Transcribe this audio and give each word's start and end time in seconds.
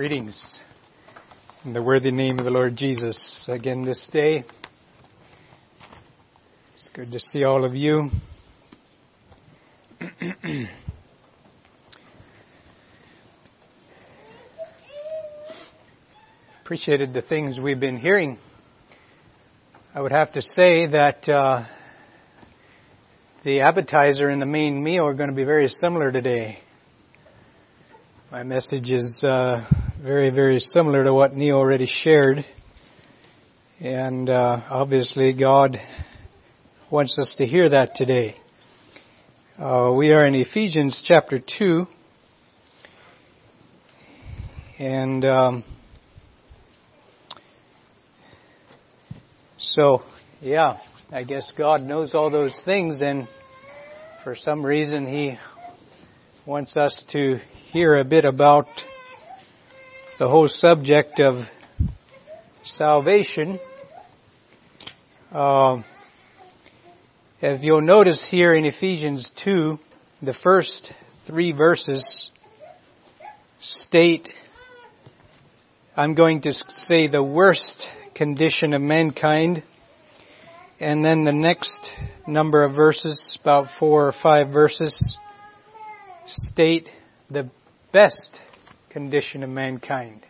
Greetings 0.00 0.40
in 1.62 1.74
the 1.74 1.82
worthy 1.82 2.10
name 2.10 2.38
of 2.38 2.46
the 2.46 2.50
Lord 2.50 2.74
Jesus 2.74 3.44
again 3.52 3.84
this 3.84 4.08
day. 4.10 4.44
It's 6.74 6.88
good 6.94 7.12
to 7.12 7.20
see 7.20 7.44
all 7.44 7.66
of 7.66 7.76
you. 7.76 8.08
Appreciated 16.62 17.12
the 17.12 17.20
things 17.20 17.60
we've 17.60 17.78
been 17.78 17.98
hearing. 17.98 18.38
I 19.94 20.00
would 20.00 20.12
have 20.12 20.32
to 20.32 20.40
say 20.40 20.86
that 20.86 21.28
uh, 21.28 21.66
the 23.44 23.60
appetizer 23.60 24.30
and 24.30 24.40
the 24.40 24.46
main 24.46 24.82
meal 24.82 25.04
are 25.04 25.12
going 25.12 25.28
to 25.28 25.36
be 25.36 25.44
very 25.44 25.68
similar 25.68 26.10
today. 26.10 26.58
My 28.32 28.44
message 28.44 28.90
is 28.90 29.22
uh, 29.22 29.66
very, 30.02 30.30
very 30.30 30.60
similar 30.60 31.04
to 31.04 31.12
what 31.12 31.36
Neil 31.36 31.58
already 31.58 31.84
shared. 31.84 32.42
And 33.80 34.30
uh, 34.30 34.62
obviously, 34.70 35.34
God 35.34 35.78
wants 36.90 37.18
us 37.18 37.34
to 37.36 37.46
hear 37.46 37.68
that 37.68 37.94
today. 37.94 38.34
Uh, 39.58 39.92
we 39.94 40.12
are 40.12 40.24
in 40.24 40.34
Ephesians 40.34 41.02
chapter 41.04 41.38
2. 41.38 41.86
And 44.78 45.22
um, 45.26 45.64
so, 49.58 50.00
yeah, 50.40 50.78
I 51.12 51.24
guess 51.24 51.52
God 51.54 51.82
knows 51.82 52.14
all 52.14 52.30
those 52.30 52.58
things, 52.64 53.02
and 53.02 53.28
for 54.24 54.34
some 54.34 54.64
reason, 54.64 55.06
He 55.06 55.36
wants 56.46 56.78
us 56.78 57.04
to 57.10 57.38
hear 57.70 57.96
a 57.96 58.04
bit 58.04 58.24
about 58.24 58.66
the 60.20 60.28
whole 60.28 60.48
subject 60.48 61.18
of 61.18 61.46
salvation. 62.62 63.58
Uh, 65.32 65.82
if 67.40 67.62
you'll 67.62 67.80
notice 67.80 68.28
here 68.30 68.52
in 68.52 68.66
Ephesians 68.66 69.30
2, 69.42 69.78
the 70.20 70.34
first 70.34 70.92
three 71.26 71.52
verses 71.52 72.32
state, 73.60 74.28
I'm 75.96 76.14
going 76.14 76.42
to 76.42 76.52
say 76.52 77.06
the 77.06 77.24
worst 77.24 77.88
condition 78.14 78.74
of 78.74 78.82
mankind. 78.82 79.62
And 80.78 81.02
then 81.02 81.24
the 81.24 81.32
next 81.32 81.92
number 82.28 82.62
of 82.62 82.74
verses, 82.74 83.38
about 83.40 83.68
four 83.78 84.08
or 84.08 84.12
five 84.12 84.50
verses, 84.50 85.16
state 86.26 86.90
the 87.30 87.48
best 87.90 88.42
condition 88.90 89.44
of 89.44 89.50
mankind. 89.50 90.26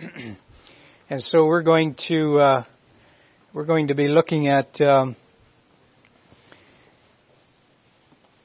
and 1.10 1.22
so 1.22 1.46
we're 1.46 1.62
going 1.62 1.94
to 2.08 2.40
uh, 2.40 2.64
we're 3.52 3.64
going 3.64 3.88
to 3.88 3.94
be 3.94 4.08
looking 4.08 4.48
at 4.48 4.80
um, 4.80 5.14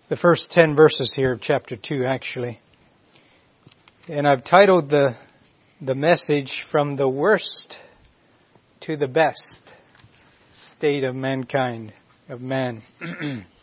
the 0.07 0.15
first 0.15 0.51
ten 0.51 0.75
verses 0.75 1.13
here 1.15 1.33
of 1.33 1.41
chapter 1.41 1.75
two, 1.75 2.05
actually. 2.05 2.59
And 4.07 4.27
I've 4.27 4.45
titled 4.45 4.91
the 4.91 5.15
the 5.81 5.95
message 5.95 6.63
from 6.71 6.95
the 6.95 7.09
worst 7.09 7.79
to 8.81 8.97
the 8.97 9.07
best 9.07 9.73
state 10.53 11.03
of 11.03 11.15
mankind 11.15 11.91
of 12.27 12.39
man. 12.39 12.83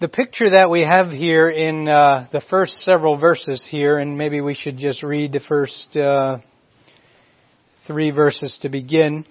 The 0.00 0.08
picture 0.08 0.48
that 0.48 0.70
we 0.70 0.80
have 0.80 1.10
here 1.10 1.50
in 1.50 1.86
uh, 1.86 2.26
the 2.32 2.40
first 2.40 2.80
several 2.84 3.18
verses 3.18 3.66
here, 3.70 3.98
and 3.98 4.16
maybe 4.16 4.40
we 4.40 4.54
should 4.54 4.78
just 4.78 5.02
read 5.02 5.32
the 5.32 5.40
first 5.40 5.94
uh, 5.94 6.38
three 7.86 8.10
verses 8.10 8.56
to 8.62 8.70
begin. 8.70 9.26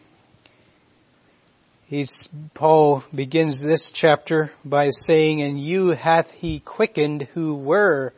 He's, 1.88 2.30
Paul 2.54 3.04
begins 3.12 3.64
this 3.64 3.92
chapter 3.92 4.52
by 4.64 4.90
saying, 4.90 5.42
And 5.42 5.60
you 5.60 5.88
hath 5.88 6.30
he 6.30 6.60
quickened 6.60 7.24
who 7.34 7.56
were 7.56 8.14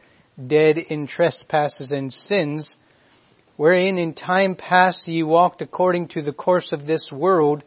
dead 0.45 0.77
in 0.77 1.07
trespasses 1.07 1.93
and 1.93 2.11
sins, 2.11 2.77
wherein 3.55 3.97
in 3.97 4.13
time 4.13 4.55
past 4.55 5.07
ye 5.07 5.23
walked 5.23 5.61
according 5.61 6.09
to 6.09 6.21
the 6.21 6.33
course 6.33 6.73
of 6.73 6.85
this 6.85 7.13
world, 7.13 7.63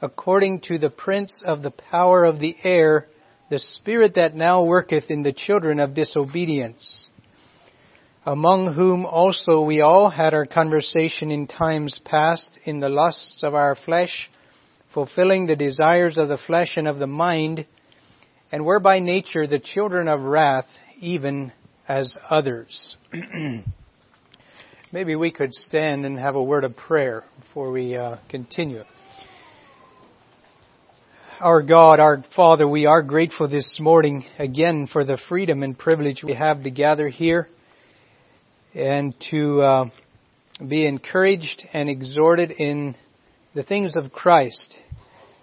according 0.00 0.60
to 0.60 0.78
the 0.78 0.88
prince 0.88 1.44
of 1.46 1.60
the 1.60 1.72
power 1.72 2.24
of 2.24 2.40
the 2.40 2.56
air, 2.64 3.06
the 3.50 3.58
spirit 3.58 4.14
that 4.14 4.34
now 4.34 4.64
worketh 4.64 5.10
in 5.10 5.22
the 5.22 5.32
children 5.32 5.80
of 5.80 5.94
disobedience, 5.94 7.10
among 8.26 8.74
whom 8.74 9.06
also 9.06 9.62
we 9.62 9.80
all 9.80 10.10
had 10.10 10.34
our 10.34 10.44
conversation 10.44 11.30
in 11.30 11.46
times 11.46 12.00
past 12.04 12.58
in 12.64 12.80
the 12.80 12.90
lusts 12.90 13.42
of 13.42 13.54
our 13.54 13.74
flesh, 13.74 14.30
fulfilling 14.92 15.46
the 15.46 15.56
desires 15.56 16.18
of 16.18 16.28
the 16.28 16.38
flesh 16.38 16.76
and 16.76 16.86
of 16.86 16.98
the 16.98 17.06
mind, 17.06 17.66
and 18.52 18.64
were 18.64 18.80
by 18.80 18.98
nature 18.98 19.46
the 19.46 19.58
children 19.58 20.08
of 20.08 20.20
wrath, 20.20 20.68
even 21.00 21.52
as 21.86 22.18
others. 22.30 22.98
Maybe 24.92 25.16
we 25.16 25.30
could 25.30 25.54
stand 25.54 26.04
and 26.04 26.18
have 26.18 26.34
a 26.34 26.42
word 26.42 26.64
of 26.64 26.76
prayer 26.76 27.24
before 27.40 27.70
we 27.70 27.96
uh, 27.96 28.16
continue. 28.28 28.84
Our 31.40 31.62
God, 31.62 32.00
our 32.00 32.24
Father, 32.34 32.66
we 32.66 32.86
are 32.86 33.00
grateful 33.00 33.46
this 33.46 33.78
morning 33.78 34.24
again 34.40 34.88
for 34.88 35.04
the 35.04 35.16
freedom 35.16 35.62
and 35.62 35.78
privilege 35.78 36.24
we 36.24 36.34
have 36.34 36.64
to 36.64 36.70
gather 36.72 37.06
here 37.06 37.46
and 38.74 39.14
to 39.30 39.62
uh, 39.62 39.90
be 40.66 40.84
encouraged 40.84 41.64
and 41.72 41.88
exhorted 41.88 42.50
in 42.50 42.96
the 43.54 43.62
things 43.62 43.94
of 43.94 44.10
Christ. 44.10 44.80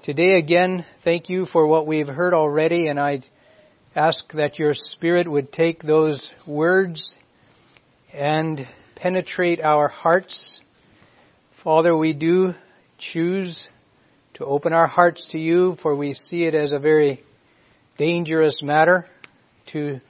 Today 0.03 0.37
again, 0.37 0.85
thank 1.05 1.29
you 1.29 1.45
for 1.45 1.65
what 1.65 1.87
we've 1.87 2.09
heard 2.09 2.33
already 2.33 2.87
and 2.87 2.99
I 2.99 3.21
ask 3.95 4.29
that 4.33 4.59
your 4.59 4.73
Spirit 4.73 5.29
would 5.31 5.53
take 5.53 5.81
those 5.81 6.33
words 6.45 7.15
and 8.13 8.67
penetrate 8.97 9.61
our 9.61 9.87
hearts. 9.87 10.59
Father, 11.63 11.95
we 11.95 12.11
do 12.11 12.53
choose 12.97 13.69
to 14.35 14.45
open 14.45 14.73
our 14.73 14.87
hearts 14.87 15.29
to 15.31 15.39
you, 15.39 15.77
for 15.81 15.95
we 15.95 16.13
see 16.13 16.43
it 16.43 16.53
as 16.53 16.73
a 16.73 16.79
very 16.79 17.23
dangerous 17.97 18.61
matter 18.61 19.05
to 19.67 20.01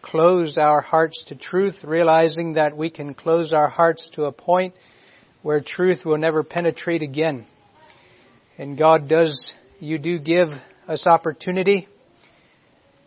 close 0.00 0.56
our 0.56 0.80
hearts 0.80 1.24
to 1.28 1.36
truth, 1.36 1.84
realizing 1.84 2.54
that 2.54 2.76
we 2.76 2.88
can 2.88 3.12
close 3.12 3.52
our 3.52 3.68
hearts 3.68 4.10
to 4.14 4.24
a 4.24 4.32
point 4.32 4.74
where 5.42 5.60
truth 5.60 6.06
will 6.06 6.16
never 6.16 6.42
penetrate 6.42 7.02
again. 7.02 7.46
And 8.56 8.78
God 8.78 9.06
does, 9.06 9.52
you 9.80 9.98
do 9.98 10.18
give 10.18 10.48
us 10.88 11.06
opportunity. 11.06 11.86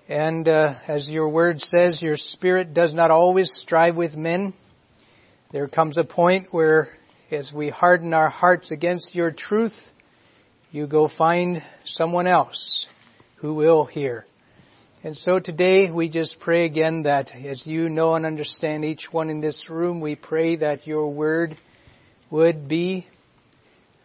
And 0.08 0.48
uh, 0.48 0.76
as 0.88 1.10
your 1.10 1.30
word 1.30 1.60
says, 1.60 2.04
your 2.04 2.18
spirit 2.18 2.76
does 2.76 2.94
not 2.94 3.10
always 3.10 3.52
strive 3.52 3.96
with 3.96 4.16
men. 4.16 4.54
There 5.52 5.68
comes 5.68 5.98
a 5.98 6.04
point 6.04 6.50
where, 6.52 6.90
as 7.32 7.52
we 7.52 7.70
harden 7.70 8.14
our 8.14 8.30
hearts 8.30 8.70
against 8.70 9.16
your 9.16 9.32
truth, 9.32 9.74
you 10.72 10.86
go 10.86 11.08
find 11.08 11.64
someone 11.86 12.28
else 12.28 12.88
who 13.38 13.54
will 13.54 13.86
hear. 13.86 14.26
And 15.04 15.16
so 15.16 15.40
today 15.40 15.90
we 15.92 16.10
just 16.10 16.40
pray 16.40 16.66
again 16.66 17.04
that 17.04 17.34
as 17.34 17.66
you 17.66 17.88
know 17.88 18.16
and 18.16 18.26
understand 18.26 18.84
each 18.84 19.08
one 19.12 19.30
in 19.30 19.40
this 19.40 19.70
room, 19.70 20.02
we 20.02 20.16
pray 20.16 20.58
that 20.58 20.86
your 20.86 21.14
word 21.14 21.58
would 22.30 22.68
be 22.68 23.08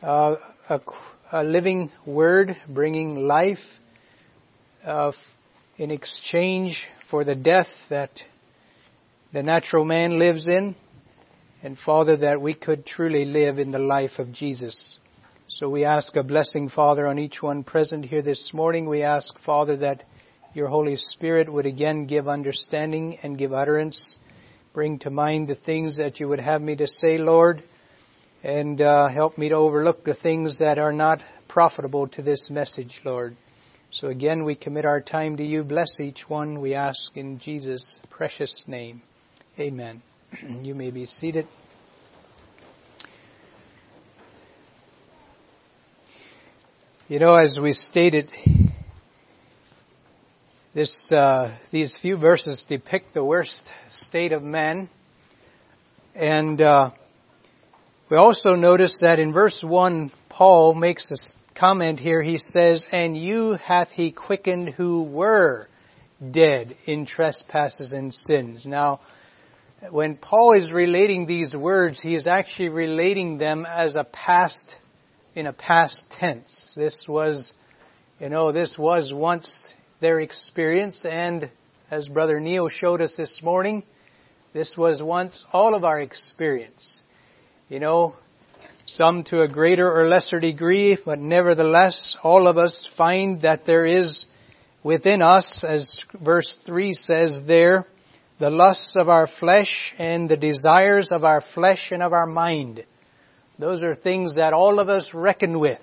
uh, 0.02 0.36
a, 0.68 0.80
a, 1.32 1.42
living 1.42 1.90
word 2.06 2.56
bringing 2.68 3.16
life 3.26 3.64
uh, 4.84 5.12
in 5.78 5.90
exchange 5.90 6.86
for 7.10 7.24
the 7.24 7.34
death 7.34 7.68
that 7.88 8.22
the 9.32 9.42
natural 9.42 9.84
man 9.84 10.18
lives 10.18 10.46
in. 10.46 10.76
And 11.64 11.76
Father, 11.78 12.18
that 12.18 12.40
we 12.40 12.54
could 12.54 12.86
truly 12.86 13.24
live 13.24 13.58
in 13.58 13.72
the 13.72 13.78
life 13.78 14.18
of 14.18 14.32
Jesus. 14.32 15.00
So 15.54 15.68
we 15.68 15.84
ask 15.84 16.16
a 16.16 16.22
blessing, 16.22 16.70
Father, 16.70 17.06
on 17.06 17.18
each 17.18 17.42
one 17.42 17.62
present 17.62 18.06
here 18.06 18.22
this 18.22 18.54
morning. 18.54 18.88
We 18.88 19.02
ask, 19.02 19.38
Father, 19.40 19.76
that 19.76 20.02
your 20.54 20.68
Holy 20.68 20.96
Spirit 20.96 21.52
would 21.52 21.66
again 21.66 22.06
give 22.06 22.26
understanding 22.26 23.18
and 23.22 23.36
give 23.36 23.52
utterance, 23.52 24.18
bring 24.72 24.98
to 25.00 25.10
mind 25.10 25.48
the 25.48 25.54
things 25.54 25.98
that 25.98 26.20
you 26.20 26.28
would 26.28 26.40
have 26.40 26.62
me 26.62 26.76
to 26.76 26.86
say, 26.86 27.18
Lord, 27.18 27.62
and 28.42 28.80
uh, 28.80 29.08
help 29.08 29.36
me 29.36 29.50
to 29.50 29.56
overlook 29.56 30.04
the 30.04 30.14
things 30.14 30.60
that 30.60 30.78
are 30.78 30.92
not 30.92 31.20
profitable 31.48 32.08
to 32.08 32.22
this 32.22 32.48
message, 32.48 33.02
Lord. 33.04 33.36
So 33.90 34.08
again, 34.08 34.44
we 34.44 34.54
commit 34.54 34.86
our 34.86 35.02
time 35.02 35.36
to 35.36 35.44
you. 35.44 35.64
Bless 35.64 36.00
each 36.00 36.30
one, 36.30 36.62
we 36.62 36.72
ask 36.72 37.14
in 37.14 37.38
Jesus' 37.38 38.00
precious 38.08 38.64
name. 38.66 39.02
Amen. 39.60 40.02
you 40.62 40.74
may 40.74 40.90
be 40.90 41.04
seated. 41.04 41.46
You 47.12 47.18
know, 47.18 47.34
as 47.34 47.58
we 47.60 47.74
stated, 47.74 48.32
this, 50.74 51.12
uh, 51.12 51.54
these 51.70 51.98
few 52.00 52.16
verses 52.16 52.64
depict 52.66 53.12
the 53.12 53.22
worst 53.22 53.70
state 53.90 54.32
of 54.32 54.42
man. 54.42 54.88
And 56.14 56.58
uh, 56.62 56.92
we 58.10 58.16
also 58.16 58.54
notice 58.54 59.00
that 59.02 59.18
in 59.18 59.34
verse 59.34 59.62
1, 59.62 60.10
Paul 60.30 60.72
makes 60.72 61.10
a 61.10 61.58
comment 61.60 62.00
here. 62.00 62.22
He 62.22 62.38
says, 62.38 62.88
And 62.90 63.14
you 63.14 63.58
hath 63.62 63.90
he 63.90 64.10
quickened 64.10 64.70
who 64.70 65.02
were 65.02 65.68
dead 66.30 66.74
in 66.86 67.04
trespasses 67.04 67.92
and 67.92 68.14
sins. 68.14 68.64
Now, 68.64 69.00
when 69.90 70.16
Paul 70.16 70.56
is 70.56 70.72
relating 70.72 71.26
these 71.26 71.54
words, 71.54 72.00
he 72.00 72.14
is 72.14 72.26
actually 72.26 72.70
relating 72.70 73.36
them 73.36 73.66
as 73.66 73.96
a 73.96 74.04
past, 74.04 74.76
in 75.34 75.46
a 75.46 75.52
past 75.52 76.02
tense. 76.10 76.74
This 76.76 77.06
was, 77.08 77.54
you 78.20 78.28
know, 78.28 78.52
this 78.52 78.76
was 78.78 79.12
once 79.12 79.74
their 80.00 80.20
experience 80.20 81.04
and 81.04 81.50
as 81.92 82.08
Brother 82.08 82.40
Neil 82.40 82.70
showed 82.70 83.02
us 83.02 83.16
this 83.16 83.42
morning, 83.42 83.82
this 84.54 84.78
was 84.78 85.02
once 85.02 85.44
all 85.52 85.74
of 85.74 85.84
our 85.84 86.00
experience. 86.00 87.02
You 87.68 87.80
know, 87.80 88.16
some 88.86 89.24
to 89.24 89.42
a 89.42 89.48
greater 89.48 89.92
or 89.92 90.08
lesser 90.08 90.40
degree, 90.40 90.96
but 91.04 91.18
nevertheless, 91.18 92.16
all 92.22 92.48
of 92.48 92.56
us 92.56 92.88
find 92.96 93.42
that 93.42 93.66
there 93.66 93.84
is 93.84 94.24
within 94.82 95.20
us, 95.20 95.64
as 95.68 96.00
verse 96.18 96.56
3 96.64 96.94
says 96.94 97.42
there, 97.46 97.86
the 98.38 98.48
lusts 98.48 98.96
of 98.96 99.10
our 99.10 99.26
flesh 99.26 99.94
and 99.98 100.30
the 100.30 100.36
desires 100.38 101.12
of 101.12 101.24
our 101.24 101.42
flesh 101.42 101.90
and 101.92 102.02
of 102.02 102.14
our 102.14 102.26
mind. 102.26 102.86
Those 103.58 103.84
are 103.84 103.94
things 103.94 104.36
that 104.36 104.52
all 104.52 104.78
of 104.78 104.88
us 104.88 105.12
reckon 105.14 105.58
with. 105.58 105.80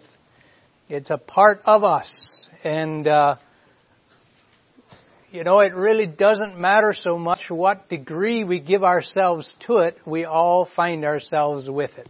It's 0.90 1.12
a 1.12 1.18
part 1.18 1.62
of 1.66 1.84
us. 1.84 2.50
And, 2.64 3.08
uh, 3.08 3.36
you 5.32 5.44
know, 5.44 5.60
it 5.60 5.76
really 5.76 6.08
doesn't 6.08 6.58
matter 6.58 6.94
so 6.94 7.18
much 7.18 7.50
what 7.50 7.88
degree 7.88 8.44
we 8.44 8.60
give 8.60 8.84
ourselves 8.84 9.56
to 9.68 9.78
it, 9.78 9.98
we 10.06 10.26
all 10.26 10.66
find 10.66 11.06
ourselves 11.06 11.70
with 11.70 11.96
it. 11.98 12.10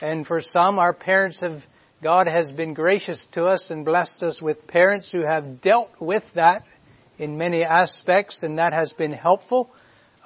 And 0.00 0.26
for 0.26 0.40
some, 0.40 0.78
our 0.78 0.92
parents 0.92 1.40
have, 1.40 1.62
God 2.02 2.26
has 2.26 2.50
been 2.50 2.74
gracious 2.74 3.26
to 3.32 3.46
us 3.46 3.70
and 3.70 3.84
blessed 3.84 4.22
us 4.24 4.42
with 4.42 4.66
parents 4.66 5.12
who 5.12 5.24
have 5.24 5.62
dealt 5.62 5.90
with 6.00 6.24
that 6.34 6.64
in 7.18 7.38
many 7.38 7.64
aspects, 7.64 8.42
and 8.42 8.58
that 8.58 8.72
has 8.72 8.92
been 8.92 9.12
helpful. 9.12 9.70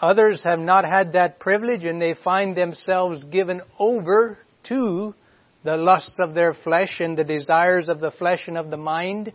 Others 0.00 0.44
have 0.44 0.58
not 0.58 0.84
had 0.84 1.12
that 1.12 1.38
privilege, 1.38 1.84
and 1.84 2.00
they 2.00 2.14
find 2.14 2.56
themselves 2.56 3.24
given 3.24 3.60
over 3.78 4.38
to 4.64 5.14
the 5.62 5.76
lusts 5.76 6.18
of 6.18 6.34
their 6.34 6.54
flesh 6.54 7.00
and 7.00 7.18
the 7.18 7.24
desires 7.24 7.88
of 7.90 8.00
the 8.00 8.10
flesh 8.10 8.48
and 8.48 8.56
of 8.56 8.70
the 8.70 8.78
mind, 8.78 9.32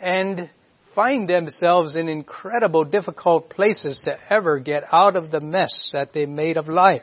and 0.00 0.50
find 0.94 1.28
themselves 1.28 1.96
in 1.96 2.08
incredible 2.08 2.84
difficult 2.84 3.50
places 3.50 4.00
to 4.06 4.18
ever 4.32 4.58
get 4.58 4.84
out 4.90 5.16
of 5.16 5.30
the 5.30 5.40
mess 5.40 5.90
that 5.92 6.12
they 6.14 6.24
made 6.24 6.56
of 6.56 6.66
life. 6.66 7.02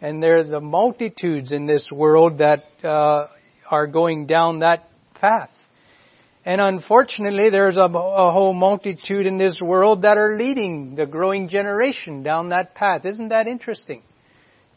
And 0.00 0.22
there 0.22 0.38
are 0.38 0.44
the 0.44 0.60
multitudes 0.60 1.52
in 1.52 1.66
this 1.66 1.90
world 1.92 2.38
that 2.38 2.64
uh, 2.82 3.28
are 3.70 3.86
going 3.86 4.26
down 4.26 4.60
that 4.60 4.88
path. 5.14 5.52
And 6.44 6.60
unfortunately, 6.60 7.50
there's 7.50 7.76
a, 7.76 7.82
a, 7.82 8.30
whole 8.30 8.54
multitude 8.54 9.26
in 9.26 9.36
this 9.36 9.60
world 9.60 10.02
that 10.02 10.16
are 10.16 10.36
leading 10.36 10.94
the 10.94 11.06
growing 11.06 11.48
generation 11.48 12.22
down 12.22 12.48
that 12.48 12.74
path. 12.74 13.04
Isn't 13.04 13.28
that 13.28 13.46
interesting? 13.46 14.02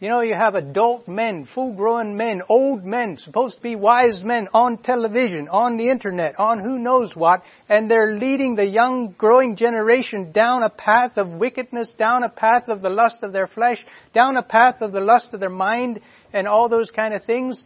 You 0.02 0.10
know, 0.10 0.20
you 0.20 0.36
have 0.36 0.56
adult 0.56 1.08
men, 1.08 1.46
full-grown 1.46 2.18
men, 2.18 2.42
old 2.50 2.84
men, 2.84 3.16
supposed 3.18 3.56
to 3.56 3.64
be 3.64 3.78
wise 3.78 4.22
men 4.22 4.50
on 4.54 4.76
television, 4.80 5.48
on 5.48 5.78
the 5.78 5.88
internet, 5.88 6.36
on 6.38 6.60
who 6.60 6.78
knows 6.78 7.16
what, 7.16 7.44
and 7.70 7.90
they're 7.90 8.12
leading 8.12 8.58
the 8.58 8.66
young 8.66 9.16
growing 9.18 9.56
generation 9.56 10.34
down 10.34 10.62
a 10.64 10.70
path 10.70 11.14
of 11.16 11.30
wickedness, 11.30 11.96
down 11.96 12.24
a 12.24 12.30
path 12.30 12.68
of 12.68 12.82
the 12.82 12.90
lust 12.90 13.24
of 13.24 13.32
their 13.32 13.48
flesh, 13.48 13.86
down 14.14 14.36
a 14.36 14.44
path 14.44 14.82
of 14.82 14.92
the 14.92 15.00
lust 15.00 15.34
of 15.34 15.40
their 15.40 15.50
mind, 15.50 16.02
and 16.34 16.50
all 16.50 16.68
those 16.68 16.92
kind 16.92 17.14
of 17.14 17.24
things. 17.24 17.64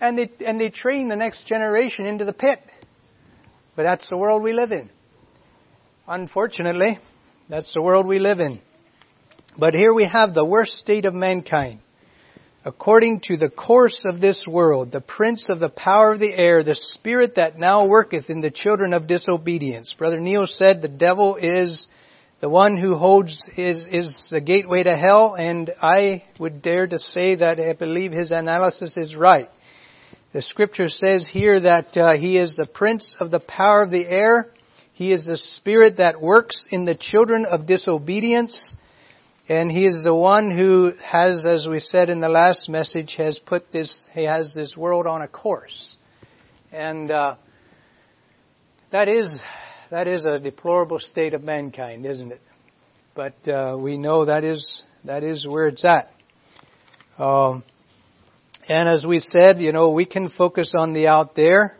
And 0.00 0.16
they, 0.16 0.30
and 0.46 0.58
they 0.58 0.70
train 0.70 1.08
the 1.08 1.16
next 1.16 1.46
generation 1.46 2.06
into 2.06 2.24
the 2.24 2.32
pit. 2.32 2.58
But 3.78 3.84
that's 3.84 4.10
the 4.10 4.16
world 4.16 4.42
we 4.42 4.52
live 4.52 4.72
in. 4.72 4.90
Unfortunately, 6.08 6.98
that's 7.48 7.72
the 7.72 7.80
world 7.80 8.08
we 8.08 8.18
live 8.18 8.40
in. 8.40 8.58
But 9.56 9.72
here 9.72 9.94
we 9.94 10.04
have 10.04 10.34
the 10.34 10.44
worst 10.44 10.72
state 10.78 11.04
of 11.04 11.14
mankind. 11.14 11.78
According 12.64 13.20
to 13.26 13.36
the 13.36 13.48
course 13.48 14.04
of 14.04 14.20
this 14.20 14.48
world, 14.48 14.90
the 14.90 15.00
prince 15.00 15.48
of 15.48 15.60
the 15.60 15.68
power 15.68 16.12
of 16.12 16.18
the 16.18 16.36
air, 16.36 16.64
the 16.64 16.74
spirit 16.74 17.36
that 17.36 17.56
now 17.56 17.86
worketh 17.86 18.30
in 18.30 18.40
the 18.40 18.50
children 18.50 18.92
of 18.92 19.06
disobedience. 19.06 19.94
Brother 19.96 20.18
Neil 20.18 20.48
said 20.48 20.82
the 20.82 20.88
devil 20.88 21.36
is 21.36 21.86
the 22.40 22.48
one 22.48 22.78
who 22.78 22.96
holds 22.96 23.48
is 23.56 23.86
is 23.86 24.28
the 24.28 24.40
gateway 24.40 24.82
to 24.82 24.96
hell, 24.96 25.36
and 25.36 25.72
I 25.80 26.24
would 26.40 26.62
dare 26.62 26.88
to 26.88 26.98
say 26.98 27.36
that 27.36 27.60
I 27.60 27.74
believe 27.74 28.10
his 28.10 28.32
analysis 28.32 28.96
is 28.96 29.14
right. 29.14 29.48
The 30.30 30.42
scripture 30.42 30.88
says 30.88 31.26
here 31.26 31.58
that 31.58 31.96
uh, 31.96 32.14
he 32.14 32.36
is 32.36 32.56
the 32.56 32.66
prince 32.66 33.16
of 33.18 33.30
the 33.30 33.40
power 33.40 33.82
of 33.82 33.90
the 33.90 34.06
air. 34.06 34.48
He 34.92 35.10
is 35.10 35.24
the 35.24 35.38
spirit 35.38 35.96
that 35.96 36.20
works 36.20 36.68
in 36.70 36.84
the 36.84 36.94
children 36.94 37.46
of 37.46 37.64
disobedience. 37.64 38.76
And 39.48 39.72
he 39.72 39.86
is 39.86 40.04
the 40.04 40.14
one 40.14 40.50
who 40.50 40.92
has, 41.02 41.46
as 41.46 41.66
we 41.66 41.80
said 41.80 42.10
in 42.10 42.20
the 42.20 42.28
last 42.28 42.68
message, 42.68 43.14
has 43.16 43.38
put 43.38 43.72
this, 43.72 44.06
he 44.12 44.24
has 44.24 44.52
this 44.54 44.76
world 44.76 45.06
on 45.06 45.22
a 45.22 45.28
course. 45.28 45.96
And, 46.72 47.10
uh, 47.10 47.36
that 48.90 49.08
is, 49.08 49.42
that 49.90 50.06
is 50.06 50.26
a 50.26 50.38
deplorable 50.38 50.98
state 50.98 51.32
of 51.32 51.42
mankind, 51.42 52.04
isn't 52.04 52.32
it? 52.32 52.42
But, 53.14 53.48
uh, 53.48 53.78
we 53.80 53.96
know 53.96 54.26
that 54.26 54.44
is, 54.44 54.82
that 55.04 55.22
is 55.22 55.46
where 55.46 55.68
it's 55.68 55.86
at. 55.86 56.12
Um, 57.18 57.64
and 58.68 58.88
as 58.88 59.06
we 59.06 59.18
said, 59.18 59.60
you 59.60 59.72
know, 59.72 59.90
we 59.92 60.04
can 60.04 60.28
focus 60.28 60.74
on 60.76 60.92
the 60.92 61.06
out 61.08 61.34
there, 61.34 61.76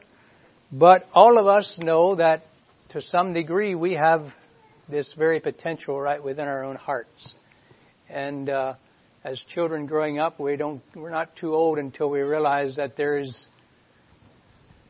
but 0.72 1.06
all 1.12 1.38
of 1.38 1.46
us 1.46 1.78
know 1.78 2.14
that 2.14 2.44
to 2.90 3.02
some 3.02 3.34
degree 3.34 3.74
we 3.74 3.92
have 3.92 4.22
this 4.88 5.12
very 5.12 5.40
potential 5.40 6.00
right 6.00 6.22
within 6.22 6.48
our 6.48 6.64
own 6.64 6.76
hearts. 6.76 7.36
And 8.08 8.48
uh, 8.48 8.74
as 9.22 9.40
children 9.40 9.86
growing 9.86 10.18
up, 10.18 10.40
we 10.40 10.56
don't, 10.56 10.80
we're 10.94 11.10
not 11.10 11.36
too 11.36 11.54
old 11.54 11.78
until 11.78 12.08
we 12.08 12.20
realize 12.20 12.76
that 12.76 12.96
there 12.96 13.18
is 13.18 13.46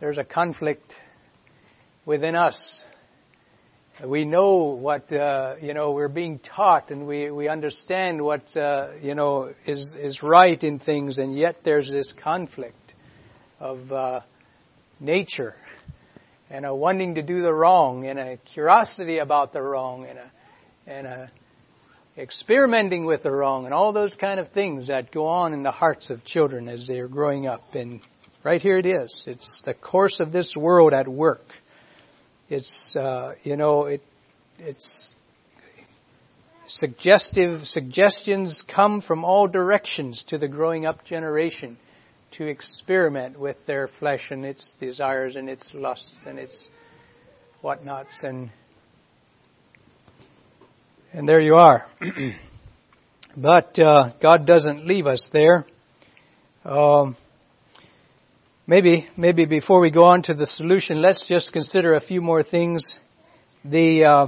there's 0.01 0.19
a 0.19 0.25
conflict 0.25 0.95
within 2.07 2.37
us. 2.37 2.85
We 4.05 4.25
know 4.25 4.79
what 4.81 5.13
uh, 5.13 5.57
you 5.61 5.75
know. 5.75 5.91
We're 5.91 6.07
being 6.07 6.39
taught, 6.39 6.93
and 6.93 7.05
we 7.09 7.33
we 7.33 7.49
understand 7.49 8.23
what 8.23 8.57
uh, 8.57 8.93
you 9.03 9.17
know 9.17 9.53
is 9.67 9.97
is 9.99 10.23
right 10.23 10.63
in 10.63 10.79
things, 10.79 11.19
and 11.19 11.37
yet 11.37 11.65
there's 11.65 11.91
this 11.91 12.13
conflict 12.13 12.95
of 13.59 13.91
uh, 13.91 14.21
nature, 15.01 15.57
and 16.49 16.65
a 16.65 16.73
wanting 16.73 17.17
to 17.17 17.23
do 17.23 17.43
the 17.43 17.53
wrong, 17.53 18.07
and 18.07 18.21
a 18.21 18.37
curiosity 18.37 19.19
about 19.19 19.53
the 19.53 19.61
wrong, 19.61 20.07
and 20.07 20.19
a 20.21 20.33
and 20.87 21.07
a 21.09 21.31
experimenting 22.17 23.05
with 23.05 23.25
the 23.25 23.33
wrong, 23.33 23.65
and 23.65 23.75
all 23.75 23.93
those 23.93 24.15
kind 24.15 24.39
of 24.39 24.53
things 24.53 24.87
that 24.87 25.11
go 25.11 25.27
on 25.27 25.53
in 25.53 25.65
the 25.65 25.73
hearts 25.73 26.11
of 26.11 26.25
children 26.25 26.69
as 26.69 26.87
they 26.87 27.01
are 27.01 27.09
growing 27.09 27.49
up. 27.49 27.75
And 27.75 28.01
right 28.45 28.63
here 28.63 28.79
it 28.79 28.87
is. 28.87 29.25
It's 29.27 29.61
the 29.65 29.75
course 29.75 30.21
of 30.21 30.31
this 30.31 30.55
world 30.57 30.93
at 30.93 31.09
work. 31.09 31.47
It's 32.49 32.97
uh, 32.97 33.35
you 33.43 33.57
know 33.57 33.85
it 33.85 34.03
it's 34.59 35.15
suggestive 36.67 37.67
suggestions 37.67 38.65
come 38.67 39.03
from 39.03 39.25
all 39.25 39.49
directions 39.49 40.25
to 40.29 40.39
the 40.39 40.49
growing 40.49 40.87
up 40.87 41.05
generation 41.05 41.79
to 42.33 42.47
experiment 42.47 43.39
with 43.39 43.57
their 43.67 43.89
flesh 43.89 44.31
and 44.31 44.45
its 44.45 44.73
desires 44.81 45.37
and 45.37 45.49
its 45.49 45.73
lusts 45.75 46.27
and 46.27 46.39
its 46.39 46.69
whatnots 47.63 48.23
and 48.23 48.51
and 51.13 51.29
there 51.29 51.41
you 51.41 51.55
are. 51.55 51.87
but 53.37 53.79
uh, 53.79 54.11
God 54.21 54.47
doesn't 54.47 54.87
leave 54.87 55.07
us 55.07 55.31
there. 55.33 55.65
Um, 56.65 57.17
Maybe, 58.71 59.09
maybe 59.17 59.47
before 59.47 59.81
we 59.81 59.91
go 59.91 60.05
on 60.05 60.21
to 60.25 60.35
the 60.35 60.47
solution, 60.47 61.01
let's 61.01 61.27
just 61.27 61.55
consider 61.55 61.95
a 61.95 62.03
few 62.03 62.21
more 62.21 62.43
things. 62.43 62.99
The, 63.65 64.05
uh, 64.05 64.27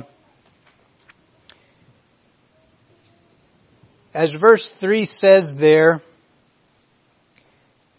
as 4.14 4.32
verse 4.32 4.70
3 4.80 5.04
says 5.04 5.52
there, 5.60 6.00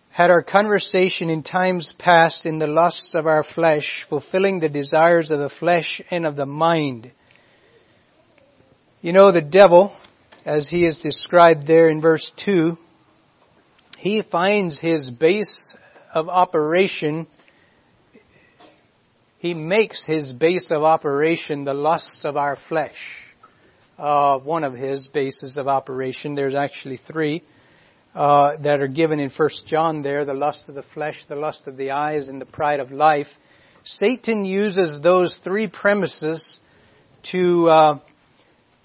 had 0.09 0.31
our 0.31 0.41
conversation 0.41 1.29
in 1.29 1.43
times 1.43 1.93
past 1.99 2.47
in 2.47 2.57
the 2.57 2.65
lusts 2.65 3.13
of 3.13 3.27
our 3.27 3.43
flesh, 3.43 4.07
fulfilling 4.09 4.61
the 4.61 4.69
desires 4.69 5.29
of 5.29 5.37
the 5.37 5.51
flesh 5.51 6.01
and 6.09 6.25
of 6.25 6.35
the 6.35 6.47
mind. 6.47 7.11
You 9.01 9.13
know, 9.13 9.31
the 9.31 9.41
devil, 9.41 9.95
as 10.43 10.67
he 10.67 10.87
is 10.87 11.01
described 11.01 11.67
there 11.67 11.87
in 11.87 12.01
verse 12.01 12.31
2, 12.37 12.79
he 13.99 14.23
finds 14.23 14.79
his 14.79 15.11
base 15.11 15.75
of 16.13 16.29
operation, 16.29 17.27
he 19.39 19.53
makes 19.53 20.05
his 20.05 20.33
base 20.33 20.71
of 20.71 20.83
operation 20.83 21.63
the 21.63 21.73
lusts 21.73 22.25
of 22.25 22.37
our 22.37 22.55
flesh. 22.69 23.33
uh, 24.01 24.39
one 24.39 24.63
of 24.63 24.73
his 24.73 25.07
bases 25.07 25.57
of 25.57 25.67
operation. 25.67 26.33
There's 26.33 26.55
actually 26.55 26.97
three 26.97 27.43
uh, 28.15 28.57
that 28.57 28.81
are 28.81 28.87
given 28.87 29.19
in 29.19 29.29
First 29.29 29.67
John. 29.67 30.01
There, 30.01 30.25
the 30.25 30.33
lust 30.33 30.67
of 30.69 30.75
the 30.75 30.83
flesh, 30.83 31.25
the 31.25 31.35
lust 31.35 31.67
of 31.67 31.77
the 31.77 31.91
eyes, 31.91 32.27
and 32.27 32.41
the 32.41 32.45
pride 32.47 32.79
of 32.79 32.91
life. 32.91 33.27
Satan 33.83 34.43
uses 34.43 35.01
those 35.01 35.37
three 35.43 35.67
premises 35.67 36.59
to 37.31 37.69
uh, 37.69 37.99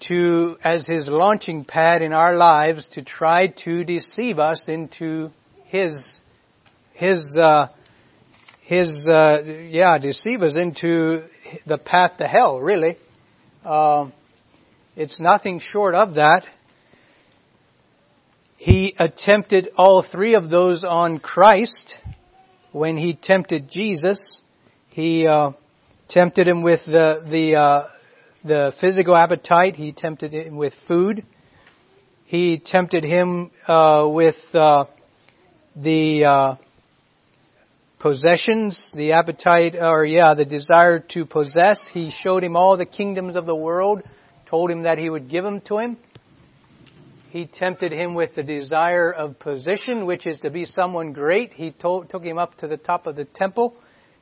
to 0.01 0.57
as 0.63 0.85
his 0.85 1.07
launching 1.09 1.65
pad 1.65 2.03
in 2.03 2.13
our 2.13 2.35
lives 2.35 2.87
to 2.89 3.01
try 3.01 3.47
to 3.47 3.83
deceive 3.83 4.37
us 4.37 4.69
into 4.69 5.31
his 5.65 6.19
his 6.97 7.37
uh, 7.37 7.67
his 8.63 9.07
uh, 9.07 9.43
yeah 9.69 9.99
deceive 9.99 10.41
us 10.41 10.57
into 10.57 11.23
the 11.65 11.77
path 11.77 12.17
to 12.17 12.27
hell. 12.27 12.59
Really, 12.59 12.97
uh, 13.63 14.09
it's 14.95 15.21
nothing 15.21 15.59
short 15.59 15.93
of 15.93 16.15
that. 16.15 16.45
He 18.57 18.95
attempted 18.99 19.69
all 19.77 20.01
three 20.01 20.33
of 20.33 20.49
those 20.49 20.83
on 20.83 21.19
Christ 21.19 21.95
when 22.71 22.97
he 22.97 23.13
tempted 23.13 23.69
Jesus. 23.69 24.41
He 24.89 25.27
uh, 25.27 25.51
tempted 26.09 26.47
him 26.47 26.63
with 26.63 26.83
the 26.85 27.23
the 27.29 27.55
uh, 27.55 27.87
the 28.43 28.73
physical 28.81 29.15
appetite. 29.15 29.75
He 29.75 29.91
tempted 29.91 30.33
him 30.33 30.57
with 30.57 30.73
food. 30.87 31.23
He 32.25 32.59
tempted 32.59 33.03
him 33.03 33.51
uh, 33.67 34.09
with 34.11 34.35
uh, 34.55 34.85
the 35.75 36.25
uh, 36.25 36.55
possessions, 38.07 38.93
the 38.95 39.11
appetite, 39.11 39.75
or 39.75 40.05
yeah, 40.05 40.33
the 40.33 40.45
desire 40.45 40.99
to 40.99 41.25
possess. 41.25 41.89
He 41.93 42.09
showed 42.09 42.41
him 42.41 42.55
all 42.55 42.77
the 42.77 42.85
kingdoms 42.85 43.35
of 43.35 43.45
the 43.45 43.55
world, 43.55 44.01
told 44.45 44.71
him 44.71 44.83
that 44.83 44.97
he 44.97 45.09
would 45.09 45.29
give 45.29 45.43
them 45.43 45.59
to 45.61 45.79
him. 45.79 45.97
He 47.31 47.45
tempted 47.47 47.91
him 47.91 48.13
with 48.13 48.33
the 48.33 48.43
desire 48.43 49.11
of 49.11 49.39
position, 49.39 50.05
which 50.05 50.25
is 50.25 50.39
to 50.39 50.49
be 50.49 50.63
someone 50.63 51.11
great. 51.11 51.51
He 51.51 51.71
told, 51.71 52.09
took 52.09 52.23
him 52.23 52.37
up 52.37 52.55
to 52.59 52.67
the 52.67 52.77
top 52.77 53.07
of 53.07 53.17
the 53.17 53.25
temple, 53.25 53.75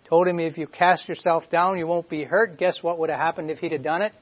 told 0.09 0.27
him 0.27 0.39
if 0.39 0.57
you 0.57 0.65
cast 0.65 1.07
yourself 1.07 1.47
down, 1.51 1.77
you 1.77 1.85
won't 1.85 2.09
be 2.09 2.23
hurt. 2.23 2.57
Guess 2.57 2.81
what 2.81 2.97
would 2.97 3.11
have 3.11 3.19
happened 3.19 3.51
if 3.51 3.59
he'd 3.59 3.73
have 3.73 3.83
done 3.83 4.01
it? 4.01 4.13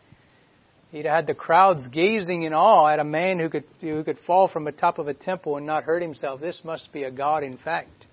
He'd 0.92 1.06
have 1.06 1.16
had 1.16 1.28
the 1.28 1.36
crowds 1.36 1.88
gazing 1.88 2.44
in 2.44 2.54
awe 2.54 2.90
at 2.90 3.00
a 3.00 3.06
man 3.06 3.40
who 3.40 3.50
could, 3.50 3.64
who 3.80 4.04
could 4.04 4.20
fall 4.20 4.50
from 4.50 4.66
the 4.66 4.74
top 4.74 5.00
of 5.00 5.08
a 5.08 5.14
temple 5.14 5.56
and 5.56 5.66
not 5.66 5.86
hurt 5.86 6.02
himself. 6.02 6.42
This 6.42 6.66
must 6.66 6.92
be 6.92 7.04
a 7.04 7.12
God 7.12 7.44
in 7.44 7.56
fact. 7.56 8.08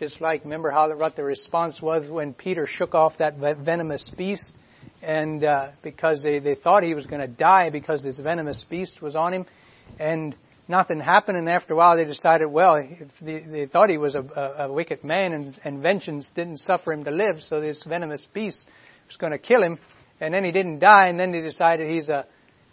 Just 0.00 0.18
like, 0.18 0.44
remember 0.44 0.70
how 0.70 0.90
what 0.96 1.14
the 1.14 1.22
response 1.22 1.82
was 1.82 2.08
when 2.08 2.32
Peter 2.32 2.66
shook 2.66 2.94
off 2.94 3.18
that 3.18 3.36
venomous 3.36 4.08
beast, 4.08 4.54
and 5.02 5.44
uh, 5.44 5.72
because 5.82 6.22
they, 6.22 6.38
they 6.38 6.54
thought 6.54 6.82
he 6.82 6.94
was 6.94 7.04
going 7.04 7.20
to 7.20 7.28
die 7.28 7.68
because 7.68 8.02
this 8.02 8.18
venomous 8.18 8.64
beast 8.70 9.02
was 9.02 9.14
on 9.14 9.34
him, 9.34 9.44
and 9.98 10.34
nothing 10.68 11.00
happened. 11.00 11.36
And 11.36 11.50
after 11.50 11.74
a 11.74 11.76
while, 11.76 11.98
they 11.98 12.06
decided, 12.06 12.46
well, 12.46 12.82
they, 13.20 13.40
they 13.40 13.66
thought 13.66 13.90
he 13.90 13.98
was 13.98 14.14
a, 14.14 14.22
a, 14.22 14.68
a 14.68 14.72
wicked 14.72 15.04
man, 15.04 15.34
and, 15.34 15.60
and 15.64 15.82
vengeance 15.82 16.30
didn't 16.34 16.60
suffer 16.60 16.94
him 16.94 17.04
to 17.04 17.10
live, 17.10 17.42
so 17.42 17.60
this 17.60 17.84
venomous 17.84 18.26
beast 18.32 18.66
was 19.06 19.18
going 19.18 19.32
to 19.32 19.38
kill 19.38 19.62
him. 19.62 19.78
And 20.18 20.32
then 20.32 20.44
he 20.44 20.50
didn't 20.50 20.78
die, 20.78 21.08
and 21.08 21.20
then 21.20 21.30
they 21.30 21.42
decided 21.42 21.90
he's 21.90 22.08
a 22.08 22.24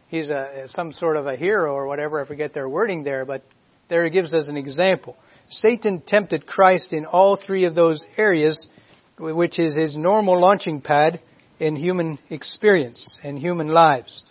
he's 0.08 0.30
a 0.30 0.68
some 0.68 0.94
sort 0.94 1.18
of 1.18 1.28
a 1.28 1.36
hero 1.36 1.74
or 1.74 1.88
whatever. 1.88 2.22
I 2.22 2.26
forget 2.26 2.54
their 2.54 2.70
wording 2.70 3.04
there, 3.04 3.26
but 3.26 3.42
there 3.89 4.06
it 4.06 4.12
gives 4.12 4.34
us 4.34 4.50
an 4.50 4.58
example. 4.58 5.15
Satan 5.50 6.01
tempted 6.01 6.46
Christ 6.46 6.94
in 6.94 7.06
all 7.06 7.38
three 7.38 7.65
of 7.65 7.75
those 7.75 8.06
areas, 8.17 8.67
which 9.17 9.60
is 9.60 9.75
his 9.75 9.96
normal 9.96 10.39
launching 10.39 10.82
pad 10.82 11.22
in 11.60 11.75
human 11.75 12.20
experience 12.29 13.20
and 13.24 13.39
human 13.39 13.70
lives. 13.70 14.24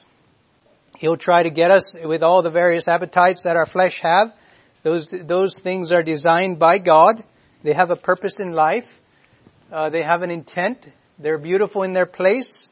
He'll 0.99 1.17
try 1.17 1.43
to 1.43 1.51
get 1.51 1.71
us 1.71 1.97
with 2.03 2.23
all 2.23 2.43
the 2.43 2.51
various 2.51 2.89
appetites 2.89 3.43
that 3.45 3.57
our 3.57 3.67
flesh 3.67 4.01
have. 4.03 4.33
Those, 4.83 5.13
those 5.27 5.59
things 5.59 5.91
are 5.91 6.03
designed 6.03 6.59
by 6.59 6.79
God. 6.79 7.25
They 7.65 7.73
have 7.73 7.91
a 7.91 7.97
purpose 7.97 8.39
in 8.39 8.53
life. 8.53 8.87
Uh, 9.71 9.91
they 9.91 10.03
have 10.03 10.23
an 10.23 10.31
intent. 10.31 10.87
They're 11.19 11.39
beautiful 11.39 11.83
in 11.83 11.93
their 11.93 12.07
place. 12.07 12.71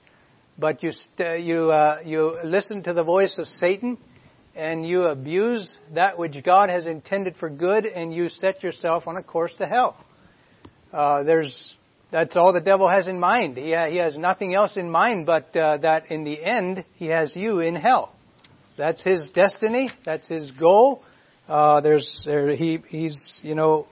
But 0.57 0.83
you, 0.83 0.93
st- 0.93 1.45
you, 1.45 1.73
uh, 1.73 2.01
you 2.05 2.39
listen 2.45 2.85
to 2.85 2.93
the 2.93 3.03
voice 3.03 3.39
of 3.39 3.49
Satan 3.49 3.99
and 4.55 4.87
you 4.87 5.07
abuse 5.07 5.79
that 5.95 6.19
which 6.19 6.43
God 6.45 6.71
has 6.71 6.87
intended 6.87 7.37
for 7.37 7.51
good, 7.51 7.87
and 7.87 8.15
you 8.15 8.29
set 8.29 8.63
yourself 8.63 9.07
on 9.07 9.17
a 9.17 9.23
course 9.23 9.57
to 9.59 9.67
hell. 9.67 9.97
Uh, 10.93 11.25
there's 11.25 11.77
that's 12.11 12.37
all 12.37 12.53
the 12.53 12.61
devil 12.61 12.89
has 12.89 13.09
in 13.09 13.19
mind. 13.19 13.57
He, 13.57 13.73
ha- 13.73 13.89
he 13.89 13.97
has 13.97 14.17
nothing 14.17 14.55
else 14.55 14.77
in 14.77 14.89
mind 14.89 15.27
but 15.27 15.57
uh, 15.57 15.79
that 15.79 16.13
in 16.13 16.23
the 16.23 16.41
end 16.41 16.85
he 16.95 17.07
has 17.07 17.35
you 17.35 17.59
in 17.59 17.75
hell. 17.75 18.15
That's 18.77 19.03
his 19.03 19.31
destiny. 19.31 19.91
That's 20.05 20.29
his 20.29 20.51
goal. 20.51 21.03
Uh, 21.49 21.81
there's 21.81 22.23
there, 22.25 22.55
he 22.55 22.79
he's 22.89 23.41
you 23.43 23.55
know 23.55 23.87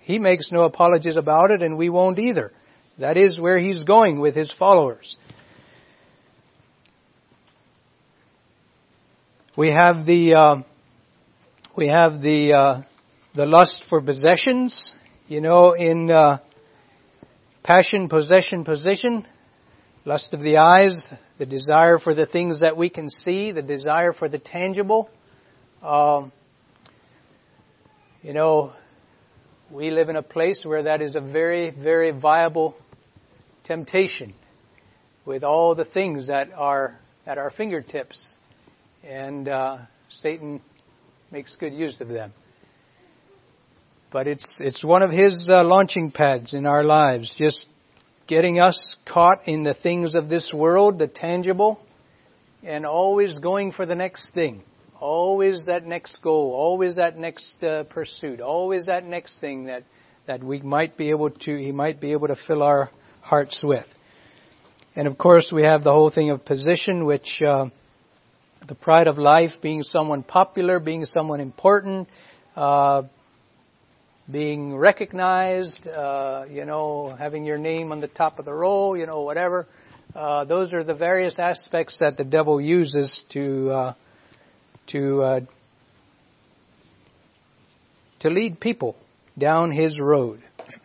he 0.00 0.18
makes 0.18 0.50
no 0.50 0.64
apologies 0.64 1.16
about 1.16 1.50
it, 1.50 1.62
and 1.62 1.76
we 1.76 1.90
won't 1.90 2.18
either. 2.18 2.52
That 2.98 3.16
is 3.16 3.38
where 3.38 3.58
he's 3.58 3.84
going 3.84 4.20
with 4.20 4.34
his 4.34 4.52
followers. 4.52 5.16
We 9.56 9.72
have 9.72 10.06
the 10.06 10.34
uh, 10.34 10.56
we 11.76 11.88
have 11.88 12.22
the 12.22 12.52
uh, 12.52 12.82
the 13.34 13.46
lust 13.46 13.84
for 13.88 14.00
possessions. 14.00 14.94
You 15.26 15.40
know, 15.40 15.72
in 15.72 16.08
uh, 16.08 16.38
passion, 17.64 18.08
possession, 18.08 18.62
position, 18.62 19.26
lust 20.04 20.34
of 20.34 20.40
the 20.40 20.58
eyes, 20.58 21.04
the 21.38 21.46
desire 21.46 21.98
for 21.98 22.14
the 22.14 22.26
things 22.26 22.60
that 22.60 22.76
we 22.76 22.90
can 22.90 23.10
see, 23.10 23.50
the 23.50 23.60
desire 23.60 24.12
for 24.12 24.28
the 24.28 24.38
tangible. 24.38 25.10
Um, 25.82 26.30
you 28.22 28.32
know, 28.32 28.72
we 29.68 29.90
live 29.90 30.10
in 30.10 30.16
a 30.16 30.22
place 30.22 30.64
where 30.64 30.84
that 30.84 31.02
is 31.02 31.16
a 31.16 31.20
very, 31.20 31.70
very 31.70 32.12
viable 32.12 32.76
temptation 33.64 34.32
with 35.24 35.42
all 35.42 35.74
the 35.74 35.84
things 35.84 36.28
that 36.28 36.52
are 36.52 36.96
at 37.26 37.36
our 37.36 37.50
fingertips 37.50 38.36
and 39.02 39.48
uh, 39.48 39.78
Satan 40.08 40.60
makes 41.30 41.56
good 41.56 41.72
use 41.72 42.00
of 42.00 42.08
them. 42.08 42.32
But 44.10 44.26
it's 44.26 44.60
it's 44.60 44.84
one 44.84 45.02
of 45.02 45.10
his 45.10 45.48
uh, 45.50 45.62
launching 45.64 46.10
pads 46.10 46.54
in 46.54 46.66
our 46.66 46.82
lives, 46.82 47.34
just 47.38 47.68
getting 48.26 48.58
us 48.58 48.96
caught 49.06 49.46
in 49.46 49.62
the 49.62 49.74
things 49.74 50.14
of 50.14 50.28
this 50.28 50.52
world, 50.52 50.98
the 50.98 51.06
tangible, 51.06 51.80
and 52.64 52.84
always 52.84 53.38
going 53.38 53.72
for 53.72 53.86
the 53.86 53.94
next 53.94 54.34
thing, 54.34 54.62
always 54.98 55.66
that 55.66 55.86
next 55.86 56.20
goal, 56.22 56.52
always 56.52 56.96
that 56.96 57.16
next 57.16 57.62
uh, 57.62 57.84
pursuit, 57.84 58.40
always 58.40 58.86
that 58.86 59.04
next 59.04 59.40
thing 59.40 59.66
that 59.66 59.84
that 60.26 60.42
we 60.42 60.60
might 60.60 60.96
be 60.96 61.10
able 61.10 61.30
to 61.30 61.56
he 61.56 61.70
might 61.70 62.00
be 62.00 62.12
able 62.12 62.28
to 62.28 62.36
fill 62.36 62.64
our 62.64 62.90
hearts 63.20 63.62
with. 63.64 63.86
And 64.96 65.06
of 65.06 65.16
course, 65.16 65.52
we 65.52 65.62
have 65.62 65.84
the 65.84 65.92
whole 65.92 66.10
thing 66.10 66.30
of 66.30 66.44
position, 66.44 67.06
which 67.06 67.40
uh, 67.48 67.70
the 68.66 68.74
pride 68.74 69.06
of 69.06 69.18
life, 69.18 69.52
being 69.62 69.82
someone 69.82 70.22
popular, 70.22 70.80
being 70.80 71.04
someone 71.04 71.40
important, 71.40 72.08
uh, 72.56 73.02
being 74.30 74.76
recognized, 74.76 75.86
uh, 75.86 76.44
you 76.48 76.64
know, 76.64 77.14
having 77.18 77.44
your 77.44 77.58
name 77.58 77.90
on 77.92 78.00
the 78.00 78.08
top 78.08 78.38
of 78.38 78.44
the 78.44 78.54
roll, 78.54 78.96
you 78.96 79.06
know, 79.06 79.22
whatever. 79.22 79.66
Uh, 80.14 80.44
those 80.44 80.72
are 80.72 80.84
the 80.84 80.94
various 80.94 81.38
aspects 81.38 81.98
that 82.00 82.16
the 82.16 82.24
devil 82.24 82.60
uses 82.60 83.24
to 83.30 83.70
uh, 83.70 83.94
to 84.88 85.22
uh, 85.22 85.40
to 88.20 88.30
lead 88.30 88.60
people 88.60 88.96
down 89.38 89.70
his 89.70 90.00
road. 90.00 90.40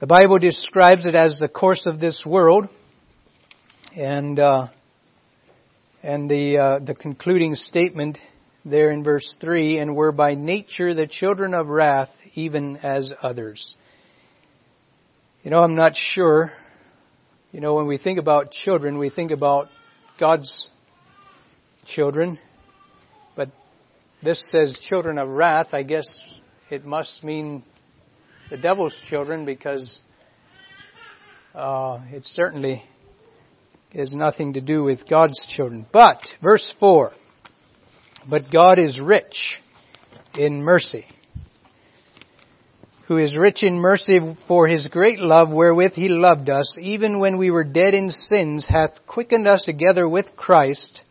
the 0.00 0.06
Bible 0.06 0.38
describes 0.38 1.06
it 1.06 1.14
as 1.14 1.38
the 1.38 1.48
course 1.48 1.86
of 1.86 2.00
this 2.00 2.24
world, 2.24 2.68
and 3.96 4.38
uh, 4.38 4.68
and 6.06 6.30
the, 6.30 6.58
uh, 6.58 6.78
the 6.78 6.94
concluding 6.94 7.56
statement 7.56 8.16
there 8.64 8.92
in 8.92 9.02
verse 9.02 9.36
3 9.40 9.78
and 9.78 9.96
were 9.96 10.12
by 10.12 10.36
nature 10.36 10.94
the 10.94 11.08
children 11.08 11.52
of 11.52 11.66
wrath, 11.66 12.10
even 12.36 12.76
as 12.76 13.12
others. 13.22 13.76
You 15.42 15.50
know, 15.50 15.64
I'm 15.64 15.74
not 15.74 15.96
sure. 15.96 16.52
You 17.50 17.60
know, 17.60 17.74
when 17.74 17.88
we 17.88 17.98
think 17.98 18.20
about 18.20 18.52
children, 18.52 18.98
we 18.98 19.10
think 19.10 19.32
about 19.32 19.66
God's 20.16 20.70
children. 21.86 22.38
But 23.34 23.50
this 24.22 24.48
says 24.48 24.78
children 24.78 25.18
of 25.18 25.28
wrath. 25.28 25.70
I 25.72 25.82
guess 25.82 26.22
it 26.70 26.84
must 26.84 27.24
mean 27.24 27.64
the 28.48 28.56
devil's 28.56 28.96
children 29.08 29.44
because 29.44 30.00
uh, 31.52 32.00
it 32.12 32.26
certainly 32.26 32.84
has 33.98 34.14
nothing 34.14 34.54
to 34.54 34.60
do 34.60 34.84
with 34.84 35.08
God's 35.08 35.46
children. 35.46 35.86
But, 35.92 36.20
verse 36.42 36.72
4, 36.78 37.12
but 38.28 38.50
God 38.50 38.78
is 38.78 39.00
rich 39.00 39.60
in 40.36 40.62
mercy. 40.62 41.06
who 43.06 43.18
is 43.18 43.36
rich 43.36 43.62
in 43.62 43.78
mercy 43.78 44.18
for 44.48 44.66
his 44.66 44.88
great 44.88 45.20
love 45.20 45.50
wherewith 45.50 45.92
he 45.94 46.08
loved 46.08 46.50
us, 46.50 46.76
even 46.80 47.20
when 47.20 47.38
we 47.38 47.50
were 47.50 47.64
dead 47.64 47.94
in 47.94 48.10
sins, 48.10 48.66
hath 48.66 49.06
quickened 49.06 49.46
us 49.46 49.64
together 49.64 50.08
with 50.08 50.34
Christ. 50.36 51.02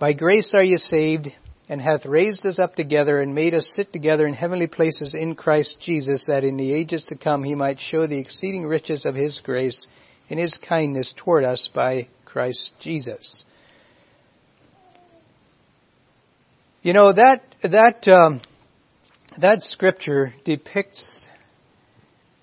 By 0.00 0.12
grace 0.12 0.54
are 0.54 0.62
ye 0.62 0.76
saved, 0.76 1.28
and 1.68 1.80
hath 1.80 2.04
raised 2.04 2.44
us 2.46 2.58
up 2.58 2.74
together, 2.74 3.20
and 3.20 3.32
made 3.32 3.54
us 3.54 3.68
sit 3.68 3.92
together 3.92 4.26
in 4.26 4.34
heavenly 4.34 4.66
places 4.66 5.14
in 5.14 5.36
Christ 5.36 5.80
Jesus, 5.80 6.26
that 6.26 6.42
in 6.42 6.56
the 6.56 6.74
ages 6.74 7.04
to 7.04 7.14
come 7.14 7.44
he 7.44 7.54
might 7.54 7.78
show 7.78 8.08
the 8.08 8.18
exceeding 8.18 8.66
riches 8.66 9.06
of 9.06 9.14
his 9.14 9.38
grace 9.38 9.86
in 10.30 10.38
his 10.38 10.56
kindness 10.56 11.12
toward 11.16 11.44
us 11.44 11.68
by 11.74 12.08
Christ 12.24 12.72
Jesus. 12.80 13.44
You 16.82 16.94
know 16.94 17.12
that 17.12 17.42
that 17.62 18.08
um, 18.08 18.40
that 19.38 19.62
scripture 19.62 20.32
depicts 20.44 21.28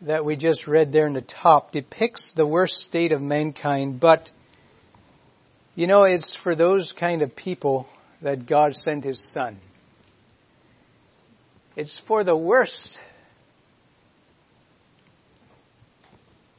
that 0.01 0.23
we 0.23 0.35
just 0.35 0.67
read 0.67 0.91
there 0.91 1.07
in 1.07 1.13
the 1.13 1.21
top 1.21 1.71
depicts 1.71 2.33
the 2.35 2.45
worst 2.45 2.75
state 2.75 3.11
of 3.11 3.21
mankind, 3.21 3.99
but 3.99 4.29
you 5.73 5.87
know 5.87 6.03
it's 6.03 6.37
for 6.43 6.53
those 6.53 6.93
kind 6.99 7.23
of 7.23 7.35
people 7.35 7.87
that 8.21 8.45
God 8.45 8.75
sent 8.75 9.05
His 9.05 9.19
Son. 9.31 9.59
It's 11.75 12.01
for 12.07 12.23
the 12.23 12.35
worst 12.35 12.99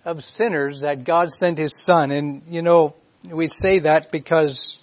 of 0.09 0.23
sinners 0.23 0.81
that 0.83 1.05
God 1.05 1.31
sent 1.31 1.59
His 1.59 1.75
Son, 1.85 2.11
and 2.11 2.43
you 2.49 2.63
know 2.63 2.95
we 3.31 3.47
say 3.47 3.81
that 3.81 4.11
because 4.11 4.81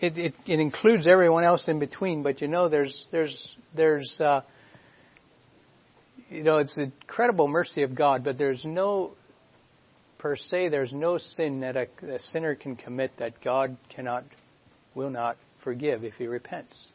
it, 0.00 0.16
it, 0.16 0.34
it 0.46 0.60
includes 0.60 1.08
everyone 1.08 1.44
else 1.44 1.68
in 1.68 1.78
between, 1.78 2.22
but 2.22 2.40
you 2.40 2.48
know, 2.48 2.68
there's, 2.68 3.06
there's, 3.10 3.56
there's, 3.74 4.20
uh, 4.20 4.42
you 6.30 6.42
know, 6.42 6.58
it's 6.58 6.76
the 6.76 6.82
incredible 6.82 7.48
mercy 7.48 7.82
of 7.82 7.94
God, 7.94 8.22
but 8.22 8.38
there's 8.38 8.64
no, 8.64 9.12
per 10.18 10.36
se, 10.36 10.68
there's 10.68 10.92
no 10.92 11.18
sin 11.18 11.60
that 11.60 11.76
a, 11.76 11.88
a 12.08 12.18
sinner 12.18 12.54
can 12.54 12.76
commit 12.76 13.12
that 13.18 13.42
God 13.42 13.76
cannot, 13.88 14.24
will 14.94 15.10
not 15.10 15.36
forgive 15.64 16.04
if 16.04 16.14
he 16.14 16.28
repents. 16.28 16.92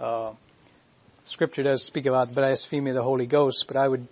Uh, 0.00 0.32
scripture 1.22 1.62
does 1.62 1.86
speak 1.86 2.06
about 2.06 2.34
blasphemy 2.34 2.90
of 2.90 2.96
the 2.96 3.02
Holy 3.02 3.26
Ghost, 3.26 3.66
but 3.68 3.76
I 3.76 3.86
would, 3.86 4.08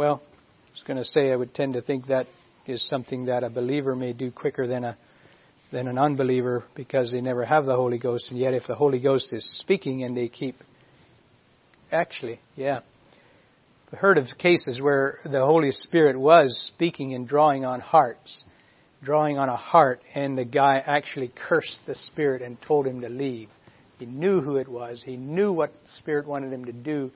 well, 0.00 0.22
I 0.24 0.70
was 0.72 0.82
going 0.86 0.96
to 0.96 1.04
say 1.04 1.30
I 1.30 1.36
would 1.36 1.52
tend 1.52 1.74
to 1.74 1.82
think 1.82 2.06
that 2.06 2.26
is 2.66 2.82
something 2.88 3.26
that 3.26 3.44
a 3.44 3.50
believer 3.50 3.94
may 3.94 4.14
do 4.14 4.30
quicker 4.30 4.66
than 4.66 4.82
a 4.82 4.96
than 5.72 5.88
an 5.88 5.98
unbeliever 5.98 6.64
because 6.74 7.12
they 7.12 7.20
never 7.20 7.44
have 7.44 7.66
the 7.66 7.76
Holy 7.76 7.98
Ghost. 7.98 8.30
And 8.30 8.40
yet, 8.40 8.54
if 8.54 8.66
the 8.66 8.74
Holy 8.74 8.98
Ghost 8.98 9.30
is 9.34 9.58
speaking 9.58 10.02
and 10.02 10.16
they 10.16 10.28
keep, 10.28 10.56
actually, 11.92 12.40
yeah, 12.56 12.80
I've 13.92 13.98
heard 13.98 14.16
of 14.16 14.26
cases 14.38 14.80
where 14.80 15.18
the 15.22 15.44
Holy 15.44 15.70
Spirit 15.70 16.18
was 16.18 16.58
speaking 16.58 17.12
and 17.12 17.28
drawing 17.28 17.66
on 17.66 17.80
hearts, 17.80 18.46
drawing 19.02 19.36
on 19.36 19.50
a 19.50 19.56
heart, 19.56 20.00
and 20.14 20.38
the 20.38 20.46
guy 20.46 20.78
actually 20.78 21.28
cursed 21.28 21.80
the 21.84 21.94
Spirit 21.94 22.40
and 22.40 22.58
told 22.62 22.86
him 22.86 23.02
to 23.02 23.10
leave. 23.10 23.50
He 23.98 24.06
knew 24.06 24.40
who 24.40 24.56
it 24.56 24.66
was. 24.66 25.02
He 25.02 25.18
knew 25.18 25.52
what 25.52 25.74
the 25.82 25.90
Spirit 25.98 26.26
wanted 26.26 26.54
him 26.54 26.64
to 26.64 26.72
do. 26.72 27.12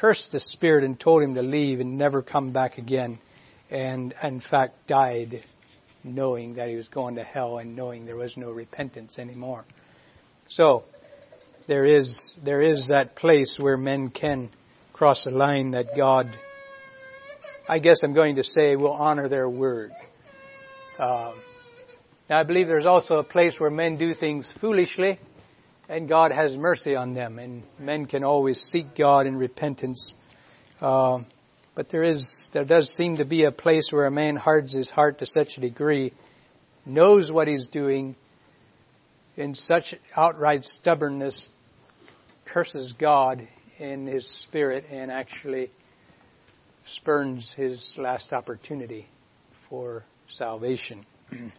Cursed 0.00 0.30
the 0.30 0.40
Spirit 0.40 0.84
and 0.84 0.98
told 0.98 1.22
him 1.22 1.34
to 1.34 1.42
leave 1.42 1.80
and 1.80 1.98
never 1.98 2.22
come 2.22 2.52
back 2.52 2.78
again. 2.78 3.18
And 3.70 4.14
in 4.22 4.40
fact 4.40 4.86
died 4.86 5.42
knowing 6.04 6.54
that 6.54 6.68
he 6.68 6.76
was 6.76 6.88
going 6.88 7.16
to 7.16 7.24
hell 7.24 7.58
and 7.58 7.74
knowing 7.74 8.06
there 8.06 8.16
was 8.16 8.36
no 8.36 8.52
repentance 8.52 9.18
anymore. 9.18 9.64
So, 10.46 10.84
there 11.66 11.84
is, 11.84 12.34
there 12.44 12.62
is 12.62 12.88
that 12.88 13.16
place 13.16 13.58
where 13.60 13.76
men 13.76 14.10
can 14.10 14.50
cross 14.92 15.26
a 15.26 15.30
line 15.30 15.72
that 15.72 15.96
God, 15.96 16.26
I 17.68 17.78
guess 17.78 18.02
I'm 18.04 18.14
going 18.14 18.36
to 18.36 18.44
say, 18.44 18.76
will 18.76 18.92
honor 18.92 19.28
their 19.28 19.48
word. 19.48 19.90
Um, 20.98 21.34
now 22.30 22.38
I 22.38 22.44
believe 22.44 22.68
there's 22.68 22.86
also 22.86 23.18
a 23.18 23.24
place 23.24 23.58
where 23.58 23.70
men 23.70 23.98
do 23.98 24.14
things 24.14 24.52
foolishly 24.60 25.18
and 25.88 26.08
God 26.08 26.32
has 26.32 26.56
mercy 26.56 26.94
on 26.94 27.14
them 27.14 27.38
and 27.38 27.62
men 27.78 28.06
can 28.06 28.24
always 28.24 28.60
seek 28.60 28.94
God 28.96 29.26
in 29.26 29.36
repentance. 29.36 30.14
Uh, 30.80 31.20
but 31.74 31.88
there 31.90 32.02
is, 32.02 32.48
there 32.52 32.64
does 32.64 32.94
seem 32.94 33.16
to 33.16 33.24
be 33.24 33.44
a 33.44 33.52
place 33.52 33.90
where 33.90 34.06
a 34.06 34.10
man 34.10 34.36
hardens 34.36 34.72
his 34.72 34.90
heart 34.90 35.20
to 35.20 35.26
such 35.26 35.56
a 35.56 35.60
degree, 35.60 36.12
knows 36.84 37.32
what 37.32 37.48
he's 37.48 37.68
doing, 37.68 38.16
in 39.36 39.54
such 39.54 39.94
outright 40.16 40.64
stubbornness, 40.64 41.48
curses 42.44 42.92
God 42.98 43.46
in 43.78 44.06
his 44.06 44.28
spirit 44.28 44.84
and 44.90 45.12
actually 45.12 45.70
spurns 46.84 47.52
his 47.56 47.94
last 47.96 48.32
opportunity 48.32 49.06
for 49.68 50.04
salvation. 50.28 51.06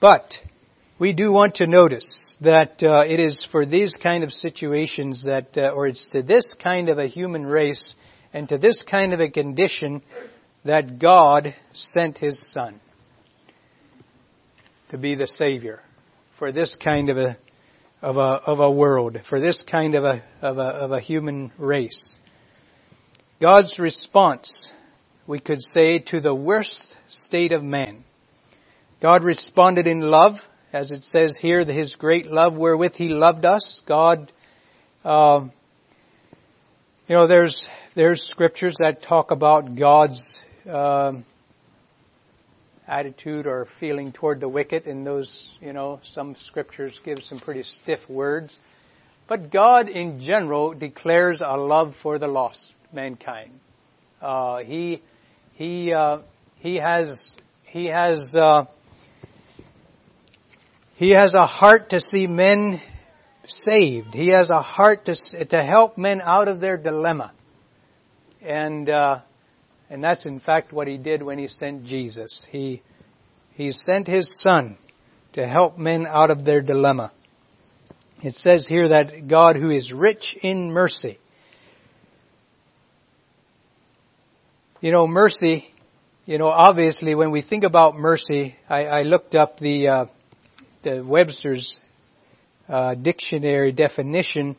but 0.00 0.38
we 1.02 1.12
do 1.12 1.32
want 1.32 1.56
to 1.56 1.66
notice 1.66 2.36
that 2.42 2.80
uh, 2.80 3.02
it 3.04 3.18
is 3.18 3.44
for 3.50 3.66
these 3.66 3.96
kind 4.00 4.22
of 4.22 4.32
situations 4.32 5.24
that, 5.24 5.48
uh, 5.58 5.72
or 5.74 5.88
it's 5.88 6.10
to 6.10 6.22
this 6.22 6.54
kind 6.54 6.88
of 6.88 6.98
a 6.98 7.08
human 7.08 7.44
race 7.44 7.96
and 8.32 8.48
to 8.48 8.56
this 8.56 8.82
kind 8.82 9.12
of 9.12 9.18
a 9.18 9.28
condition 9.28 10.00
that 10.64 11.00
God 11.00 11.56
sent 11.72 12.18
His 12.18 12.52
Son 12.52 12.80
to 14.90 14.96
be 14.96 15.16
the 15.16 15.26
Savior 15.26 15.80
for 16.38 16.52
this 16.52 16.76
kind 16.76 17.10
of 17.10 17.16
a 17.16 17.36
of 18.00 18.16
a 18.16 18.20
of 18.20 18.60
a 18.60 18.70
world, 18.70 19.18
for 19.28 19.40
this 19.40 19.64
kind 19.64 19.96
of 19.96 20.04
a 20.04 20.22
of 20.40 20.56
a 20.58 20.68
of 20.84 20.92
a 20.92 21.00
human 21.00 21.50
race. 21.58 22.20
God's 23.40 23.80
response, 23.80 24.70
we 25.26 25.40
could 25.40 25.62
say, 25.62 25.98
to 25.98 26.20
the 26.20 26.32
worst 26.32 26.96
state 27.08 27.50
of 27.50 27.64
man. 27.64 28.04
God 29.00 29.24
responded 29.24 29.88
in 29.88 29.98
love, 29.98 30.36
as 30.72 30.90
it 30.90 31.04
says 31.04 31.38
here, 31.40 31.64
His 31.64 31.94
great 31.94 32.26
love 32.26 32.56
wherewith 32.56 32.94
He 32.94 33.08
loved 33.08 33.44
us. 33.44 33.82
God 33.86 34.32
uh, 35.04 35.48
you 37.08 37.16
know, 37.16 37.26
there's 37.26 37.68
there's 37.96 38.22
scriptures 38.22 38.76
that 38.80 39.02
talk 39.02 39.32
about 39.32 39.74
God's 39.76 40.44
um, 40.68 41.24
attitude 42.86 43.46
or 43.46 43.66
feeling 43.80 44.12
toward 44.12 44.40
the 44.40 44.48
wicked, 44.48 44.86
and 44.86 45.04
those, 45.04 45.52
you 45.60 45.72
know, 45.72 45.98
some 46.04 46.36
scriptures 46.36 47.00
give 47.04 47.18
some 47.18 47.40
pretty 47.40 47.64
stiff 47.64 48.08
words. 48.08 48.60
But 49.28 49.50
God, 49.50 49.88
in 49.88 50.20
general, 50.20 50.72
declares 50.74 51.40
a 51.44 51.56
love 51.56 51.94
for 52.00 52.18
the 52.18 52.28
lost 52.28 52.72
mankind. 52.92 53.50
Uh, 54.20 54.58
he 54.58 55.02
he 55.54 55.92
uh, 55.92 56.18
he 56.58 56.76
has 56.76 57.34
he 57.64 57.86
has 57.86 58.36
uh, 58.36 58.66
he 61.02 61.10
has 61.10 61.34
a 61.34 61.46
heart 61.46 61.90
to 61.90 61.98
see 61.98 62.28
men 62.28 62.80
saved. 63.44 64.14
He 64.14 64.28
has 64.28 64.50
a 64.50 64.62
heart 64.62 65.06
to, 65.06 65.44
to 65.46 65.60
help 65.60 65.98
men 65.98 66.20
out 66.20 66.46
of 66.46 66.60
their 66.60 66.76
dilemma. 66.76 67.32
And, 68.40 68.88
uh, 68.88 69.18
and 69.90 70.02
that's 70.04 70.26
in 70.26 70.38
fact 70.38 70.72
what 70.72 70.86
he 70.86 70.98
did 70.98 71.24
when 71.24 71.40
he 71.40 71.48
sent 71.48 71.82
Jesus. 71.82 72.46
He, 72.52 72.82
he 73.54 73.72
sent 73.72 74.06
his 74.06 74.40
son 74.40 74.78
to 75.32 75.44
help 75.44 75.76
men 75.76 76.06
out 76.06 76.30
of 76.30 76.44
their 76.44 76.62
dilemma. 76.62 77.10
It 78.22 78.34
says 78.34 78.68
here 78.68 78.90
that 78.90 79.26
God 79.26 79.56
who 79.56 79.70
is 79.70 79.92
rich 79.92 80.36
in 80.40 80.70
mercy. 80.70 81.18
You 84.80 84.92
know, 84.92 85.08
mercy, 85.08 85.64
you 86.26 86.38
know, 86.38 86.46
obviously 86.46 87.16
when 87.16 87.32
we 87.32 87.42
think 87.42 87.64
about 87.64 87.96
mercy, 87.96 88.54
I, 88.68 88.84
I 88.84 89.02
looked 89.02 89.34
up 89.34 89.58
the, 89.58 89.88
uh, 89.88 90.06
the 90.82 91.04
Webster's 91.04 91.80
uh, 92.68 92.94
dictionary 92.94 93.72
definition, 93.72 94.56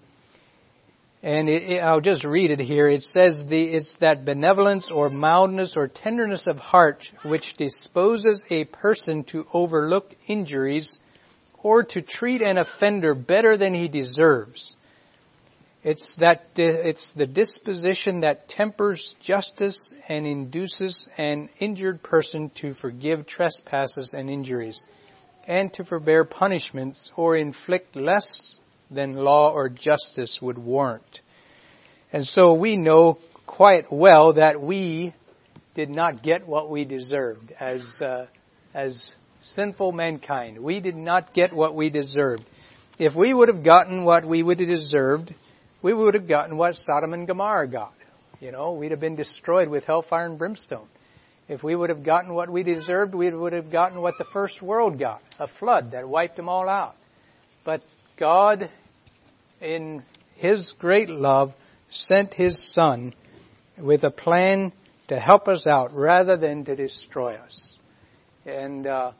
and 1.21 1.47
it, 1.47 1.71
it, 1.71 1.79
I'll 1.79 2.01
just 2.01 2.25
read 2.25 2.51
it 2.51 2.59
here. 2.59 2.87
It 2.87 3.01
says 3.01 3.43
the, 3.47 3.63
it's 3.63 3.95
that 4.01 4.25
benevolence 4.25 4.91
or 4.91 5.09
mildness 5.09 5.75
or 5.77 5.87
tenderness 5.87 6.47
of 6.47 6.57
heart 6.57 7.05
which 7.23 7.55
disposes 7.55 8.43
a 8.49 8.65
person 8.65 9.23
to 9.25 9.45
overlook 9.53 10.13
injuries 10.27 10.99
or 11.61 11.83
to 11.83 12.01
treat 12.01 12.41
an 12.41 12.57
offender 12.57 13.15
better 13.15 13.55
than 13.55 13.73
he 13.73 13.87
deserves. 13.87 14.75
It's 15.81 16.15
that 16.17 16.43
it's 16.55 17.13
the 17.13 17.25
disposition 17.25 18.21
that 18.21 18.47
tempers 18.47 19.15
justice 19.21 19.93
and 20.07 20.25
induces 20.25 21.07
an 21.17 21.49
injured 21.59 22.01
person 22.01 22.51
to 22.55 22.73
forgive 22.73 23.27
trespasses 23.27 24.13
and 24.17 24.29
injuries 24.29 24.85
and 25.47 25.73
to 25.73 25.83
forbear 25.83 26.23
punishments 26.23 27.11
or 27.15 27.35
inflict 27.35 27.95
less 27.95 28.57
than 28.89 29.15
law 29.15 29.51
or 29.53 29.69
justice 29.69 30.39
would 30.41 30.57
warrant. 30.57 31.21
And 32.11 32.25
so 32.25 32.53
we 32.53 32.77
know 32.77 33.17
quite 33.45 33.91
well 33.91 34.33
that 34.33 34.61
we 34.61 35.13
did 35.75 35.89
not 35.89 36.21
get 36.21 36.47
what 36.47 36.69
we 36.69 36.85
deserved 36.85 37.51
as, 37.59 38.01
uh, 38.01 38.27
as 38.73 39.15
sinful 39.41 39.91
mankind. 39.91 40.59
We 40.59 40.79
did 40.79 40.95
not 40.95 41.33
get 41.33 41.51
what 41.53 41.75
we 41.75 41.89
deserved. 41.89 42.45
If 42.99 43.15
we 43.15 43.33
would 43.33 43.49
have 43.49 43.63
gotten 43.63 44.03
what 44.05 44.25
we 44.25 44.43
would 44.43 44.59
have 44.59 44.69
deserved, 44.69 45.33
we 45.81 45.93
would 45.93 46.13
have 46.13 46.27
gotten 46.27 46.57
what 46.57 46.75
Sodom 46.75 47.13
and 47.13 47.27
Gomorrah 47.27 47.67
got. 47.67 47.93
You 48.39 48.51
know, 48.51 48.73
we'd 48.73 48.91
have 48.91 48.99
been 48.99 49.15
destroyed 49.15 49.67
with 49.67 49.85
hellfire 49.85 50.25
and 50.25 50.37
brimstone. 50.37 50.87
If 51.53 51.61
we 51.61 51.75
would 51.75 51.91
have 51.91 52.03
gotten 52.03 52.33
what 52.33 52.49
we 52.49 52.63
deserved, 52.63 53.13
we 53.13 53.29
would 53.29 53.53
have 53.53 53.71
gotten 53.71 54.01
what 54.01 54.17
the 54.17 54.25
first 54.25 54.59
world 54.59 54.97
got 54.97 55.21
a 55.37 55.47
flood 55.47 55.91
that 55.91 56.09
wiped 56.09 56.35
them 56.35 56.49
all 56.49 56.67
out. 56.67 56.95
But 57.63 57.83
God, 58.17 58.71
in 59.61 60.01
His 60.33 60.73
great 60.79 61.09
love, 61.09 61.53
sent 61.91 62.33
His 62.33 62.73
Son 62.73 63.13
with 63.77 64.03
a 64.03 64.09
plan 64.09 64.73
to 65.09 65.19
help 65.19 65.47
us 65.47 65.67
out 65.67 65.93
rather 65.93 66.37
than 66.37 66.65
to 66.65 66.75
destroy 66.75 67.35
us. 67.35 67.77
And, 68.47 68.87
uh, 68.87 69.11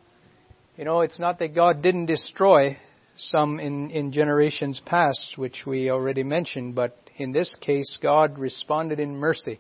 you 0.76 0.86
know, 0.86 1.02
it's 1.02 1.20
not 1.20 1.38
that 1.38 1.54
God 1.54 1.84
didn't 1.84 2.08
destroy 2.08 2.78
some 3.16 3.60
in, 3.60 3.92
in 3.92 4.12
generations 4.12 4.82
past, 4.84 5.38
which 5.38 5.68
we 5.68 5.92
already 5.92 6.24
mentioned, 6.24 6.74
but 6.74 6.98
in 7.16 7.32
this 7.32 7.56
case, 7.58 8.00
God 8.02 8.40
responded 8.40 9.00
in 9.00 9.18
mercy 9.18 9.60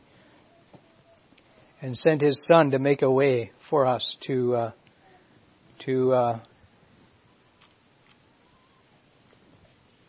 and 1.83 1.97
sent 1.97 2.21
His 2.21 2.45
Son 2.45 2.71
to 2.71 2.79
make 2.79 3.01
a 3.01 3.11
way 3.11 3.51
for 3.69 3.85
us 3.85 4.17
to 4.21 4.55
uh, 4.55 4.71
to 5.79 6.13
uh, 6.13 6.39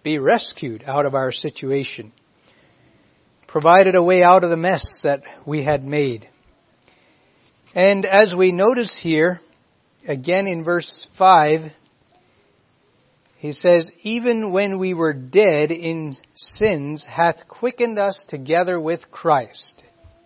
be 0.05 0.19
rescued 0.19 0.85
out 0.87 1.05
of 1.05 1.17
our 1.17 1.33
situation, 1.33 2.13
provided 3.49 3.97
a 3.97 4.03
way 4.03 4.23
out 4.23 4.45
of 4.45 4.51
the 4.51 4.57
mess 4.57 5.01
that 5.03 5.25
we 5.45 5.65
had 5.65 5.85
made. 5.85 6.29
And 7.75 8.07
as 8.07 8.33
we 8.33 8.53
notice 8.53 8.97
here, 8.97 9.41
again 10.07 10.47
in 10.47 10.63
verse 10.63 11.09
5, 11.19 11.73
he 13.39 13.53
says, 13.53 13.91
Even 14.03 14.53
when 14.53 14.79
we 14.79 14.95
were 14.95 15.13
dead 15.13 15.73
in 15.73 16.15
sins, 16.37 17.05
hath 17.05 17.49
quickened 17.49 17.99
us 17.99 18.25
together 18.29 18.81
with 18.81 19.11
Christ. 19.11 19.83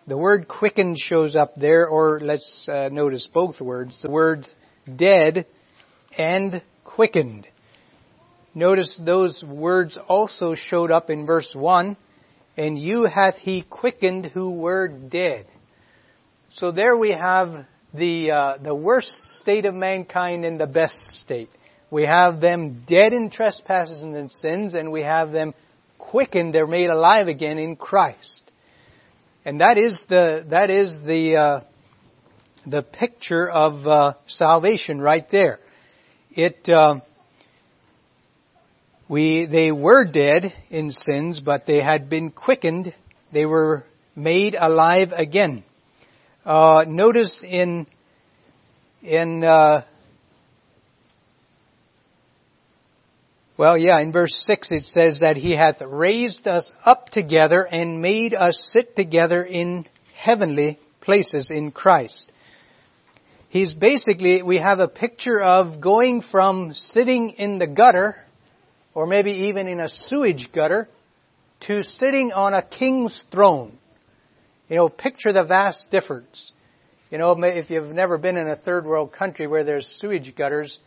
The 0.08 0.16
word 0.16 0.48
quickened 0.48 0.98
shows 0.98 1.36
up 1.36 1.54
there, 1.54 1.86
or 1.86 2.18
let's 2.18 2.66
uh, 2.66 2.88
notice 2.90 3.28
both 3.30 3.60
words. 3.60 4.00
The 4.00 4.08
words 4.08 4.50
dead 4.96 5.44
and 6.16 6.62
quickened. 6.82 7.46
Notice 8.54 8.98
those 9.04 9.44
words 9.44 9.98
also 10.08 10.54
showed 10.54 10.90
up 10.90 11.10
in 11.10 11.26
verse 11.26 11.54
1. 11.54 11.94
And 12.56 12.78
you 12.78 13.04
hath 13.04 13.34
he 13.34 13.60
quickened 13.60 14.24
who 14.24 14.52
were 14.52 14.88
dead. 14.88 15.44
So 16.52 16.70
there 16.70 16.96
we 16.96 17.10
have 17.10 17.66
the, 17.92 18.30
uh, 18.30 18.56
the 18.62 18.74
worst 18.74 19.12
state 19.40 19.66
of 19.66 19.74
mankind 19.74 20.46
and 20.46 20.58
the 20.58 20.66
best 20.66 21.16
state. 21.16 21.50
We 21.90 22.04
have 22.04 22.40
them 22.40 22.84
dead 22.88 23.12
in 23.12 23.28
trespasses 23.28 24.00
and 24.00 24.16
in 24.16 24.30
sins, 24.30 24.74
and 24.74 24.90
we 24.90 25.02
have 25.02 25.32
them 25.32 25.52
quickened, 25.98 26.54
they're 26.54 26.66
made 26.66 26.88
alive 26.88 27.28
again 27.28 27.58
in 27.58 27.76
Christ. 27.76 28.50
And 29.48 29.62
that 29.62 29.78
is 29.78 30.04
the, 30.10 30.44
that 30.50 30.68
is 30.68 30.98
the, 31.06 31.36
uh, 31.38 31.60
the 32.66 32.82
picture 32.82 33.48
of 33.48 33.86
uh, 33.86 34.12
salvation 34.26 35.00
right 35.00 35.26
there. 35.30 35.58
It, 36.32 36.68
uh, 36.68 37.00
we, 39.08 39.46
they 39.46 39.72
were 39.72 40.04
dead 40.04 40.52
in 40.68 40.90
sins, 40.90 41.40
but 41.40 41.64
they 41.64 41.80
had 41.80 42.10
been 42.10 42.30
quickened. 42.30 42.94
They 43.32 43.46
were 43.46 43.84
made 44.14 44.54
alive 44.54 45.12
again. 45.12 45.64
Uh, 46.44 46.84
notice 46.86 47.42
in 47.42 47.86
in 49.02 49.44
Well, 53.58 53.76
yeah, 53.76 53.98
in 53.98 54.12
verse 54.12 54.36
6 54.46 54.70
it 54.70 54.84
says 54.84 55.18
that 55.18 55.36
He 55.36 55.56
hath 55.56 55.82
raised 55.82 56.46
us 56.46 56.72
up 56.84 57.08
together 57.08 57.64
and 57.64 58.00
made 58.00 58.32
us 58.32 58.56
sit 58.72 58.94
together 58.94 59.42
in 59.42 59.84
heavenly 60.14 60.78
places 61.00 61.50
in 61.50 61.72
Christ. 61.72 62.30
He's 63.48 63.74
basically, 63.74 64.42
we 64.42 64.58
have 64.58 64.78
a 64.78 64.86
picture 64.86 65.42
of 65.42 65.80
going 65.80 66.22
from 66.22 66.72
sitting 66.72 67.30
in 67.30 67.58
the 67.58 67.66
gutter, 67.66 68.14
or 68.94 69.08
maybe 69.08 69.32
even 69.48 69.66
in 69.66 69.80
a 69.80 69.88
sewage 69.88 70.50
gutter, 70.54 70.88
to 71.62 71.82
sitting 71.82 72.30
on 72.30 72.54
a 72.54 72.62
king's 72.62 73.24
throne. 73.32 73.76
You 74.68 74.76
know, 74.76 74.88
picture 74.88 75.32
the 75.32 75.42
vast 75.42 75.90
difference. 75.90 76.52
You 77.10 77.18
know, 77.18 77.32
if 77.42 77.70
you've 77.70 77.92
never 77.92 78.18
been 78.18 78.36
in 78.36 78.46
a 78.46 78.54
third 78.54 78.84
world 78.84 79.12
country 79.12 79.48
where 79.48 79.64
there's 79.64 79.88
sewage 79.88 80.36
gutters, 80.36 80.78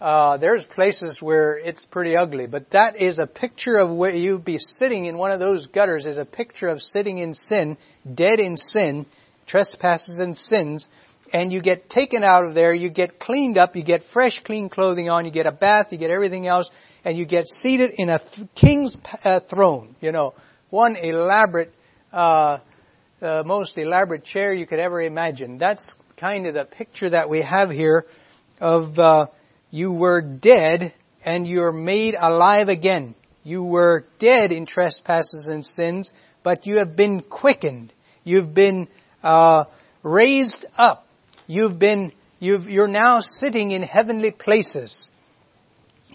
uh, 0.00 0.38
there's 0.38 0.64
places 0.64 1.20
where 1.20 1.58
it's 1.58 1.84
pretty 1.84 2.16
ugly, 2.16 2.46
but 2.46 2.70
that 2.70 3.00
is 3.00 3.18
a 3.18 3.26
picture 3.26 3.76
of 3.76 3.90
where 3.90 4.10
you'd 4.10 4.44
be 4.44 4.58
sitting 4.58 5.04
in 5.04 5.18
one 5.18 5.30
of 5.30 5.40
those 5.40 5.66
gutters 5.66 6.06
is 6.06 6.16
a 6.16 6.24
picture 6.24 6.68
of 6.68 6.80
sitting 6.80 7.18
in 7.18 7.34
sin, 7.34 7.76
dead 8.14 8.40
in 8.40 8.56
sin, 8.56 9.04
trespasses 9.46 10.18
and 10.18 10.38
sins, 10.38 10.88
and 11.34 11.52
you 11.52 11.60
get 11.60 11.90
taken 11.90 12.24
out 12.24 12.46
of 12.46 12.54
there, 12.54 12.72
you 12.72 12.88
get 12.88 13.20
cleaned 13.20 13.58
up, 13.58 13.76
you 13.76 13.84
get 13.84 14.02
fresh, 14.12 14.40
clean 14.42 14.70
clothing 14.70 15.10
on, 15.10 15.26
you 15.26 15.30
get 15.30 15.46
a 15.46 15.52
bath, 15.52 15.88
you 15.90 15.98
get 15.98 16.10
everything 16.10 16.46
else, 16.46 16.70
and 17.04 17.18
you 17.18 17.26
get 17.26 17.46
seated 17.46 17.92
in 17.98 18.08
a 18.08 18.18
th- 18.18 18.48
king's 18.54 18.96
uh, 19.22 19.40
throne, 19.40 19.94
you 20.00 20.12
know, 20.12 20.32
one 20.70 20.96
elaborate, 20.96 21.72
uh, 22.10 22.58
uh, 23.20 23.42
most 23.44 23.76
elaborate 23.76 24.24
chair 24.24 24.52
you 24.52 24.66
could 24.66 24.78
ever 24.78 25.02
imagine. 25.02 25.58
That's 25.58 25.94
kind 26.16 26.46
of 26.46 26.54
the 26.54 26.64
picture 26.64 27.10
that 27.10 27.28
we 27.28 27.42
have 27.42 27.70
here 27.70 28.06
of, 28.60 28.98
uh, 28.98 29.26
you 29.70 29.92
were 29.92 30.20
dead 30.20 30.94
and 31.24 31.46
you're 31.46 31.72
made 31.72 32.14
alive 32.18 32.68
again. 32.68 33.14
You 33.42 33.64
were 33.64 34.04
dead 34.18 34.52
in 34.52 34.66
trespasses 34.66 35.48
and 35.50 35.64
sins, 35.64 36.12
but 36.42 36.66
you 36.66 36.78
have 36.78 36.96
been 36.96 37.22
quickened. 37.22 37.92
You've 38.24 38.54
been 38.54 38.88
uh, 39.22 39.64
raised 40.02 40.66
up. 40.76 41.06
You've 41.46 41.78
been 41.78 42.12
you 42.40 42.82
are 42.82 42.88
now 42.88 43.20
sitting 43.20 43.70
in 43.70 43.82
heavenly 43.82 44.30
places. 44.30 45.10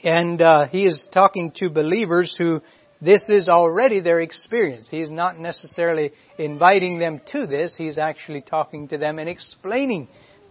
And 0.04 0.42
uh, 0.42 0.68
he 0.68 0.86
is 0.86 1.08
talking 1.12 1.52
to 1.58 1.70
believers 1.70 2.36
who 2.36 2.62
this 3.00 3.30
is 3.30 3.48
already 3.48 4.00
their 4.00 4.20
experience. 4.20 4.90
He 4.90 5.02
is 5.02 5.12
not 5.12 5.40
necessarily 5.40 6.14
inviting 6.38 6.98
them 6.98 7.22
to 7.28 7.46
this. 7.46 7.76
He's 7.76 8.00
actually 8.00 8.42
talking 8.42 8.88
to 8.88 8.98
them 8.98 9.20
and 9.20 9.30
explaining, 9.30 10.08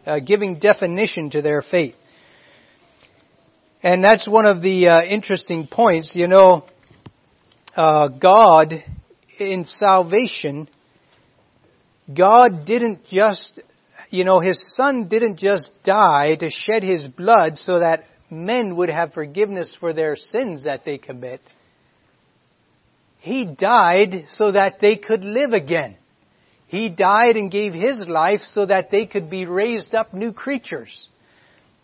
uh, 0.06 0.20
giving 0.20 0.60
definition 0.60 1.30
to 1.30 1.42
their 1.42 1.62
faith. 1.62 1.96
And 3.84 4.02
that's 4.02 4.26
one 4.26 4.46
of 4.46 4.62
the 4.62 4.88
uh, 4.88 5.02
interesting 5.02 5.66
points. 5.66 6.16
You 6.16 6.26
know, 6.26 6.64
uh, 7.76 8.08
God 8.08 8.82
in 9.38 9.66
salvation, 9.66 10.70
God 12.12 12.64
didn't 12.64 13.04
just, 13.04 13.60
you 14.08 14.24
know, 14.24 14.40
His 14.40 14.74
Son 14.74 15.08
didn't 15.08 15.36
just 15.36 15.70
die 15.82 16.34
to 16.36 16.48
shed 16.48 16.82
His 16.82 17.06
blood 17.06 17.58
so 17.58 17.80
that 17.80 18.04
men 18.30 18.74
would 18.76 18.88
have 18.88 19.12
forgiveness 19.12 19.76
for 19.78 19.92
their 19.92 20.16
sins 20.16 20.64
that 20.64 20.86
they 20.86 20.96
commit. 20.96 21.42
He 23.18 23.44
died 23.44 24.28
so 24.30 24.52
that 24.52 24.80
they 24.80 24.96
could 24.96 25.24
live 25.24 25.52
again. 25.52 25.96
He 26.68 26.88
died 26.88 27.36
and 27.36 27.50
gave 27.50 27.74
His 27.74 28.08
life 28.08 28.40
so 28.40 28.64
that 28.64 28.90
they 28.90 29.04
could 29.04 29.28
be 29.28 29.44
raised 29.44 29.94
up 29.94 30.14
new 30.14 30.32
creatures. 30.32 31.10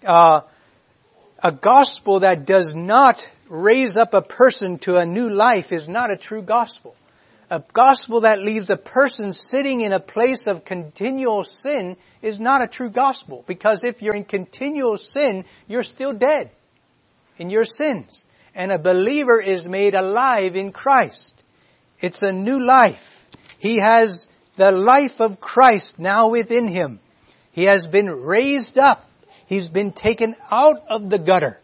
Uh, 0.02 0.40
a 1.42 1.52
gospel 1.52 2.20
that 2.20 2.46
does 2.46 2.74
not 2.74 3.22
raise 3.48 3.96
up 3.96 4.14
a 4.14 4.22
person 4.22 4.78
to 4.80 4.96
a 4.96 5.06
new 5.06 5.28
life 5.28 5.72
is 5.72 5.88
not 5.88 6.10
a 6.10 6.16
true 6.16 6.42
gospel. 6.42 6.94
A 7.48 7.62
gospel 7.72 8.20
that 8.20 8.40
leaves 8.40 8.70
a 8.70 8.76
person 8.76 9.32
sitting 9.32 9.80
in 9.80 9.92
a 9.92 9.98
place 9.98 10.46
of 10.46 10.64
continual 10.64 11.42
sin 11.44 11.96
is 12.22 12.38
not 12.38 12.62
a 12.62 12.68
true 12.68 12.90
gospel. 12.90 13.44
Because 13.46 13.82
if 13.82 14.02
you're 14.02 14.14
in 14.14 14.24
continual 14.24 14.98
sin, 14.98 15.44
you're 15.66 15.82
still 15.82 16.12
dead 16.12 16.52
in 17.38 17.50
your 17.50 17.64
sins. 17.64 18.26
And 18.54 18.70
a 18.70 18.78
believer 18.78 19.40
is 19.40 19.66
made 19.66 19.94
alive 19.94 20.54
in 20.54 20.72
Christ. 20.72 21.42
It's 22.00 22.22
a 22.22 22.32
new 22.32 22.60
life. 22.60 22.98
He 23.58 23.80
has 23.80 24.28
the 24.56 24.70
life 24.70 25.20
of 25.20 25.40
Christ 25.40 25.98
now 25.98 26.30
within 26.30 26.68
him. 26.68 27.00
He 27.52 27.64
has 27.64 27.88
been 27.88 28.08
raised 28.10 28.78
up 28.78 29.09
He's 29.50 29.68
been 29.68 29.90
taken 29.90 30.36
out 30.48 30.76
of 30.88 31.10
the 31.10 31.18
gutter. 31.18 31.58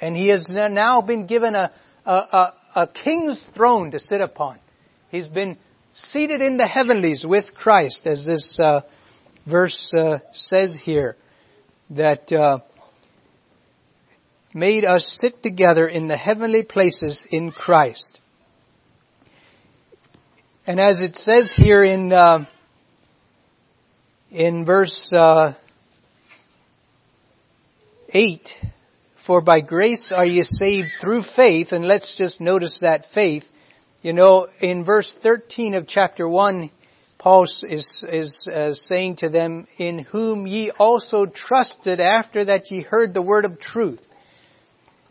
And 0.00 0.16
he 0.16 0.28
has 0.28 0.52
now 0.52 1.00
been 1.00 1.26
given 1.26 1.56
a, 1.56 1.72
a, 2.06 2.12
a, 2.12 2.54
a 2.76 2.86
king's 2.86 3.44
throne 3.56 3.90
to 3.90 3.98
sit 3.98 4.20
upon. 4.20 4.60
He's 5.10 5.26
been 5.26 5.58
seated 5.92 6.40
in 6.42 6.58
the 6.58 6.68
heavenlies 6.68 7.24
with 7.26 7.52
Christ, 7.52 8.06
as 8.06 8.24
this 8.24 8.60
uh, 8.62 8.82
verse 9.50 9.92
uh, 9.98 10.20
says 10.32 10.80
here, 10.80 11.16
that 11.90 12.30
uh, 12.30 12.60
made 14.54 14.84
us 14.84 15.18
sit 15.20 15.42
together 15.42 15.88
in 15.88 16.06
the 16.06 16.16
heavenly 16.16 16.62
places 16.62 17.26
in 17.32 17.50
Christ. 17.50 18.16
And 20.68 20.78
as 20.78 21.00
it 21.00 21.16
says 21.16 21.52
here 21.52 21.82
in 21.82 22.12
uh, 22.12 22.46
in 24.30 24.64
verse 24.64 25.12
uh, 25.12 25.54
8, 28.14 28.48
for 29.26 29.40
by 29.40 29.60
grace 29.60 30.12
are 30.14 30.24
you 30.24 30.44
saved 30.44 30.88
through 31.00 31.24
faith, 31.36 31.72
and 31.72 31.86
let's 31.86 32.14
just 32.16 32.40
notice 32.40 32.80
that 32.80 33.06
faith. 33.12 33.44
You 34.02 34.12
know, 34.12 34.48
in 34.60 34.84
verse 34.84 35.14
13 35.22 35.74
of 35.74 35.88
chapter 35.88 36.28
1, 36.28 36.70
Paul 37.18 37.44
is, 37.44 38.04
is 38.08 38.48
uh, 38.48 38.72
saying 38.74 39.16
to 39.16 39.28
them, 39.28 39.66
in 39.78 39.98
whom 39.98 40.46
ye 40.46 40.70
also 40.70 41.26
trusted 41.26 42.00
after 42.00 42.44
that 42.44 42.70
ye 42.70 42.82
heard 42.82 43.12
the 43.12 43.22
word 43.22 43.44
of 43.44 43.58
truth. 43.58 44.02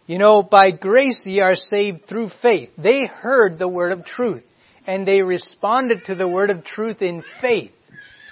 You 0.06 0.18
know, 0.18 0.42
by 0.42 0.72
grace 0.72 1.26
ye 1.26 1.40
are 1.42 1.56
saved 1.56 2.06
through 2.08 2.30
faith. 2.42 2.70
They 2.78 3.06
heard 3.06 3.60
the 3.60 3.68
word 3.68 3.92
of 3.92 4.06
truth 4.06 4.44
and 4.86 5.08
they 5.08 5.22
responded 5.22 6.06
to 6.06 6.16
the 6.16 6.28
word 6.28 6.50
of 6.50 6.64
truth 6.64 7.02
in 7.02 7.24
faith. 7.42 7.72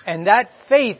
And 0.05 0.27
that 0.27 0.49
faith, 0.67 0.97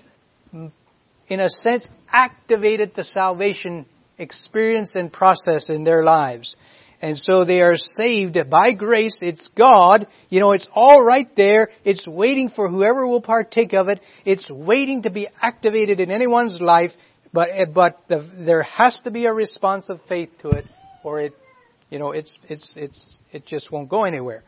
in 1.27 1.39
a 1.39 1.49
sense, 1.49 1.89
activated 2.12 2.93
the 2.95 3.03
salvation 3.03 3.86
experience 4.17 4.95
and 4.95 5.12
process 5.12 5.69
in 5.69 5.84
their 5.84 6.03
lives. 6.03 6.55
And 7.01 7.17
so 7.17 7.45
they 7.45 7.62
are 7.62 7.77
saved 7.77 8.38
by 8.49 8.73
grace. 8.73 9.19
It's 9.23 9.47
God. 9.49 10.07
You 10.29 10.39
know, 10.39 10.51
it's 10.51 10.67
all 10.71 11.03
right 11.03 11.27
there. 11.36 11.69
It's 11.84 12.07
waiting 12.07 12.49
for 12.49 12.69
whoever 12.69 13.07
will 13.07 13.21
partake 13.21 13.73
of 13.73 13.89
it. 13.89 13.99
It's 14.23 14.51
waiting 14.51 15.03
to 15.03 15.10
be 15.10 15.27
activated 15.41 15.99
in 15.99 16.12
anyone's 16.12 16.62
life. 16.62 16.91
But, 17.34 17.49
but 17.73 17.99
the, 18.07 18.29
there 18.38 18.63
has 18.63 19.01
to 19.01 19.12
be 19.12 19.25
a 19.25 19.34
response 19.34 19.89
of 19.89 19.99
faith 20.07 20.29
to 20.41 20.49
it 20.49 20.65
or 21.03 21.21
it, 21.21 21.34
you 21.89 21.97
know, 21.97 22.12
it's, 22.12 22.38
it's, 22.47 22.75
it's, 22.77 23.19
it 23.31 23.45
just 23.45 23.71
won't 23.71 23.89
go 23.89 24.03
anywhere. 24.03 24.43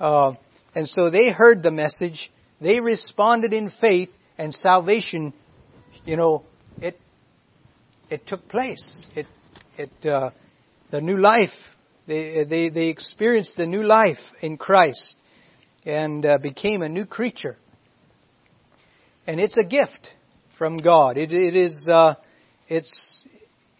Uh, 0.00 0.34
and 0.74 0.88
so 0.88 1.10
they 1.10 1.30
heard 1.30 1.62
the 1.62 1.70
message. 1.70 2.32
They 2.60 2.80
responded 2.80 3.52
in 3.52 3.70
faith 3.70 4.10
and 4.38 4.54
salvation, 4.54 5.34
you 6.10 6.16
know, 6.16 6.42
it, 6.82 6.98
it 8.10 8.26
took 8.26 8.48
place. 8.48 9.06
It, 9.14 9.26
it, 9.78 9.90
uh, 10.04 10.30
the 10.90 11.00
new 11.00 11.16
life. 11.16 11.54
They, 12.08 12.42
they, 12.42 12.68
they 12.68 12.88
experienced 12.88 13.56
the 13.56 13.66
new 13.66 13.84
life 13.84 14.18
in 14.42 14.56
Christ 14.56 15.14
and 15.86 16.26
uh, 16.26 16.38
became 16.38 16.82
a 16.82 16.88
new 16.88 17.06
creature. 17.06 17.56
And 19.24 19.38
it's 19.38 19.56
a 19.56 19.62
gift 19.62 20.10
from 20.58 20.78
God. 20.78 21.16
It, 21.16 21.32
it 21.32 21.54
is, 21.54 21.88
uh, 21.88 22.16
it's, 22.66 23.24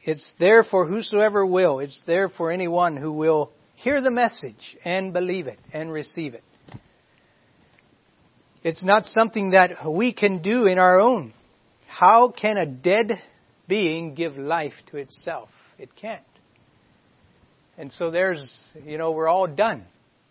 it's 0.04 0.30
there 0.38 0.62
for 0.62 0.86
whosoever 0.86 1.44
will. 1.44 1.80
It's 1.80 2.00
there 2.06 2.28
for 2.28 2.52
anyone 2.52 2.96
who 2.96 3.12
will 3.12 3.50
hear 3.74 4.00
the 4.00 4.12
message 4.12 4.76
and 4.84 5.12
believe 5.12 5.48
it 5.48 5.58
and 5.72 5.92
receive 5.92 6.34
it. 6.34 6.44
It's 8.62 8.84
not 8.84 9.06
something 9.06 9.50
that 9.50 9.84
we 9.84 10.12
can 10.12 10.42
do 10.42 10.66
in 10.66 10.78
our 10.78 11.02
own. 11.02 11.34
How 12.00 12.30
can 12.30 12.56
a 12.56 12.64
dead 12.64 13.20
being 13.68 14.14
give 14.14 14.38
life 14.38 14.72
to 14.86 14.96
itself? 14.96 15.50
It 15.78 15.94
can't. 15.94 16.24
And 17.76 17.92
so 17.92 18.10
there's, 18.10 18.70
you 18.86 18.96
know, 18.96 19.10
we're 19.10 19.28
all 19.28 19.46
done. 19.46 19.84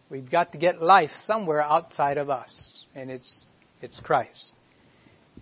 We've 0.10 0.32
got 0.32 0.54
to 0.54 0.58
get 0.58 0.82
life 0.82 1.12
somewhere 1.26 1.62
outside 1.62 2.18
of 2.18 2.32
us. 2.32 2.86
And 2.96 3.12
it's, 3.12 3.44
it's 3.84 4.00
Christ. 4.00 4.54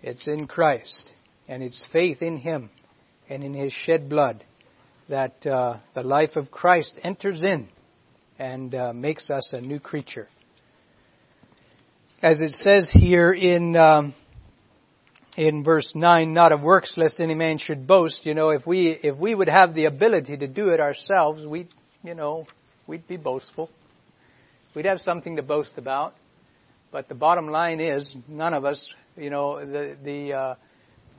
It's 0.02 0.28
in 0.28 0.46
Christ. 0.46 1.10
And 1.48 1.62
it's 1.62 1.86
faith 1.90 2.20
in 2.20 2.36
Him 2.36 2.68
and 3.30 3.42
in 3.42 3.54
His 3.54 3.72
shed 3.72 4.10
blood 4.10 4.44
that 5.08 5.46
uh, 5.46 5.78
the 5.94 6.02
life 6.02 6.36
of 6.36 6.50
Christ 6.50 6.98
enters 7.02 7.42
in 7.42 7.68
and 8.38 8.74
uh, 8.74 8.92
makes 8.92 9.30
us 9.30 9.54
a 9.54 9.62
new 9.62 9.80
creature. 9.80 10.28
As 12.20 12.42
it 12.42 12.52
says 12.52 12.90
here 12.92 13.32
in 13.32 13.76
um, 13.76 14.12
in 15.38 15.62
verse 15.62 15.94
nine, 15.94 16.34
not 16.34 16.50
of 16.50 16.62
works, 16.62 16.96
lest 16.96 17.20
any 17.20 17.34
man 17.34 17.58
should 17.58 17.86
boast. 17.86 18.26
You 18.26 18.34
know, 18.34 18.50
if 18.50 18.66
we 18.66 18.88
if 18.88 19.16
we 19.16 19.36
would 19.36 19.48
have 19.48 19.72
the 19.72 19.84
ability 19.84 20.36
to 20.38 20.48
do 20.48 20.70
it 20.70 20.80
ourselves, 20.80 21.46
we'd, 21.46 21.68
you 22.02 22.16
know, 22.16 22.48
we'd 22.88 23.06
be 23.06 23.16
boastful. 23.16 23.70
We'd 24.74 24.86
have 24.86 25.00
something 25.00 25.36
to 25.36 25.42
boast 25.42 25.78
about. 25.78 26.14
But 26.90 27.08
the 27.08 27.14
bottom 27.14 27.48
line 27.48 27.78
is, 27.80 28.16
none 28.26 28.52
of 28.52 28.64
us, 28.64 28.90
you 29.16 29.30
know, 29.30 29.64
the, 29.64 29.96
the, 30.02 30.32
uh, 30.32 30.54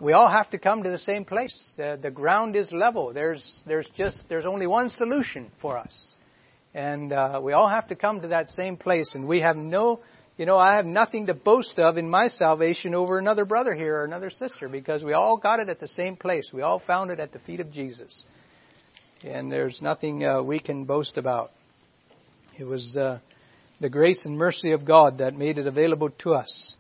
we 0.01 0.12
all 0.13 0.27
have 0.27 0.49
to 0.49 0.58
come 0.58 0.84
to 0.84 0.89
the 0.89 0.97
same 0.97 1.23
place. 1.23 1.71
The, 1.77 1.97
the 2.01 2.12
ground 2.12 2.55
is 2.58 2.73
level. 2.73 3.13
There's, 3.13 3.63
there's 3.67 3.88
just, 3.95 4.27
there's 4.27 4.45
only 4.45 4.67
one 4.67 4.89
solution 4.89 5.51
for 5.62 5.77
us. 5.77 6.15
And, 6.73 7.13
uh, 7.13 7.39
we 7.41 7.53
all 7.53 7.69
have 7.69 7.88
to 7.88 7.95
come 7.95 8.21
to 8.21 8.29
that 8.29 8.49
same 8.49 8.77
place. 8.77 9.15
And 9.15 9.27
we 9.27 9.41
have 9.41 9.55
no, 9.55 10.01
you 10.39 10.45
know, 10.45 10.58
I 10.58 10.78
have 10.78 10.86
nothing 10.86 11.25
to 11.25 11.34
boast 11.34 11.78
of 11.80 11.97
in 11.97 12.10
my 12.10 12.30
salvation 12.30 12.95
over 12.95 13.19
another 13.19 13.43
brother 13.43 13.75
here 13.75 13.97
or 13.97 14.06
another 14.06 14.30
sister 14.30 14.69
because 14.69 15.04
we 15.04 15.12
all 15.12 15.36
got 15.36 15.60
it 15.60 15.67
at 15.67 15.82
the 15.82 15.88
same 15.88 16.15
place. 16.15 16.52
We 16.54 16.62
all 16.62 16.80
found 16.80 17.12
it 17.12 17.19
at 17.19 17.34
the 17.34 17.39
feet 17.39 17.60
of 17.60 17.73
Jesus 17.73 18.23
and 19.21 19.52
there's 19.52 19.82
nothing 19.82 20.23
uh, 20.23 20.41
we 20.41 20.60
can 20.60 20.86
boast 20.86 21.17
about. 21.17 21.49
It 22.58 22.63
was 22.63 22.95
uh, 22.95 23.19
the 23.82 23.89
grace 23.89 24.25
and 24.25 24.38
mercy 24.38 24.71
of 24.71 24.86
God 24.86 25.17
that 25.17 25.36
made 25.36 25.58
it 25.58 25.67
available 25.67 26.10
to 26.19 26.36
us. 26.36 26.78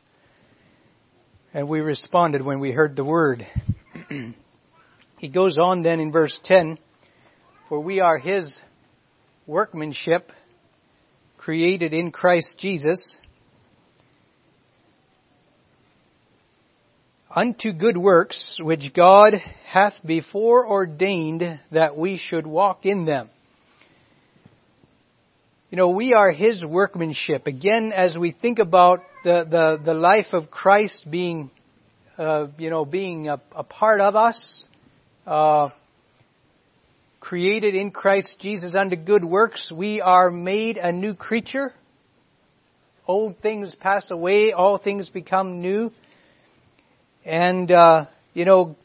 And 1.53 1.67
we 1.67 1.81
responded 1.81 2.41
when 2.41 2.61
we 2.61 2.71
heard 2.71 2.95
the 2.95 3.03
word. 3.03 3.45
he 5.17 5.27
goes 5.27 5.57
on 5.57 5.83
then 5.83 5.99
in 5.99 6.13
verse 6.13 6.39
10 6.45 6.77
For 7.67 7.81
we 7.81 7.99
are 7.99 8.17
his 8.17 8.61
workmanship, 9.45 10.31
created 11.37 11.93
in 11.93 12.13
Christ 12.13 12.57
Jesus 12.57 13.19
unto 17.29 17.71
good 17.71 17.97
works 17.97 18.57
which 18.61 18.93
God 18.93 19.33
hath 19.67 19.93
before 20.03 20.67
ordained 20.67 21.59
that 21.71 21.95
we 21.95 22.17
should 22.17 22.47
walk 22.47 22.85
in 22.85 23.05
them. 23.05 23.29
You 25.69 25.77
know, 25.77 25.91
we 25.91 26.13
are 26.13 26.31
His 26.31 26.65
workmanship. 26.65 27.45
Again, 27.45 27.91
as 27.93 28.17
we 28.17 28.31
think 28.31 28.57
about 28.57 29.03
the, 29.23 29.45
the, 29.47 29.81
the 29.85 29.93
life 29.93 30.33
of 30.33 30.49
Christ 30.49 31.05
being, 31.09 31.51
uh, 32.17 32.47
you 32.57 32.71
know, 32.71 32.85
being 32.85 33.29
a, 33.29 33.39
a 33.51 33.63
part 33.63 34.01
of 34.01 34.15
us, 34.15 34.67
uh, 35.27 35.69
created 37.19 37.75
in 37.75 37.91
Christ 37.91 38.39
Jesus 38.39 38.73
unto 38.73 38.95
good 38.95 39.23
works, 39.23 39.71
we 39.71 40.01
are 40.01 40.31
made 40.31 40.77
a 40.77 40.91
new 40.91 41.13
creature. 41.13 41.73
Old 43.05 43.37
things 43.37 43.75
pass 43.75 44.09
away, 44.09 44.51
all 44.53 44.79
things 44.79 45.09
become 45.09 45.61
new. 45.61 45.91
And, 47.25 47.71
uh, 47.71 48.05
you 48.33 48.45
know, 48.45 48.75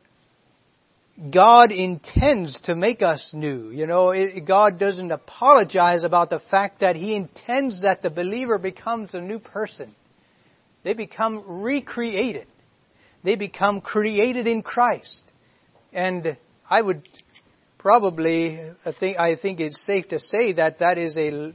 God 1.30 1.70
intends 1.70 2.60
to 2.62 2.74
make 2.74 3.00
us 3.00 3.30
new. 3.32 3.70
You 3.70 3.86
know, 3.86 4.10
it, 4.10 4.44
God 4.44 4.78
doesn't 4.78 5.12
apologize 5.12 6.02
about 6.02 6.30
the 6.30 6.40
fact 6.40 6.80
that 6.80 6.96
He 6.96 7.14
intends 7.14 7.82
that 7.82 8.02
the 8.02 8.10
believer 8.10 8.58
becomes 8.58 9.14
a 9.14 9.20
new 9.20 9.38
person. 9.38 9.94
They 10.82 10.94
become 10.94 11.62
recreated. 11.62 12.46
They 13.22 13.36
become 13.36 13.80
created 13.80 14.46
in 14.46 14.62
Christ. 14.62 15.22
And 15.92 16.36
I 16.68 16.82
would 16.82 17.08
probably, 17.78 18.60
think, 18.98 19.18
I 19.18 19.36
think 19.36 19.60
it's 19.60 19.84
safe 19.86 20.08
to 20.08 20.18
say 20.18 20.54
that 20.54 20.80
that 20.80 20.98
is 20.98 21.16
a, 21.16 21.52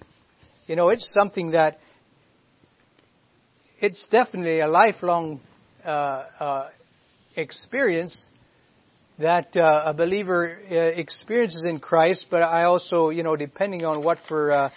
you 0.67 0.75
know, 0.75 0.89
it's 0.89 1.11
something 1.13 1.51
that, 1.51 1.79
it's 3.81 4.07
definitely 4.07 4.61
a 4.61 4.67
lifelong 4.67 5.41
experience 7.35 8.29
that 9.19 9.55
uh, 9.57 9.83
a 9.85 9.93
believer 9.93 10.57
uh, 10.71 10.75
experiences 10.75 11.65
in 11.65 11.79
Christ, 11.79 12.27
but 12.31 12.41
I 12.41 12.63
also, 12.63 13.09
you 13.09 13.21
know, 13.21 13.35
depending 13.35 13.83
on 13.83 14.01
what 14.01 14.17
for 14.27 14.51
uh, 14.51 14.69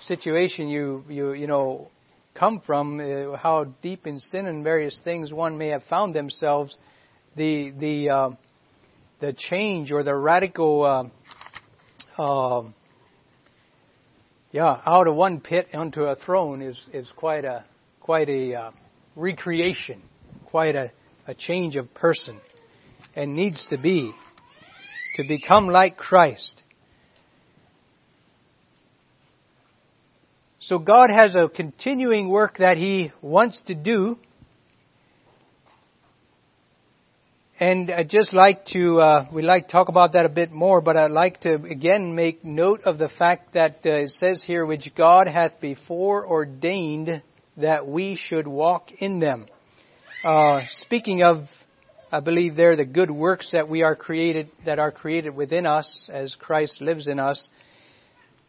situation 0.00 0.68
you 0.68 1.04
you 1.08 1.32
you 1.32 1.46
know 1.46 1.90
come 2.34 2.60
from, 2.60 3.00
uh, 3.00 3.36
how 3.36 3.64
deep 3.82 4.06
in 4.06 4.20
sin 4.20 4.46
and 4.46 4.62
various 4.62 5.00
things 5.02 5.32
one 5.32 5.58
may 5.58 5.68
have 5.68 5.82
found 5.84 6.14
themselves, 6.14 6.78
the 7.34 7.72
the 7.76 8.10
uh, 8.10 8.30
the 9.18 9.32
change 9.32 9.90
or 9.90 10.04
the 10.04 10.14
radical, 10.14 11.10
uh, 12.16 12.62
yeah, 14.52 14.80
out 14.86 15.08
of 15.08 15.16
one 15.16 15.40
pit 15.40 15.68
onto 15.74 16.04
a 16.04 16.14
throne 16.14 16.62
is 16.62 16.80
is 16.92 17.10
quite 17.16 17.44
a 17.44 17.64
quite 18.00 18.28
a 18.28 18.72
recreation, 19.16 20.00
quite 20.56 20.74
a 20.74 20.90
a 21.26 21.34
change 21.34 21.76
of 21.76 21.92
person 21.92 22.40
and 23.14 23.34
needs 23.34 23.66
to 23.66 23.76
be 23.76 24.14
to 25.16 25.24
become 25.26 25.68
like 25.68 25.98
Christ. 25.98 26.62
So 30.58 30.78
God 30.78 31.10
has 31.10 31.34
a 31.34 31.50
continuing 31.50 32.30
work 32.30 32.56
that 32.56 32.78
He 32.78 33.12
wants 33.20 33.60
to 33.66 33.74
do. 33.74 34.18
And 37.60 37.90
I'd 37.90 38.08
just 38.08 38.32
like 38.32 38.64
to, 38.66 39.00
uh, 39.00 39.26
we'd 39.32 39.42
like 39.42 39.66
to 39.66 39.72
talk 39.72 39.88
about 39.88 40.12
that 40.12 40.24
a 40.26 40.30
bit 40.30 40.52
more, 40.52 40.80
but 40.80 40.96
I'd 40.96 41.10
like 41.10 41.40
to 41.42 41.54
again 41.54 42.14
make 42.14 42.44
note 42.44 42.80
of 42.84 42.98
the 42.98 43.08
fact 43.08 43.52
that 43.52 43.80
uh, 43.84 43.90
it 43.90 44.08
says 44.08 44.42
here, 44.42 44.64
which 44.64 44.94
God 44.94 45.26
hath 45.26 45.60
before 45.60 46.26
ordained 46.26 47.22
that 47.58 47.86
we 47.86 48.14
should 48.14 48.46
walk 48.46 48.90
in 49.00 49.20
them. 49.20 49.46
Uh, 50.26 50.64
speaking 50.70 51.22
of 51.22 51.44
I 52.10 52.18
believe 52.18 52.56
they're 52.56 52.74
the 52.74 52.84
good 52.84 53.12
works 53.12 53.52
that 53.52 53.68
we 53.68 53.84
are 53.84 53.94
created, 53.94 54.50
that 54.64 54.80
are 54.80 54.90
created 54.90 55.36
within 55.36 55.66
us 55.66 56.08
as 56.12 56.34
Christ 56.34 56.80
lives 56.80 57.06
in 57.06 57.20
us. 57.20 57.48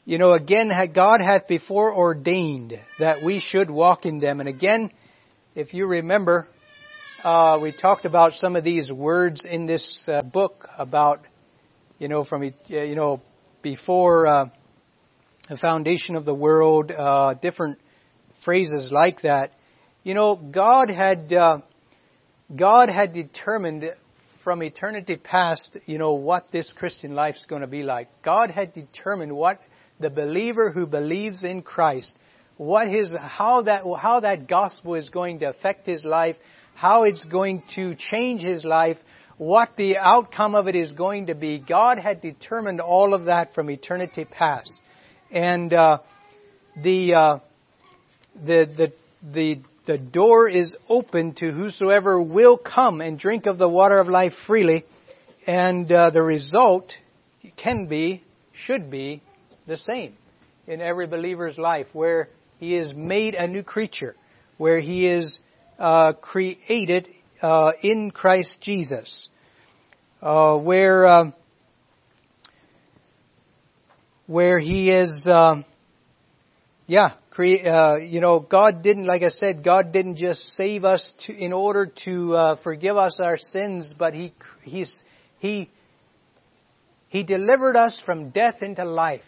you 0.04 0.18
know, 0.18 0.34
again, 0.34 0.72
God 0.96 1.22
hath 1.22 1.48
before 1.48 1.94
ordained 1.94 2.74
that 2.98 3.24
we 3.24 3.40
should 3.40 3.70
walk 3.70 4.08
in 4.08 4.20
them. 4.20 4.40
And 4.40 4.50
again, 4.50 4.90
if 5.54 5.76
you 5.76 5.86
remember, 5.86 6.48
uh, 7.24 7.60
we 7.62 7.72
talked 7.80 8.06
about 8.06 8.32
some 8.32 8.56
of 8.56 8.64
these 8.64 8.92
words 8.92 9.46
in 9.46 9.68
this 9.68 10.04
uh, 10.08 10.24
book 10.24 10.68
about, 10.80 11.20
you 12.00 12.08
know, 12.08 12.24
from, 12.24 12.42
you 12.66 12.96
know, 12.96 13.22
before 13.62 14.26
uh, 14.26 14.46
the 15.48 15.58
foundation 15.58 16.16
of 16.16 16.26
the 16.26 16.34
world, 16.34 16.92
uh, 16.92 17.36
different 17.36 17.78
phrases 18.44 18.92
like 18.92 19.22
that. 19.22 19.52
You 20.04 20.14
know, 20.14 20.38
God 20.38 20.90
had, 20.90 21.34
uh, 21.34 21.60
God 22.56 22.90
had 22.90 23.14
determined 23.14 23.92
from 24.44 24.64
eternity 24.64 25.18
past, 25.18 25.78
you 25.86 25.98
know, 25.98 26.14
what 26.14 26.52
this 26.52 26.72
Christian 26.72 27.16
life 27.16 27.36
is 27.36 27.46
going 27.46 27.62
to 27.62 27.68
be 27.68 27.84
like. 27.84 28.08
God 28.24 28.50
had 28.50 28.74
determined 28.74 29.36
what 29.36 29.60
the 30.00 30.10
believer 30.10 30.72
who 30.72 30.86
believes 30.86 31.44
in 31.44 31.62
Christ, 31.62 32.18
what 32.56 32.88
his, 32.88 33.14
how 33.18 33.64
that, 33.64 33.84
how 34.00 34.22
that 34.22 34.48
gospel 34.48 34.96
is 34.96 35.10
going 35.10 35.40
to 35.40 35.50
affect 35.50 35.86
his 35.86 36.06
life, 36.06 36.38
how 36.76 37.04
it's 37.04 37.26
going 37.26 37.64
to 37.76 37.96
change 37.96 38.44
his 38.44 38.64
life, 38.64 38.98
what 39.38 39.76
the 39.76 39.98
outcome 39.98 40.56
of 40.56 40.68
it 40.68 40.76
is 40.76 40.94
going 40.94 41.28
to 41.28 41.36
be. 41.36 41.60
God 41.60 41.98
had 41.98 42.22
determined 42.22 42.80
all 42.80 43.14
of 43.14 43.26
that 43.26 43.54
from 43.54 43.70
eternity 43.70 44.24
past. 44.24 44.80
And, 45.32 45.74
uh, 45.74 46.00
the, 46.82 47.14
uh, 47.14 47.40
the, 48.36 48.70
the, 48.78 48.94
the, 49.34 49.60
the 49.88 49.98
door 49.98 50.50
is 50.50 50.78
open 50.90 51.34
to 51.36 51.52
whosoever 51.52 52.22
will 52.22 52.58
come 52.58 53.00
and 53.00 53.18
drink 53.18 53.46
of 53.46 53.58
the 53.58 53.70
water 53.70 54.00
of 54.00 54.10
life 54.10 54.34
freely. 54.46 54.86
And, 55.48 55.90
uh, 55.90 56.10
the 56.10 56.22
result 56.22 56.94
can 57.56 57.88
be, 57.88 58.22
should 58.52 58.92
be, 58.92 59.24
the 59.66 59.78
same 59.78 60.16
in 60.68 60.82
every 60.82 61.08
believer's 61.08 61.58
life, 61.58 61.88
where 61.94 62.28
he 62.60 62.76
is 62.76 62.94
made 62.94 63.36
a 63.36 63.48
new 63.48 63.64
creature, 63.64 64.16
where 64.58 64.80
he 64.82 65.08
is 65.08 65.40
uh, 65.80 66.12
created 66.14 67.08
uh, 67.42 67.72
in 67.82 68.12
Christ 68.12 68.62
Jesus, 68.62 69.30
uh, 70.22 70.58
where 70.58 71.08
um, 71.08 71.34
where 74.26 74.60
he 74.60 74.92
is, 74.92 75.26
um, 75.26 75.64
yeah, 76.88 77.12
create. 77.30 77.68
Uh, 77.68 77.98
you 77.98 78.22
know, 78.22 78.40
God 78.40 78.82
didn't, 78.82 79.06
like 79.06 79.22
I 79.22 79.30
said, 79.30 79.64
God 79.64 79.92
didn't 79.92 80.16
just 80.16 80.42
save 80.56 80.86
us 80.86 81.14
to, 81.26 81.34
in 81.34 81.54
order 81.54 81.92
to 82.06 82.36
uh, 82.36 82.56
forgive 82.64 82.98
us 82.98 83.20
our 83.22 83.38
sins, 83.38 83.94
but 83.98 84.14
he 84.14 84.34
he's 84.64 85.04
he 85.38 85.70
he 87.10 87.24
delivered 87.24 87.76
us 87.76 88.02
from 88.04 88.30
death 88.30 88.62
into 88.62 88.86
life 88.86 89.22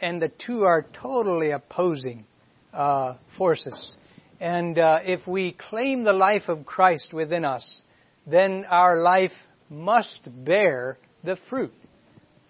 and 0.00 0.20
the 0.20 0.28
two 0.28 0.64
are 0.64 0.86
totally 0.92 1.50
opposing 1.50 2.26
uh, 2.72 3.16
forces. 3.36 3.96
And 4.40 4.78
uh, 4.78 5.00
if 5.04 5.26
we 5.26 5.52
claim 5.52 6.04
the 6.04 6.12
life 6.12 6.48
of 6.48 6.66
Christ 6.66 7.12
within 7.12 7.44
us, 7.44 7.82
then 8.26 8.66
our 8.68 9.00
life 9.00 9.32
must 9.70 10.20
bear 10.44 10.98
the 11.24 11.36
fruit 11.48 11.72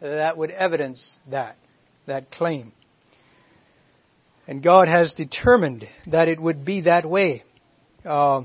that 0.00 0.36
would 0.36 0.50
evidence 0.50 1.16
that, 1.30 1.56
that 2.06 2.30
claim. 2.30 2.72
And 4.46 4.62
God 4.62 4.88
has 4.88 5.14
determined 5.14 5.88
that 6.06 6.28
it 6.28 6.40
would 6.40 6.64
be 6.64 6.82
that 6.82 7.04
way. 7.04 7.42
Uh, 8.04 8.42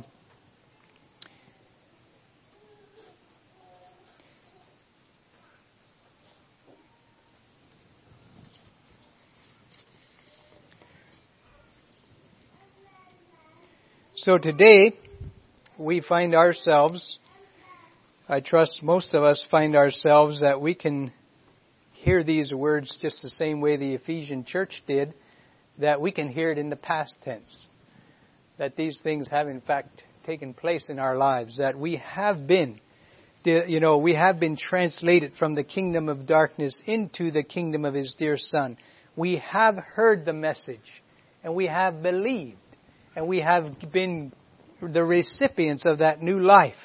So 14.22 14.38
today, 14.38 14.94
we 15.80 16.00
find 16.00 16.36
ourselves, 16.36 17.18
I 18.30 18.40
trust 18.40 18.84
most 18.84 19.16
of 19.16 19.24
us 19.24 19.48
find 19.50 19.76
ourselves 19.76 20.42
that 20.42 20.62
we 20.62 20.76
can 20.76 21.12
hear 21.94 22.24
these 22.24 22.54
words 22.54 22.96
just 23.02 23.24
the 23.24 23.30
same 23.30 23.62
way 23.62 23.78
the 23.78 23.96
Ephesian 23.96 24.46
church 24.46 24.84
did, 24.86 25.16
that 25.82 26.02
we 26.02 26.12
can 26.12 26.30
hear 26.30 26.52
it 26.52 26.58
in 26.58 26.70
the 26.70 26.76
past 26.76 27.20
tense. 27.24 27.68
That 28.58 28.76
these 28.76 29.00
things 29.02 29.30
have 29.30 29.48
in 29.48 29.62
fact 29.62 30.04
taken 30.26 30.54
place 30.54 30.90
in 30.90 31.00
our 31.00 31.18
lives, 31.18 31.58
that 31.58 31.78
we 31.78 31.98
have 31.98 32.48
been, 32.48 32.80
you 33.44 33.80
know, 33.80 33.98
we 33.98 34.14
have 34.14 34.40
been 34.40 34.56
translated 34.56 35.34
from 35.38 35.56
the 35.56 35.64
kingdom 35.64 36.10
of 36.10 36.28
darkness 36.28 36.82
into 36.86 37.32
the 37.32 37.44
kingdom 37.44 37.86
of 37.86 37.94
His 37.94 38.14
dear 38.14 38.38
Son. 38.38 38.78
We 39.16 39.38
have 39.38 39.76
heard 39.78 40.26
the 40.26 40.34
message 40.34 41.02
and 41.44 41.56
we 41.56 41.68
have 41.68 42.04
believed 42.04 42.58
and 43.16 43.28
we 43.28 43.40
have 43.40 43.66
been 43.92 44.32
the 44.82 45.04
recipients 45.04 45.86
of 45.86 45.98
that 46.00 46.22
new 46.22 46.40
life 46.40 46.76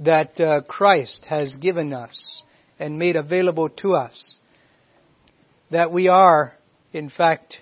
that 0.00 0.40
uh, 0.40 0.62
Christ 0.62 1.26
has 1.28 1.56
given 1.56 1.92
us 1.92 2.42
and 2.78 2.98
made 2.98 3.16
available 3.16 3.68
to 3.68 3.94
us. 3.94 4.38
That 5.70 5.92
we 5.92 6.08
are, 6.08 6.56
in 6.92 7.10
fact, 7.10 7.58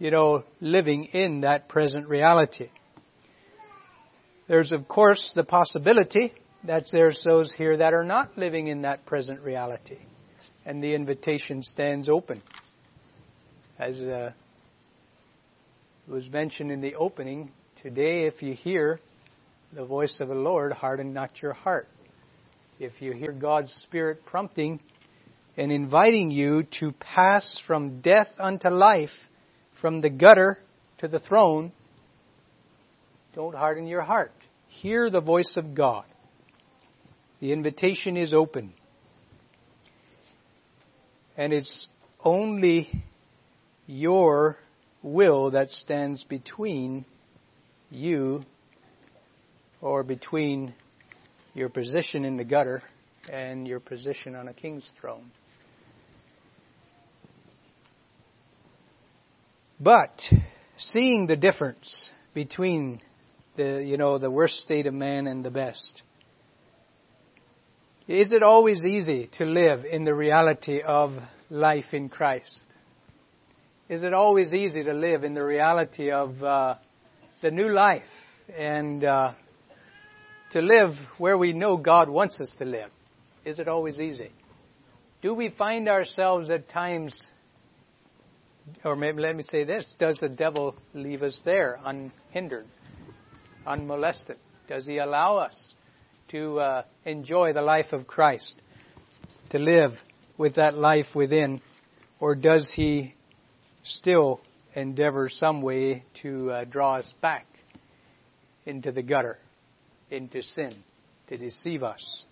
you 0.00 0.10
know, 0.10 0.44
living 0.62 1.04
in 1.12 1.42
that 1.42 1.68
present 1.68 2.08
reality. 2.08 2.70
There's, 4.48 4.72
of 4.72 4.88
course, 4.88 5.32
the 5.36 5.44
possibility 5.44 6.32
that 6.64 6.86
there's 6.90 7.22
those 7.22 7.52
here 7.52 7.76
that 7.76 7.92
are 7.92 8.02
not 8.02 8.36
living 8.36 8.66
in 8.66 8.82
that 8.82 9.04
present 9.04 9.42
reality. 9.42 9.98
And 10.64 10.82
the 10.82 10.94
invitation 10.94 11.62
stands 11.62 12.08
open. 12.08 12.42
As 13.78 14.00
uh, 14.00 14.32
was 16.08 16.30
mentioned 16.30 16.72
in 16.72 16.80
the 16.80 16.94
opening, 16.94 17.50
today 17.82 18.24
if 18.24 18.42
you 18.42 18.54
hear 18.54 19.00
the 19.72 19.84
voice 19.84 20.20
of 20.20 20.28
the 20.28 20.34
Lord, 20.34 20.72
harden 20.72 21.12
not 21.12 21.42
your 21.42 21.52
heart. 21.52 21.86
If 22.78 23.02
you 23.02 23.12
hear 23.12 23.32
God's 23.32 23.72
Spirit 23.74 24.24
prompting 24.24 24.80
and 25.58 25.70
inviting 25.70 26.30
you 26.30 26.62
to 26.80 26.92
pass 26.92 27.62
from 27.66 28.00
death 28.00 28.28
unto 28.38 28.68
life, 28.68 29.10
from 29.80 30.00
the 30.00 30.10
gutter 30.10 30.58
to 30.98 31.08
the 31.08 31.18
throne, 31.18 31.72
don't 33.34 33.54
harden 33.54 33.86
your 33.86 34.02
heart. 34.02 34.32
Hear 34.68 35.10
the 35.10 35.20
voice 35.20 35.56
of 35.56 35.74
God. 35.74 36.04
The 37.40 37.52
invitation 37.52 38.16
is 38.16 38.34
open. 38.34 38.72
And 41.36 41.52
it's 41.52 41.88
only 42.22 43.02
your 43.86 44.58
will 45.02 45.52
that 45.52 45.70
stands 45.70 46.24
between 46.24 47.06
you 47.90 48.44
or 49.80 50.02
between 50.02 50.74
your 51.54 51.70
position 51.70 52.24
in 52.24 52.36
the 52.36 52.44
gutter 52.44 52.82
and 53.30 53.66
your 53.66 53.80
position 53.80 54.34
on 54.34 54.48
a 54.48 54.52
king's 54.52 54.92
throne. 55.00 55.30
But 59.80 60.22
seeing 60.76 61.26
the 61.26 61.36
difference 61.36 62.10
between 62.34 63.00
the 63.56 63.82
you 63.82 63.96
know 63.96 64.18
the 64.18 64.30
worst 64.30 64.60
state 64.60 64.86
of 64.86 64.94
man 64.94 65.26
and 65.26 65.44
the 65.44 65.50
best. 65.50 66.02
Is 68.06 68.32
it 68.32 68.42
always 68.42 68.84
easy 68.84 69.30
to 69.38 69.44
live 69.44 69.84
in 69.84 70.04
the 70.04 70.14
reality 70.14 70.82
of 70.82 71.14
life 71.48 71.92
in 71.92 72.08
Christ? 72.08 72.62
is 73.90 74.04
it 74.04 74.14
always 74.14 74.54
easy 74.54 74.84
to 74.84 74.92
live 74.92 75.24
in 75.24 75.34
the 75.34 75.44
reality 75.44 76.12
of 76.12 76.40
uh, 76.44 76.74
the 77.42 77.50
new 77.50 77.68
life 77.68 78.04
and 78.56 79.02
uh, 79.02 79.32
to 80.52 80.62
live 80.62 80.94
where 81.18 81.36
we 81.36 81.52
know 81.52 81.76
God 81.76 82.08
wants 82.08 82.40
us 82.40 82.54
to 82.58 82.64
live? 82.64 82.90
Is 83.44 83.58
it 83.58 83.66
always 83.66 83.98
easy? 83.98 84.30
Do 85.22 85.34
we 85.34 85.50
find 85.50 85.88
ourselves 85.88 86.50
at 86.50 86.68
times, 86.68 87.30
or 88.84 88.96
maybe 88.96 89.20
let 89.20 89.36
me 89.36 89.42
say 89.42 89.64
this, 89.64 89.94
does 89.98 90.18
the 90.18 90.28
devil 90.28 90.74
leave 90.94 91.22
us 91.22 91.40
there 91.44 91.78
unhindered, 91.84 92.66
unmolested? 93.66 94.38
Does 94.68 94.86
he 94.86 94.98
allow 94.98 95.38
us 95.38 95.74
to 96.28 96.60
uh, 96.60 96.82
enjoy 97.04 97.52
the 97.52 97.62
life 97.62 97.92
of 97.92 98.06
Christ, 98.06 98.54
to 99.50 99.58
live 99.58 99.98
with 100.38 100.56
that 100.56 100.74
life 100.74 101.14
within, 101.14 101.60
or 102.20 102.34
does 102.34 102.70
he 102.70 103.14
still 103.82 104.40
endeavor 104.74 105.28
some 105.28 105.62
way 105.62 106.04
to 106.22 106.50
uh, 106.50 106.64
draw 106.64 106.96
us 106.96 107.12
back 107.20 107.46
into 108.66 108.92
the 108.92 109.02
gutter, 109.02 109.38
into 110.10 110.42
sin, 110.42 110.74
to 111.28 111.36
deceive 111.36 111.82
us, 111.82 112.26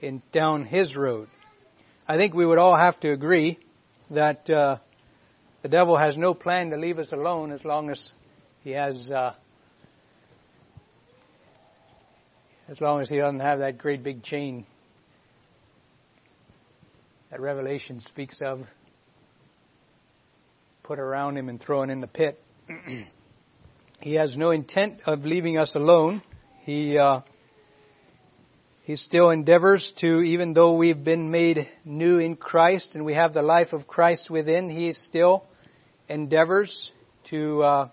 in 0.00 0.22
down 0.32 0.64
his 0.64 0.96
road. 0.96 1.28
I 2.06 2.16
think 2.16 2.34
we 2.34 2.44
would 2.44 2.58
all 2.58 2.76
have 2.76 2.98
to 3.00 3.12
agree 3.12 3.58
that 4.10 4.48
uh, 4.50 4.78
the 5.64 5.70
devil 5.70 5.96
has 5.96 6.18
no 6.18 6.34
plan 6.34 6.68
to 6.68 6.76
leave 6.76 6.98
us 6.98 7.10
alone 7.12 7.50
as 7.50 7.64
long 7.64 7.88
as 7.88 8.12
he 8.62 8.72
has, 8.72 9.10
uh, 9.10 9.32
as 12.68 12.82
long 12.82 13.00
as 13.00 13.08
he 13.08 13.16
doesn't 13.16 13.40
have 13.40 13.60
that 13.60 13.78
great 13.78 14.02
big 14.02 14.22
chain 14.22 14.66
that 17.30 17.40
Revelation 17.40 18.00
speaks 18.00 18.42
of 18.42 18.60
put 20.82 20.98
around 20.98 21.38
him 21.38 21.48
and 21.48 21.58
thrown 21.58 21.88
in 21.88 22.02
the 22.02 22.08
pit. 22.08 22.38
he 24.00 24.16
has 24.16 24.36
no 24.36 24.50
intent 24.50 25.00
of 25.06 25.24
leaving 25.24 25.56
us 25.56 25.76
alone. 25.76 26.20
He 26.64 26.98
uh, 26.98 27.22
he 28.82 28.96
still 28.96 29.30
endeavors 29.30 29.94
to, 30.00 30.20
even 30.20 30.52
though 30.52 30.74
we've 30.74 31.02
been 31.02 31.30
made 31.30 31.70
new 31.86 32.18
in 32.18 32.36
Christ 32.36 32.96
and 32.96 33.06
we 33.06 33.14
have 33.14 33.32
the 33.32 33.40
life 33.40 33.72
of 33.72 33.86
Christ 33.86 34.28
within, 34.28 34.68
he 34.68 34.92
still 34.92 35.46
endeavors 36.08 36.92
to 37.30 37.62
uh, 37.62 37.88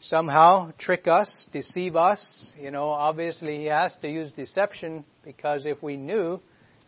somehow 0.00 0.70
trick 0.78 1.06
us, 1.08 1.48
deceive 1.52 1.96
us. 1.96 2.52
You 2.60 2.70
know, 2.70 2.90
obviously 2.90 3.58
he 3.58 3.64
has 3.66 3.94
to 4.02 4.08
use 4.08 4.32
deception 4.32 5.04
because 5.24 5.66
if 5.66 5.82
we 5.82 5.96
knew 5.96 6.40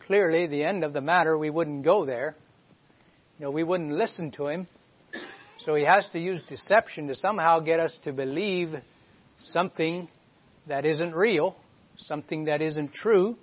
clearly 0.07 0.46
the 0.46 0.64
end 0.64 0.84
of 0.84 0.92
the 0.92 1.01
matter, 1.01 1.36
we 1.36 1.51
wouldn't 1.51 1.84
go 1.84 2.05
there. 2.05 2.34
You 3.38 3.46
know, 3.46 3.51
we 3.51 3.62
wouldn't 3.62 3.92
listen 3.92 4.30
to 4.32 4.49
him. 4.49 4.66
So 5.61 5.74
he 5.74 5.84
has 5.84 6.09
to 6.11 6.18
use 6.18 6.40
deception 6.49 7.09
to 7.09 7.14
somehow 7.14 7.61
get 7.61 7.80
us 7.80 7.99
to 8.05 8.12
believe 8.12 8.74
something 9.40 10.09
that 10.66 10.86
isn't 10.86 11.14
real, 11.14 11.57
something 11.96 12.44
that 12.44 12.62
isn't 12.62 12.92
true, 12.92 13.36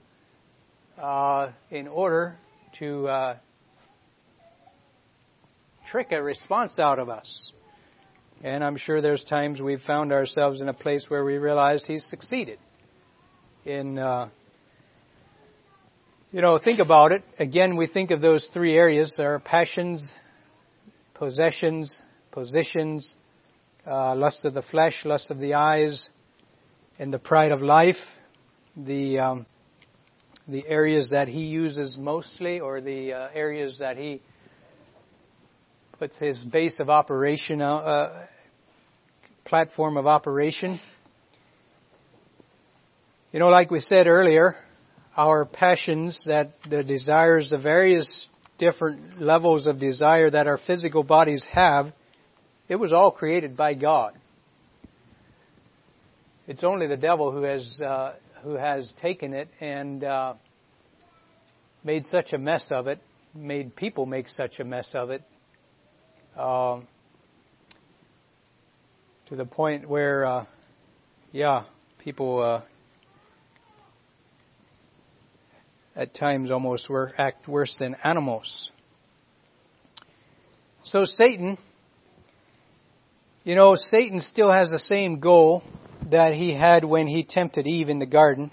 uh, 0.98 1.52
in 1.70 1.88
order 1.88 2.38
to 2.80 3.08
uh, 3.08 3.38
trick 5.86 6.12
a 6.12 6.22
response 6.22 6.80
out 6.80 7.00
of 7.00 7.10
us. 7.10 7.54
And 8.44 8.64
I'm 8.64 8.78
sure 8.78 9.02
there's 9.02 9.24
times 9.24 9.62
we've 9.62 9.82
found 9.82 10.12
ourselves 10.12 10.62
in 10.62 10.70
a 10.70 10.74
place 10.74 11.10
where 11.10 11.24
we 11.24 11.38
realize 11.38 11.86
he's 11.86 12.06
succeeded 12.06 12.60
in. 13.66 13.98
Uh, 13.98 14.30
you 16.32 16.42
know, 16.42 16.58
think 16.58 16.80
about 16.80 17.14
it. 17.14 17.24
Again, 17.40 17.78
we 17.78 17.88
think 17.88 18.12
of 18.12 18.20
those 18.20 18.48
three 18.54 18.78
areas: 18.78 19.18
our 19.20 19.40
passions, 19.40 20.12
possessions, 21.14 22.02
positions, 22.32 23.16
uh, 23.88 24.16
lust 24.16 24.44
of 24.44 24.54
the 24.54 24.62
flesh, 24.62 25.06
lust 25.06 25.32
of 25.32 25.40
the 25.40 25.54
eyes, 25.54 26.10
and 27.00 27.14
the 27.14 27.20
pride 27.20 27.52
of 27.52 27.62
life. 27.62 27.96
The 28.76 29.20
um, 29.20 29.46
the 30.48 30.68
areas 30.68 31.12
that 31.12 31.30
he 31.30 31.46
uses 31.46 31.98
mostly, 31.98 32.60
or 32.60 32.82
the 32.82 33.14
uh, 33.14 33.30
areas 33.34 33.80
that 33.80 33.98
he 33.98 34.22
puts 36.00 36.20
his 36.20 36.38
base 36.40 36.80
of 36.80 36.90
operation, 36.90 37.62
uh, 37.62 38.28
platform 39.46 39.96
of 39.96 40.06
operation. 40.08 40.80
You 43.32 43.40
know, 43.40 43.50
like 43.50 43.72
we 43.72 43.80
said 43.80 44.08
earlier, 44.08 44.56
our 45.16 45.46
passions, 45.46 46.26
that 46.28 46.52
the 46.70 46.84
desires, 46.84 47.50
the 47.50 47.58
various 47.58 48.28
different 48.58 49.22
levels 49.22 49.68
of 49.68 49.80
desire 49.80 50.30
that 50.30 50.48
our 50.48 50.58
physical 50.58 51.04
bodies 51.04 51.48
have, 51.52 51.94
it 52.68 52.76
was 52.76 52.92
all 52.92 53.12
created 53.12 53.56
by 53.56 53.74
God. 53.74 54.14
It's 56.48 56.64
only 56.64 56.88
the 56.88 56.98
devil 56.98 57.32
who 57.32 57.44
has 57.44 57.82
uh, 57.82 58.16
who 58.44 58.54
has 58.54 58.94
taken 59.02 59.34
it 59.34 59.48
and 59.60 60.04
uh, 60.04 60.34
made 61.84 62.08
such 62.08 62.34
a 62.34 62.38
mess 62.38 62.70
of 62.72 62.88
it, 62.88 63.00
made 63.34 63.76
people 63.76 64.06
make 64.06 64.30
such 64.30 64.60
a 64.60 64.64
mess 64.64 64.94
of 64.94 65.10
it, 65.10 65.24
uh, 66.36 66.82
to 69.28 69.36
the 69.36 69.46
point 69.46 69.88
where, 69.88 70.26
uh, 70.26 70.46
yeah, 71.32 71.64
people 72.00 72.40
uh, 72.40 72.62
at 75.96 76.14
times 76.14 76.52
almost 76.52 76.90
were, 76.90 77.14
act 77.18 77.48
worse 77.48 77.78
than 77.78 77.96
animals. 78.04 78.70
So 80.84 81.06
Satan, 81.06 81.58
you 83.44 83.56
know, 83.56 83.76
Satan 83.76 84.22
still 84.22 84.52
has 84.52 84.70
the 84.70 84.80
same 84.80 85.20
goal 85.20 85.64
that 86.12 86.34
he 86.34 86.54
had 86.54 86.84
when 86.84 87.08
he 87.08 87.24
tempted 87.24 87.66
Eve 87.66 87.90
in 87.90 88.00
the 88.00 88.06
garden. 88.06 88.52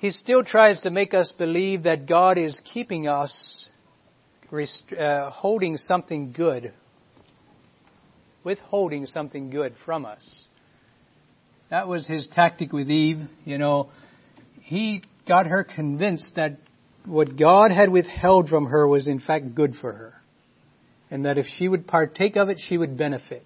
He 0.00 0.10
still 0.10 0.42
tries 0.42 0.80
to 0.80 0.90
make 0.90 1.14
us 1.14 1.30
believe 1.30 1.84
that 1.84 2.06
God 2.06 2.38
is 2.38 2.60
keeping 2.64 3.06
us, 3.06 3.68
uh, 4.52 5.30
holding 5.30 5.76
something 5.76 6.32
good, 6.32 6.72
withholding 8.44 9.06
something 9.06 9.50
good 9.50 9.74
from 9.84 10.04
us. 10.04 10.46
That 11.70 11.88
was 11.88 12.06
his 12.06 12.26
tactic 12.26 12.72
with 12.72 12.90
Eve. 12.90 13.20
You 13.44 13.56
know, 13.56 13.88
he 14.60 15.02
got 15.26 15.46
her 15.46 15.64
convinced 15.64 16.34
that 16.36 16.58
what 17.06 17.36
God 17.36 17.72
had 17.72 17.88
withheld 17.88 18.48
from 18.48 18.66
her 18.66 18.86
was 18.86 19.08
in 19.08 19.20
fact 19.20 19.54
good 19.54 19.74
for 19.74 19.92
her. 19.92 20.14
And 21.10 21.24
that 21.24 21.38
if 21.38 21.46
she 21.46 21.68
would 21.68 21.86
partake 21.86 22.36
of 22.36 22.48
it, 22.48 22.60
she 22.60 22.76
would 22.76 22.96
benefit. 22.96 23.42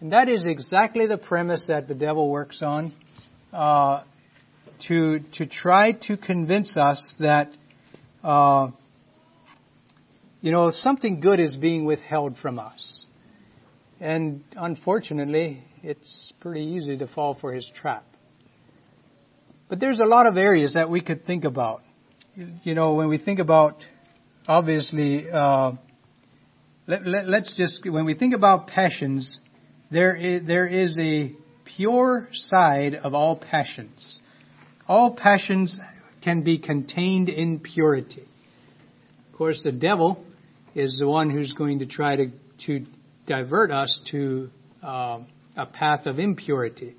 And 0.00 0.12
that 0.12 0.28
is 0.28 0.46
exactly 0.46 1.06
the 1.06 1.18
premise 1.18 1.66
that 1.68 1.88
the 1.88 1.94
devil 1.94 2.30
works 2.30 2.62
on, 2.62 2.92
uh, 3.52 4.02
to 4.86 5.20
to 5.34 5.46
try 5.46 5.92
to 6.02 6.16
convince 6.16 6.76
us 6.76 7.14
that, 7.18 7.50
uh, 8.22 8.68
you 10.40 10.52
know, 10.52 10.70
something 10.70 11.20
good 11.20 11.40
is 11.40 11.56
being 11.56 11.84
withheld 11.84 12.38
from 12.38 12.58
us. 12.58 13.04
And 14.00 14.44
unfortunately, 14.56 15.64
it's 15.82 16.32
pretty 16.40 16.62
easy 16.62 16.96
to 16.98 17.08
fall 17.08 17.34
for 17.34 17.52
his 17.52 17.68
trap. 17.74 18.04
But 19.68 19.80
there's 19.80 20.00
a 20.00 20.04
lot 20.06 20.26
of 20.26 20.36
areas 20.36 20.74
that 20.74 20.88
we 20.88 21.00
could 21.00 21.26
think 21.26 21.44
about. 21.44 21.82
You 22.62 22.74
know, 22.74 22.94
when 22.94 23.08
we 23.08 23.18
think 23.18 23.40
about, 23.40 23.84
obviously, 24.46 25.28
uh, 25.28 25.72
let, 26.86 27.04
let, 27.04 27.44
just, 27.44 27.82
when 27.84 28.04
we 28.04 28.14
think 28.14 28.34
about 28.34 28.68
passions, 28.68 29.40
there 29.90 30.14
is, 30.14 30.46
there 30.46 30.66
is 30.66 30.98
a 31.00 31.34
pure 31.64 32.28
side 32.32 32.94
of 32.94 33.12
all 33.14 33.36
passions. 33.36 34.20
All 34.86 35.14
passions 35.14 35.80
can 36.22 36.42
be 36.42 36.58
contained 36.58 37.28
in 37.28 37.58
purity. 37.58 38.26
Of 39.32 39.36
course, 39.36 39.62
the 39.64 39.72
devil 39.72 40.24
is 40.74 40.98
the 40.98 41.08
one 41.08 41.30
who's 41.30 41.52
going 41.52 41.80
to 41.80 41.86
try 41.86 42.16
to, 42.16 42.30
to 42.66 42.86
divert 43.26 43.70
us 43.70 44.00
to 44.10 44.50
uh, 44.82 45.20
a 45.56 45.66
path 45.66 46.06
of 46.06 46.18
impurity. 46.18 46.94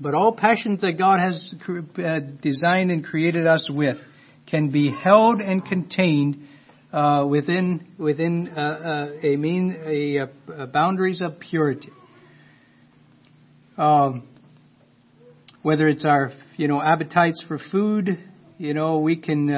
But 0.00 0.14
all 0.14 0.32
passions 0.32 0.82
that 0.82 0.92
God 0.92 1.18
has 1.18 1.54
uh, 1.98 2.20
designed 2.40 2.90
and 2.90 3.04
created 3.04 3.46
us 3.46 3.68
with 3.70 3.98
can 4.46 4.70
be 4.70 4.90
held 4.90 5.40
and 5.40 5.64
contained 5.64 6.46
uh, 6.92 7.26
within 7.28 7.86
within 7.98 8.48
uh, 8.48 8.60
uh, 8.60 9.12
a 9.22 9.36
mean 9.36 9.76
a, 9.84 10.28
a, 10.56 10.66
boundaries 10.66 11.20
of 11.20 11.38
purity. 11.38 11.90
Um, 13.76 14.26
whether 15.62 15.88
it's 15.88 16.06
our 16.06 16.30
you 16.56 16.68
know 16.68 16.80
appetites 16.80 17.44
for 17.46 17.58
food, 17.58 18.18
you 18.56 18.74
know 18.74 19.00
we 19.00 19.16
can. 19.16 19.50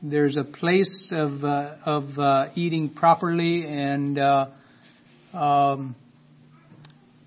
Uh, 0.00 0.10
there's 0.10 0.36
a 0.36 0.44
place 0.44 1.10
of 1.12 1.44
uh, 1.44 1.76
of 1.84 2.18
uh, 2.18 2.46
eating 2.54 2.88
properly 2.90 3.66
and 3.66 4.18
um, 4.18 5.94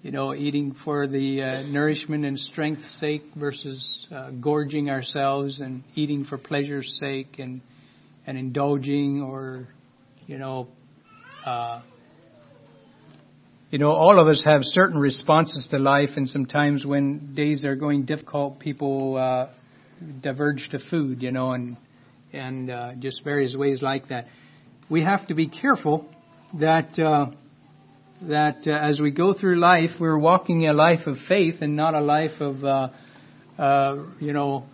you 0.01 0.11
know, 0.11 0.36
eating 0.36 0.76
for 0.84 1.07
the 1.07 1.41
uh, 1.41 1.61
nourishment 1.63 2.26
and 2.26 2.38
strength's 2.38 2.99
sake 2.99 3.24
versus 3.38 4.05
uh, 4.11 4.32
gorging 4.32 4.89
ourselves 4.89 5.61
and 5.61 5.84
eating 5.95 6.26
for 6.26 6.38
pleasure's 6.38 6.99
sake 6.99 7.39
and 7.39 7.61
and 8.26 8.38
indulging 8.38 9.21
or, 9.21 9.67
you 10.28 10.38
know, 10.38 10.67
uh, 11.45 11.82
you 13.69 13.80
know, 13.80 13.91
all 13.91 14.19
of 14.19 14.28
us 14.28 14.43
have 14.45 14.59
certain 14.63 14.97
responses 14.97 15.67
to 15.71 15.80
life, 15.80 16.11
and 16.15 16.30
sometimes 16.30 16.86
when 16.86 17.34
days 17.34 17.65
are 17.65 17.76
going 17.76 18.05
difficult, 18.05 18.59
people 18.59 19.17
uh, 19.17 19.49
diverge 20.21 20.69
to 20.71 20.80
food, 20.80 21.24
you 21.24 21.32
know, 21.32 21.51
and 21.51 21.76
and 22.34 22.69
uh, 22.69 22.93
just 22.95 23.23
various 23.23 23.55
ways 23.55 23.81
like 23.81 24.09
that. 24.09 24.27
We 24.89 25.03
have 25.03 25.27
to 25.27 25.34
be 25.34 25.47
careful 25.47 26.09
that 26.59 26.99
uh, 26.99 27.27
that 28.29 28.67
uh, 28.67 28.71
as 28.71 28.99
we 28.99 29.11
go 29.11 29.34
through 29.34 29.55
life, 29.55 29.91
we're 29.99 30.17
walking 30.17 30.67
a 30.67 30.73
life 30.73 31.07
of 31.07 31.17
faith 31.27 31.55
and 31.61 31.75
not 31.75 31.93
a 31.93 31.99
life 31.99 32.39
of, 32.39 32.63
uh, 32.63 32.89
uh, 33.57 34.03
you 34.19 34.34
know, 34.34 34.65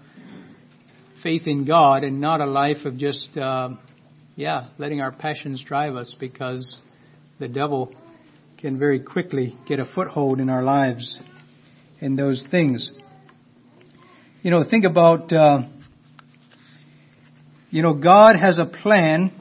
faith 1.23 1.47
in 1.47 1.65
God 1.65 2.03
and 2.03 2.21
not 2.21 2.41
a 2.41 2.45
life 2.45 2.85
of 2.85 2.97
just, 2.97 3.37
uh, 3.37 3.69
yeah, 4.35 4.69
letting 4.77 5.01
our 5.01 5.11
passions 5.11 5.63
drive 5.63 5.95
us 5.95 6.15
because 6.19 6.79
the 7.39 7.47
devil 7.47 7.93
can 8.57 8.77
very 8.77 8.99
quickly 8.99 9.57
get 9.67 9.79
a 9.79 9.85
foothold 9.85 10.39
in 10.39 10.49
our 10.49 10.63
lives 10.63 11.19
in 12.01 12.15
those 12.15 12.45
things. 12.49 12.91
You 14.43 14.51
know, 14.51 14.63
think 14.63 14.85
about, 14.85 15.33
uh, 15.33 15.63
you 17.69 17.81
know, 17.81 17.93
God 17.93 18.35
has 18.35 18.57
a 18.57 18.65
plan 18.65 19.31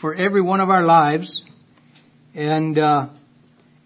for 0.00 0.14
every 0.14 0.40
one 0.40 0.60
of 0.60 0.68
our 0.68 0.84
lives, 0.84 1.44
and 2.34 2.78
uh, 2.78 3.08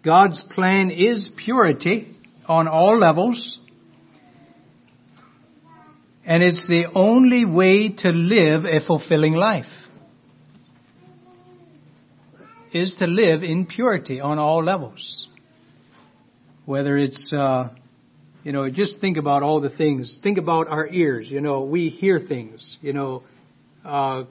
God's 0.04 0.42
plan 0.42 0.90
is 0.90 1.30
purity 1.36 2.14
on 2.46 2.68
all 2.68 2.96
levels. 2.96 3.58
And 6.24 6.42
it's 6.42 6.66
the 6.68 6.86
only 6.94 7.44
way 7.44 7.88
to 7.88 8.10
live 8.10 8.64
a 8.64 8.80
fulfilling 8.80 9.34
life. 9.34 9.66
is 12.72 12.94
to 12.96 13.06
live 13.06 13.42
in 13.42 13.66
purity 13.66 14.20
on 14.20 14.38
all 14.38 14.64
levels. 14.64 15.28
Whether 16.64 16.96
it's, 16.96 17.32
uh, 17.32 17.70
you 18.44 18.52
know, 18.52 18.70
just 18.70 19.00
think 19.00 19.16
about 19.16 19.42
all 19.42 19.60
the 19.60 19.70
things. 19.70 20.18
Think 20.22 20.38
about 20.38 20.68
our 20.68 20.88
ears. 20.88 21.30
You 21.30 21.40
know, 21.40 21.64
we 21.64 21.88
hear 21.88 22.18
things. 22.18 22.78
You 22.80 22.92
know, 22.92 23.24
uh, 23.84 24.24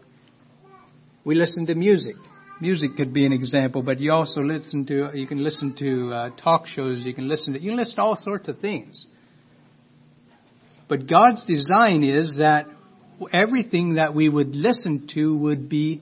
we 1.24 1.36
listen 1.36 1.66
to 1.68 1.76
music. 1.76 2.16
Music 2.60 2.91
could 2.95 3.14
be 3.14 3.26
an 3.26 3.34
example, 3.34 3.82
but 3.82 3.99
you 3.99 4.12
also 4.12 4.41
listen 4.41 4.86
to, 4.86 5.12
you 5.14 5.28
can 5.28 5.43
listen 5.43 5.76
to 5.78 6.14
uh, 6.14 6.30
talk 6.38 6.68
shows. 6.68 7.04
You 7.04 7.14
can 7.14 7.28
listen 7.28 7.54
to, 7.54 7.62
you 7.62 7.72
can 7.72 7.78
listen 7.78 7.95
to 7.95 8.02
all 8.02 8.16
sorts 8.16 8.47
of 8.49 8.60
things. 8.60 9.06
But 10.88 11.08
God's 11.08 11.43
design 11.45 12.04
is 12.04 12.38
that 12.38 12.68
everything 13.32 13.95
that 13.95 14.14
we 14.14 14.30
would 14.30 14.56
listen 14.56 15.08
to 15.14 15.38
would 15.38 15.70
be 15.70 16.02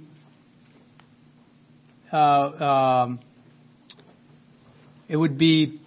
uh, 2.12 3.06
um, 3.06 3.20
it 5.08 5.16
would 5.16 5.38
be 5.38 5.80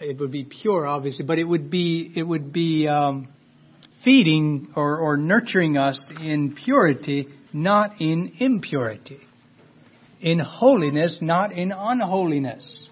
it 0.00 0.18
would 0.18 0.30
be 0.30 0.44
pure, 0.44 0.86
obviously, 0.86 1.24
but 1.24 1.38
it 1.38 1.44
would 1.44 1.70
be 1.70 2.12
it 2.14 2.22
would 2.22 2.52
be 2.52 2.88
um, 2.88 3.28
feeding 4.04 4.68
or, 4.76 4.98
or 4.98 5.16
nurturing 5.16 5.76
us 5.76 6.12
in 6.20 6.54
purity, 6.54 7.28
not 7.52 8.00
in 8.00 8.32
impurity, 8.38 9.20
in 10.20 10.38
holiness, 10.38 11.18
not 11.20 11.52
in 11.52 11.72
unholiness. 11.72 12.90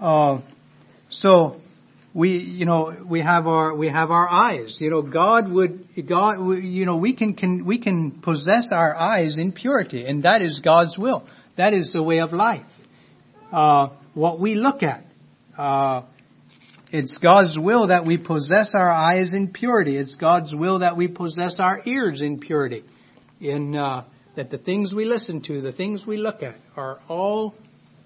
Uh, 0.00 0.40
so 1.10 1.60
we 2.14 2.38
you 2.38 2.66
know 2.66 3.04
we 3.08 3.20
have 3.20 3.46
our 3.46 3.74
we 3.74 3.88
have 3.88 4.10
our 4.10 4.28
eyes. 4.28 4.78
You 4.80 4.90
know 4.90 5.02
god 5.02 5.50
would 5.50 5.86
god 6.08 6.40
you 6.62 6.86
know 6.86 6.96
we 6.96 7.14
can, 7.14 7.34
can 7.34 7.64
we 7.64 7.78
can 7.78 8.22
possess 8.22 8.70
our 8.72 8.94
eyes 8.94 9.38
in 9.38 9.52
purity 9.52 10.06
and 10.06 10.22
that 10.24 10.42
is 10.42 10.60
god's 10.60 10.96
will. 10.96 11.26
That 11.56 11.74
is 11.74 11.92
the 11.92 12.02
way 12.02 12.18
of 12.18 12.32
life. 12.32 12.66
Uh, 13.50 13.88
what 14.14 14.38
we 14.38 14.54
look 14.54 14.82
at 14.82 15.04
uh, 15.56 16.02
it's 16.92 17.18
god's 17.18 17.58
will 17.58 17.88
that 17.88 18.04
we 18.06 18.16
possess 18.16 18.74
our 18.76 18.90
eyes 18.90 19.34
in 19.34 19.52
purity 19.52 19.96
it's 19.96 20.14
god's 20.14 20.54
will 20.54 20.80
that 20.80 20.96
we 20.96 21.08
possess 21.08 21.60
our 21.60 21.80
ears 21.86 22.22
in 22.22 22.38
purity 22.40 22.84
in 23.40 23.76
uh, 23.76 24.04
that 24.36 24.50
the 24.50 24.58
things 24.58 24.92
we 24.92 25.04
listen 25.04 25.42
to 25.42 25.60
the 25.60 25.72
things 25.72 26.06
we 26.06 26.16
look 26.16 26.42
at 26.42 26.56
are 26.76 26.98
all 27.08 27.54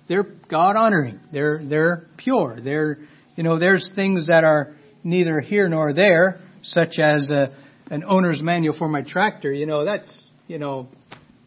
they're 0.09 0.26
god 0.49 0.76
honoring 0.76 1.20
they're 1.33 1.61
they're 1.64 2.07
pure 2.16 2.59
they're 2.61 2.99
you 3.37 3.45
know, 3.45 3.59
there's 3.59 3.91
things 3.95 4.26
that 4.26 4.45
are 4.45 4.74
neither 5.03 5.41
here 5.41 5.68
nor 5.68 5.93
there, 5.93 6.41
such 6.62 6.99
as 6.99 7.30
a, 7.30 7.55
an 7.91 8.05
owner's 8.05 8.43
manual 8.43 8.76
for 8.76 8.89
my 8.89 9.03
tractor. 9.03 9.53
You 9.53 9.66
know, 9.66 9.85
that's, 9.85 10.22
you 10.49 10.59
know, 10.59 10.89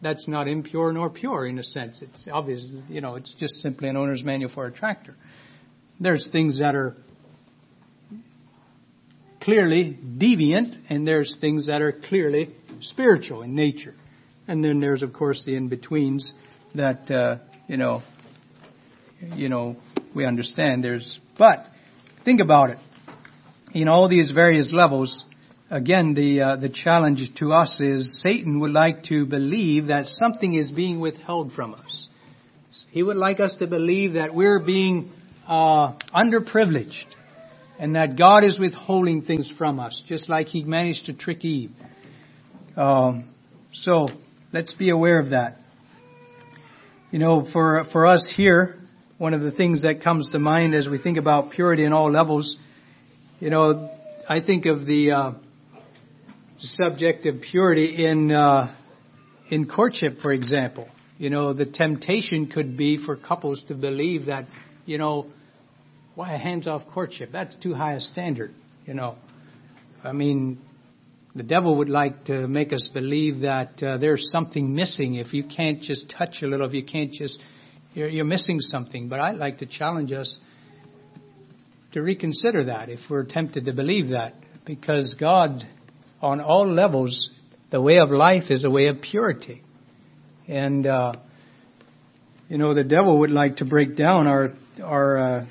that's 0.02 0.26
not 0.26 0.48
impure 0.48 0.92
nor 0.92 1.10
pure 1.10 1.46
in 1.46 1.58
a 1.58 1.62
sense. 1.62 2.02
It's 2.02 2.26
obvious, 2.30 2.64
you 2.88 3.00
know, 3.00 3.14
it's 3.14 3.34
just 3.34 3.54
simply 3.56 3.88
an 3.88 3.96
owner's 3.96 4.24
manual 4.24 4.50
for 4.52 4.66
a 4.66 4.72
tractor. 4.72 5.14
There's 6.00 6.28
things 6.30 6.58
that 6.58 6.74
are 6.74 6.96
clearly 9.46 9.96
deviant, 10.18 10.76
and 10.90 11.06
there's 11.06 11.38
things 11.40 11.68
that 11.68 11.80
are 11.80 11.92
clearly 11.92 12.54
spiritual 12.80 13.40
in 13.40 13.54
nature. 13.54 13.94
And 14.46 14.62
then 14.62 14.80
there's, 14.80 15.02
of 15.02 15.14
course, 15.14 15.44
the 15.46 15.56
in-betweens 15.56 16.34
that, 16.74 17.10
uh, 17.10 17.38
you 17.66 17.78
know, 17.78 18.02
you 19.34 19.48
know, 19.48 19.76
we 20.14 20.26
understand. 20.26 20.84
There's, 20.84 21.18
but 21.38 21.64
Think 22.26 22.40
about 22.40 22.70
it. 22.70 22.78
In 23.72 23.86
all 23.86 24.08
these 24.08 24.32
various 24.32 24.72
levels, 24.72 25.24
again, 25.70 26.14
the 26.14 26.40
uh, 26.40 26.56
the 26.56 26.68
challenge 26.68 27.32
to 27.36 27.52
us 27.52 27.80
is 27.80 28.20
Satan 28.20 28.58
would 28.58 28.72
like 28.72 29.04
to 29.04 29.26
believe 29.26 29.86
that 29.86 30.08
something 30.08 30.52
is 30.52 30.72
being 30.72 30.98
withheld 30.98 31.52
from 31.52 31.74
us. 31.74 32.08
He 32.90 33.04
would 33.04 33.16
like 33.16 33.38
us 33.38 33.54
to 33.60 33.68
believe 33.68 34.14
that 34.14 34.34
we're 34.34 34.58
being 34.58 35.12
uh, 35.46 35.92
underprivileged 36.12 37.06
and 37.78 37.96
that 37.96 38.16
God 38.16 38.44
is 38.44 38.58
withholding 38.58 39.22
things 39.22 39.52
from 39.56 39.78
us, 39.78 40.02
just 40.06 40.28
like 40.28 40.48
he 40.48 40.64
managed 40.64 41.06
to 41.06 41.12
trick 41.12 41.44
Eve. 41.44 41.70
Um, 42.76 43.28
so 43.72 44.08
let's 44.52 44.72
be 44.72 44.90
aware 44.90 45.20
of 45.20 45.30
that. 45.30 45.58
You 47.10 47.18
know, 47.18 47.46
for 47.50 47.84
for 47.92 48.06
us 48.06 48.32
here, 48.34 48.76
one 49.18 49.34
of 49.34 49.40
the 49.40 49.52
things 49.52 49.82
that 49.82 50.02
comes 50.02 50.30
to 50.32 50.38
mind 50.38 50.74
as 50.74 50.88
we 50.88 50.98
think 50.98 51.18
about 51.18 51.52
purity 51.52 51.84
in 51.84 51.92
all 51.92 52.10
levels, 52.10 52.58
you 53.40 53.50
know, 53.50 53.90
I 54.28 54.40
think 54.40 54.66
of 54.66 54.86
the 54.86 55.12
uh, 55.12 55.32
subject 56.56 57.26
of 57.26 57.40
purity 57.40 58.04
in 58.04 58.32
uh, 58.32 58.74
in 59.50 59.68
courtship, 59.68 60.18
for 60.20 60.32
example. 60.32 60.88
You 61.18 61.30
know, 61.30 61.54
the 61.54 61.64
temptation 61.64 62.48
could 62.48 62.76
be 62.76 63.02
for 63.02 63.16
couples 63.16 63.64
to 63.68 63.74
believe 63.74 64.26
that, 64.26 64.44
you 64.84 64.98
know, 64.98 65.26
why 66.16 66.32
a 66.32 66.38
hands-off 66.38 66.88
courtship? 66.88 67.30
That's 67.30 67.54
too 67.56 67.74
high 67.74 67.92
a 67.92 68.00
standard. 68.00 68.52
You 68.86 68.94
know, 68.94 69.16
I 70.02 70.12
mean, 70.12 70.58
the 71.34 71.42
devil 71.42 71.76
would 71.76 71.90
like 71.90 72.24
to 72.24 72.48
make 72.48 72.72
us 72.72 72.88
believe 72.92 73.40
that 73.40 73.82
uh, 73.82 73.98
there's 73.98 74.30
something 74.32 74.74
missing 74.74 75.16
if 75.16 75.32
you 75.34 75.44
can't 75.44 75.82
just 75.82 76.10
touch 76.10 76.42
a 76.42 76.46
little, 76.46 76.66
if 76.66 76.72
you 76.72 76.84
can't 76.84 77.12
just 77.12 77.40
you're, 77.92 78.08
you're 78.08 78.24
missing 78.24 78.60
something. 78.60 79.08
But 79.08 79.20
I'd 79.20 79.36
like 79.36 79.58
to 79.58 79.66
challenge 79.66 80.12
us 80.12 80.38
to 81.92 82.02
reconsider 82.02 82.64
that 82.64 82.88
if 82.88 83.00
we're 83.08 83.24
tempted 83.24 83.66
to 83.66 83.72
believe 83.72 84.08
that. 84.08 84.34
Because 84.64 85.14
God, 85.14 85.66
on 86.20 86.40
all 86.40 86.66
levels, 86.66 87.30
the 87.70 87.80
way 87.80 87.98
of 87.98 88.10
life 88.10 88.50
is 88.50 88.64
a 88.64 88.70
way 88.70 88.88
of 88.88 89.00
purity. 89.00 89.62
And, 90.48 90.86
uh, 90.86 91.12
you 92.48 92.58
know, 92.58 92.74
the 92.74 92.84
devil 92.84 93.20
would 93.20 93.30
like 93.30 93.56
to 93.56 93.64
break 93.64 93.96
down 93.96 94.26
our, 94.26 94.52
our, 94.82 95.18
uh, 95.18 95.46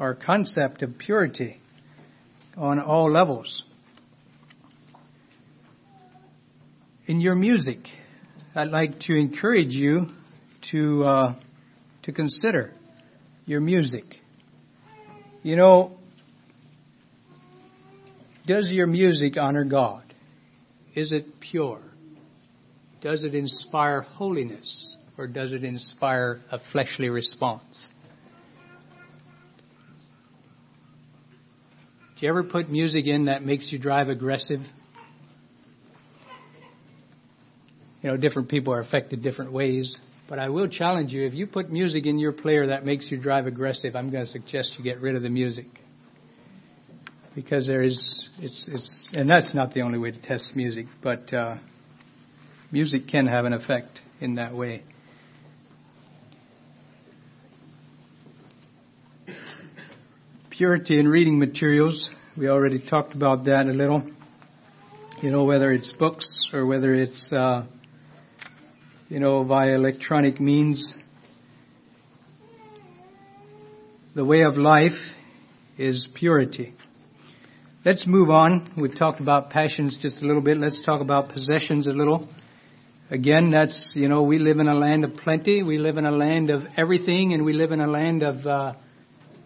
our 0.00 0.14
concept 0.14 0.82
of 0.82 0.96
purity 0.96 1.60
on 2.56 2.80
all 2.80 3.10
levels. 3.10 3.64
In 7.06 7.20
your 7.20 7.34
music, 7.34 7.78
I'd 8.54 8.68
like 8.68 8.98
to 9.00 9.14
encourage 9.14 9.74
you 9.74 10.06
to 10.72 11.04
uh, 11.04 11.34
to 12.04 12.12
consider 12.12 12.72
your 13.44 13.60
music. 13.60 14.04
You 15.42 15.56
know, 15.56 15.98
does 18.46 18.72
your 18.72 18.86
music 18.86 19.36
honor 19.36 19.64
God? 19.64 20.04
Is 20.94 21.12
it 21.12 21.40
pure? 21.40 21.80
Does 23.02 23.24
it 23.24 23.34
inspire 23.34 24.00
holiness? 24.00 24.96
Or 25.18 25.26
does 25.26 25.52
it 25.52 25.64
inspire 25.64 26.40
a 26.50 26.58
fleshly 26.72 27.10
response? 27.10 27.90
Do 32.20 32.26
you 32.26 32.32
ever 32.32 32.44
put 32.44 32.68
music 32.68 33.06
in 33.06 33.24
that 33.24 33.42
makes 33.42 33.72
you 33.72 33.78
drive 33.78 34.10
aggressive? 34.10 34.60
You 38.02 38.10
know, 38.10 38.18
different 38.18 38.50
people 38.50 38.74
are 38.74 38.80
affected 38.80 39.22
different 39.22 39.52
ways. 39.52 39.98
But 40.28 40.38
I 40.38 40.50
will 40.50 40.68
challenge 40.68 41.14
you 41.14 41.24
if 41.24 41.32
you 41.32 41.46
put 41.46 41.72
music 41.72 42.04
in 42.04 42.18
your 42.18 42.32
player 42.32 42.66
that 42.66 42.84
makes 42.84 43.10
you 43.10 43.18
drive 43.18 43.46
aggressive, 43.46 43.96
I'm 43.96 44.10
going 44.10 44.26
to 44.26 44.30
suggest 44.30 44.74
you 44.76 44.84
get 44.84 45.00
rid 45.00 45.16
of 45.16 45.22
the 45.22 45.30
music. 45.30 45.64
Because 47.34 47.66
there 47.66 47.82
is, 47.82 48.28
it's, 48.38 48.68
it's, 48.70 49.10
and 49.14 49.26
that's 49.26 49.54
not 49.54 49.72
the 49.72 49.80
only 49.80 49.98
way 49.98 50.10
to 50.10 50.20
test 50.20 50.54
music, 50.54 50.88
but 51.02 51.32
uh, 51.32 51.56
music 52.70 53.08
can 53.08 53.28
have 53.28 53.46
an 53.46 53.54
effect 53.54 54.02
in 54.20 54.34
that 54.34 54.54
way. 54.54 54.82
Purity 60.60 61.00
in 61.00 61.08
reading 61.08 61.38
materials, 61.38 62.10
we 62.36 62.46
already 62.46 62.78
talked 62.78 63.14
about 63.14 63.46
that 63.46 63.64
a 63.64 63.72
little. 63.72 64.02
You 65.22 65.30
know, 65.30 65.44
whether 65.44 65.72
it's 65.72 65.90
books 65.90 66.50
or 66.52 66.66
whether 66.66 66.94
it's 66.94 67.32
uh, 67.32 67.64
you 69.08 69.20
know, 69.20 69.42
via 69.42 69.74
electronic 69.74 70.38
means. 70.38 70.92
The 74.14 74.22
way 74.22 74.42
of 74.42 74.58
life 74.58 75.00
is 75.78 76.06
purity. 76.14 76.74
Let's 77.82 78.06
move 78.06 78.28
on. 78.28 78.70
We've 78.76 78.94
talked 78.94 79.22
about 79.22 79.48
passions 79.48 79.96
just 79.96 80.20
a 80.20 80.26
little 80.26 80.42
bit. 80.42 80.58
Let's 80.58 80.84
talk 80.84 81.00
about 81.00 81.30
possessions 81.30 81.86
a 81.86 81.94
little. 81.94 82.28
Again, 83.10 83.50
that's, 83.50 83.94
you 83.96 84.08
know, 84.08 84.24
we 84.24 84.38
live 84.38 84.58
in 84.58 84.68
a 84.68 84.74
land 84.74 85.04
of 85.04 85.14
plenty. 85.14 85.62
We 85.62 85.78
live 85.78 85.96
in 85.96 86.04
a 86.04 86.12
land 86.12 86.50
of 86.50 86.64
everything 86.76 87.32
and 87.32 87.46
we 87.46 87.54
live 87.54 87.72
in 87.72 87.80
a 87.80 87.86
land 87.86 88.22
of, 88.22 88.46
uh, 88.46 88.74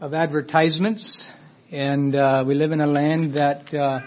of 0.01 0.15
advertisements. 0.15 1.29
And, 1.71 2.15
uh, 2.15 2.45
we 2.47 2.55
live 2.55 2.73
in 2.73 2.81
a 2.81 2.87
land 2.87 3.35
that, 3.35 3.75
uh, 3.75 4.01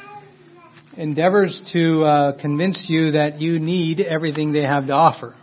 endeavors 0.95 1.61
to, 1.73 2.03
uh, 2.03 2.31
convince 2.39 2.89
you 2.89 3.11
that 3.11 3.41
you 3.41 3.59
need 3.59 4.01
everything 4.01 4.51
they 4.51 4.63
have 4.63 4.87
to 4.87 4.93
offer 4.93 5.35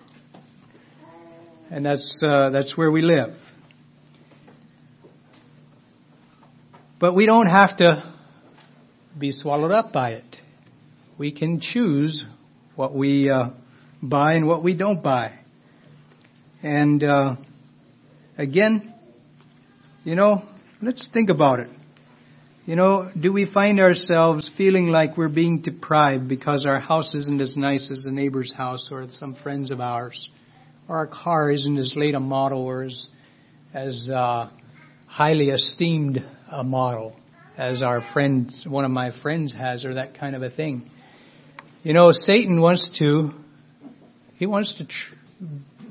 and 1.75 1.85
that's 1.85 2.23
uh, 2.25 2.51
that's 2.51 2.77
where 2.77 2.89
we 2.89 3.03
live. 3.03 3.31
But 7.01 7.15
we 7.15 7.27
don't 7.27 7.49
have 7.49 7.77
to 7.79 8.15
be 9.19 9.33
swallowed 9.33 9.73
up 9.73 9.93
by 9.93 10.11
it. 10.11 10.37
We 11.19 11.33
can 11.33 11.59
choose 11.61 12.25
what 12.77 12.95
we 12.95 13.29
uh, 13.29 13.51
buy 14.01 14.35
and 14.35 14.47
what 14.47 14.63
we 14.63 14.77
don't 14.77 15.03
buy. 15.03 15.39
And 16.63 17.03
uh, 17.03 17.37
again, 18.39 18.94
you 20.05 20.15
know, 20.15 20.43
let's 20.83 21.09
think 21.09 21.31
about 21.31 21.61
it. 21.61 21.71
You 22.67 22.77
know, 22.77 23.11
do 23.19 23.33
we 23.33 23.51
find 23.51 23.81
ourselves 23.81 24.51
feeling 24.57 24.89
like 24.89 25.17
we're 25.17 25.29
being 25.29 25.61
deprived 25.61 26.29
because 26.29 26.67
our 26.67 26.79
house 26.79 27.15
isn't 27.15 27.41
as 27.41 27.57
nice 27.57 27.91
as 27.91 28.07
a 28.07 28.11
neighbor's 28.11 28.53
house 28.53 28.91
or 28.91 29.07
some 29.11 29.35
friends 29.35 29.71
of 29.71 29.81
ours, 29.81 30.31
or 30.89 30.99
our 30.99 31.07
car 31.07 31.51
isn't 31.51 31.79
as 31.79 31.95
late 31.97 32.15
a 32.15 32.21
model 32.21 32.63
or 32.63 32.85
as 32.85 33.09
as 33.73 34.09
uh, 34.09 34.49
highly 35.07 35.51
esteemed 35.51 36.25
a 36.51 36.63
model 36.63 37.17
as 37.57 37.83
our 37.83 38.01
friends, 38.13 38.65
one 38.69 38.85
of 38.85 38.91
my 38.91 39.11
friends 39.23 39.53
has, 39.55 39.85
or 39.85 39.95
that 39.95 40.19
kind 40.19 40.37
of 40.37 40.43
a 40.43 40.51
thing? 40.51 40.91
You 41.83 41.93
know, 41.93 42.13
Satan 42.13 42.61
wants 42.61 42.89
to, 42.99 43.31
he 44.37 44.47
wants 44.47 44.75
to 44.75 44.87
tr- 44.87 45.15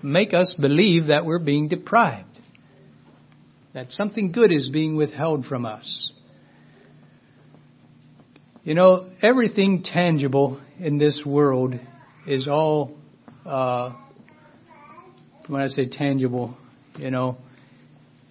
make 0.02 0.34
us 0.34 0.56
believe 0.60 1.08
that 1.08 1.26
we're 1.26 1.40
being 1.40 1.68
deprived 1.68 2.33
that 3.74 3.92
something 3.92 4.32
good 4.32 4.52
is 4.52 4.70
being 4.70 4.96
withheld 4.96 5.46
from 5.46 5.66
us. 5.66 6.12
You 8.64 8.76
know, 8.76 9.10
everything 9.22 9.84
tangible 9.84 10.62
in 10.80 10.98
this 10.98 11.24
world 11.26 11.78
is 12.26 12.48
all, 12.48 12.96
uh, 13.46 13.94
when 15.48 15.62
I 15.62 15.68
say 15.68 15.90
tangible, 15.90 16.56
you 16.98 17.12
know, 17.12 17.38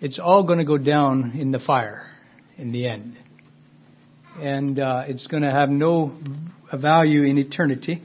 it's 0.01 0.19
all 0.19 0.45
going 0.45 0.59
to 0.59 0.65
go 0.65 0.79
down 0.79 1.33
in 1.39 1.51
the 1.51 1.61
fire 1.61 2.07
in 2.57 2.73
the 2.73 2.87
end. 2.87 3.19
And 4.41 4.81
uh, 4.81 5.05
it's 5.07 5.27
going 5.27 5.43
to 5.43 5.51
have 5.51 5.69
no 5.69 6.17
value 6.73 7.25
in 7.25 7.37
eternity. 7.37 8.03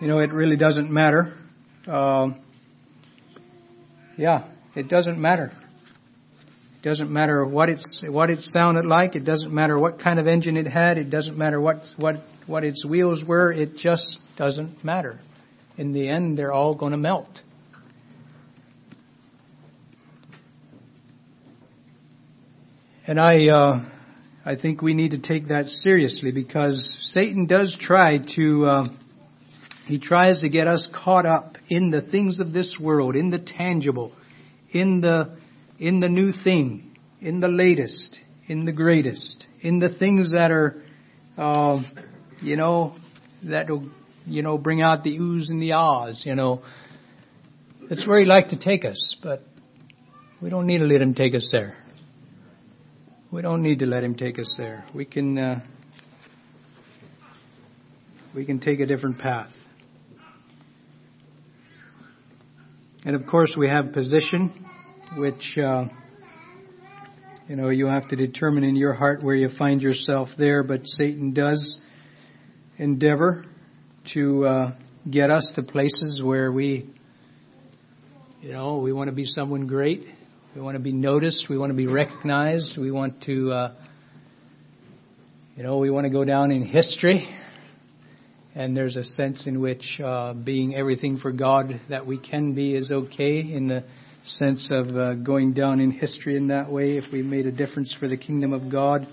You 0.00 0.08
know, 0.08 0.20
it 0.20 0.32
really 0.32 0.56
doesn't 0.56 0.90
matter. 0.90 1.34
Uh, 1.86 2.30
yeah, 4.16 4.48
it 4.74 4.88
doesn't 4.88 5.20
matter. 5.20 5.52
Doesn't 6.84 7.10
matter 7.10 7.46
what 7.46 7.70
it's 7.70 8.02
what 8.06 8.28
it 8.28 8.42
sounded 8.42 8.84
like. 8.84 9.16
It 9.16 9.24
doesn't 9.24 9.50
matter 9.50 9.78
what 9.78 10.00
kind 10.00 10.20
of 10.20 10.26
engine 10.26 10.58
it 10.58 10.66
had. 10.66 10.98
It 10.98 11.08
doesn't 11.08 11.34
matter 11.34 11.58
what 11.58 11.86
what 11.96 12.16
what 12.46 12.62
its 12.62 12.84
wheels 12.84 13.24
were. 13.24 13.50
It 13.50 13.74
just 13.74 14.18
doesn't 14.36 14.84
matter. 14.84 15.18
In 15.78 15.92
the 15.92 16.10
end, 16.10 16.36
they're 16.36 16.52
all 16.52 16.74
going 16.74 16.92
to 16.92 16.98
melt. 16.98 17.40
And 23.06 23.18
I 23.18 23.48
uh, 23.48 23.84
I 24.44 24.56
think 24.56 24.82
we 24.82 24.92
need 24.92 25.12
to 25.12 25.18
take 25.18 25.48
that 25.48 25.68
seriously 25.68 26.32
because 26.32 26.98
Satan 27.14 27.46
does 27.46 27.74
try 27.80 28.18
to. 28.36 28.66
Uh, 28.66 28.86
he 29.86 29.98
tries 29.98 30.42
to 30.42 30.50
get 30.50 30.66
us 30.66 30.86
caught 30.92 31.24
up 31.24 31.56
in 31.70 31.88
the 31.88 32.02
things 32.02 32.40
of 32.40 32.52
this 32.52 32.76
world, 32.78 33.16
in 33.16 33.30
the 33.30 33.38
tangible, 33.38 34.12
in 34.70 35.00
the 35.00 35.38
in 35.78 36.00
the 36.00 36.08
new 36.08 36.32
thing, 36.32 36.96
in 37.20 37.40
the 37.40 37.48
latest, 37.48 38.18
in 38.46 38.64
the 38.64 38.72
greatest, 38.72 39.46
in 39.60 39.78
the 39.78 39.88
things 39.88 40.32
that 40.32 40.50
are, 40.50 40.82
uh, 41.36 41.82
you 42.40 42.56
know, 42.56 42.94
that 43.44 43.68
will, 43.68 43.88
you 44.26 44.42
know, 44.42 44.58
bring 44.58 44.82
out 44.82 45.02
the 45.02 45.18
oohs 45.18 45.50
and 45.50 45.62
the 45.62 45.72
ahs, 45.72 46.24
you 46.26 46.34
know. 46.34 46.62
That's 47.88 48.06
where 48.06 48.18
he'd 48.18 48.26
like 48.26 48.48
to 48.48 48.58
take 48.58 48.84
us, 48.84 49.16
but 49.22 49.42
we 50.40 50.50
don't 50.50 50.66
need 50.66 50.78
to 50.78 50.84
let 50.84 51.00
him 51.00 51.14
take 51.14 51.34
us 51.34 51.50
there. 51.52 51.76
We 53.30 53.42
don't 53.42 53.62
need 53.62 53.80
to 53.80 53.86
let 53.86 54.04
him 54.04 54.14
take 54.14 54.38
us 54.38 54.54
there. 54.56 54.84
We 54.94 55.04
can, 55.04 55.38
uh, 55.38 55.60
we 58.34 58.44
can 58.44 58.60
take 58.60 58.80
a 58.80 58.86
different 58.86 59.18
path. 59.18 59.52
And 63.04 63.16
of 63.16 63.26
course, 63.26 63.54
we 63.56 63.68
have 63.68 63.92
position 63.92 64.52
which 65.16 65.58
uh, 65.58 65.86
you 67.48 67.56
know 67.56 67.68
you 67.70 67.86
have 67.86 68.08
to 68.08 68.16
determine 68.16 68.64
in 68.64 68.76
your 68.76 68.94
heart 68.94 69.22
where 69.22 69.34
you 69.34 69.48
find 69.48 69.82
yourself 69.82 70.30
there. 70.36 70.62
But 70.62 70.86
Satan 70.86 71.32
does 71.32 71.80
endeavor 72.78 73.44
to 74.12 74.46
uh, 74.46 74.72
get 75.10 75.30
us 75.30 75.52
to 75.54 75.62
places 75.62 76.22
where 76.24 76.50
we, 76.50 76.88
you 78.40 78.52
know, 78.52 78.78
we 78.78 78.92
want 78.92 79.08
to 79.08 79.14
be 79.14 79.24
someone 79.24 79.66
great. 79.66 80.04
We 80.54 80.60
want 80.60 80.76
to 80.76 80.82
be 80.82 80.92
noticed. 80.92 81.46
We 81.48 81.58
want 81.58 81.70
to 81.70 81.76
be 81.76 81.86
recognized. 81.86 82.76
We 82.78 82.90
want 82.90 83.22
to, 83.22 83.52
uh, 83.52 83.74
you 85.56 85.62
know, 85.62 85.78
we 85.78 85.90
want 85.90 86.04
to 86.04 86.10
go 86.10 86.24
down 86.24 86.50
in 86.50 86.62
history. 86.62 87.28
And 88.54 88.76
there's 88.76 88.96
a 88.96 89.04
sense 89.04 89.46
in 89.46 89.60
which 89.60 90.00
uh, 90.00 90.32
being 90.32 90.76
everything 90.76 91.18
for 91.18 91.32
God 91.32 91.80
that 91.88 92.06
we 92.06 92.18
can 92.18 92.54
be 92.54 92.76
is 92.76 92.92
okay 92.92 93.40
in 93.40 93.66
the 93.66 93.84
sense 94.24 94.70
of 94.72 94.88
uh, 94.96 95.14
going 95.14 95.52
down 95.52 95.80
in 95.80 95.90
history 95.90 96.36
in 96.36 96.48
that 96.48 96.70
way 96.70 96.96
if 96.96 97.12
we 97.12 97.22
made 97.22 97.46
a 97.46 97.52
difference 97.52 97.94
for 97.94 98.08
the 98.08 98.16
kingdom 98.16 98.52
of 98.54 98.72
God. 98.72 99.06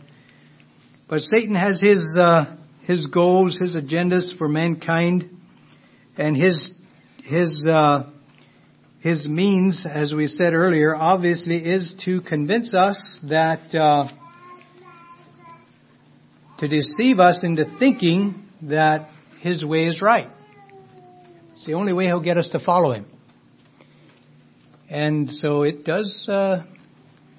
But 1.09 1.19
Satan 1.19 1.55
has 1.55 1.81
his 1.81 2.17
uh, 2.17 2.55
his 2.83 3.07
goals, 3.07 3.59
his 3.59 3.75
agendas 3.75 4.35
for 4.37 4.47
mankind, 4.47 5.29
and 6.17 6.35
his 6.35 6.71
his 7.23 7.67
uh, 7.67 8.09
his 9.01 9.27
means, 9.27 9.85
as 9.85 10.13
we 10.13 10.27
said 10.27 10.53
earlier, 10.53 10.95
obviously 10.95 11.57
is 11.57 11.93
to 12.05 12.21
convince 12.21 12.73
us 12.73 13.19
that 13.29 13.75
uh, 13.75 14.07
to 16.59 16.67
deceive 16.69 17.19
us 17.19 17.43
into 17.43 17.65
thinking 17.79 18.45
that 18.61 19.09
his 19.41 19.65
way 19.65 19.87
is 19.87 20.01
right. 20.01 20.29
It's 21.55 21.65
the 21.65 21.73
only 21.73 21.91
way 21.91 22.05
he'll 22.05 22.21
get 22.21 22.37
us 22.37 22.49
to 22.49 22.59
follow 22.59 22.93
him. 22.93 23.07
And 24.91 25.31
so 25.31 25.63
it 25.63 25.85
does, 25.85 26.27
uh, 26.27 26.65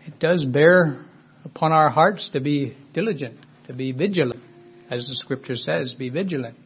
it 0.07 0.19
does 0.19 0.43
bear 0.47 1.05
upon 1.45 1.71
our 1.73 1.91
hearts 1.91 2.31
to 2.31 2.41
be 2.41 2.75
diligent, 2.95 3.45
to 3.67 3.75
be 3.75 3.93
vigilant. 3.93 4.43
As 4.91 5.07
the 5.07 5.15
scripture 5.15 5.57
says, 5.57 5.93
be 5.93 6.09
vigilant. 6.09 6.57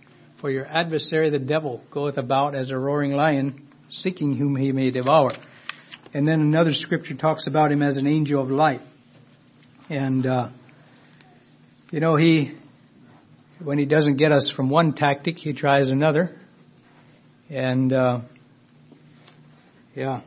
For 0.40 0.48
your 0.48 0.64
adversary, 0.64 1.30
the 1.30 1.40
devil, 1.40 1.82
goeth 1.90 2.18
about 2.18 2.54
as 2.54 2.70
a 2.70 2.78
roaring 2.78 3.12
lion, 3.12 3.66
seeking 3.90 4.36
whom 4.36 4.54
he 4.54 4.70
may 4.70 4.92
devour. 4.92 5.32
And 6.14 6.26
then 6.26 6.40
another 6.40 6.72
scripture 6.72 7.16
talks 7.16 7.48
about 7.48 7.72
him 7.72 7.82
as 7.82 7.96
an 7.96 8.06
angel 8.06 8.40
of 8.40 8.48
light. 8.48 8.80
And, 9.90 10.24
uh, 10.24 10.50
you 11.90 11.98
know, 11.98 12.14
he, 12.14 12.56
when 13.60 13.78
he 13.78 13.86
doesn't 13.86 14.18
get 14.18 14.30
us 14.30 14.52
from 14.54 14.70
one 14.70 14.92
tactic, 14.92 15.36
he 15.36 15.52
tries 15.52 15.88
another. 15.88 16.30
And, 17.50 17.92
uh, 17.92 18.20
yeah. 19.96 20.20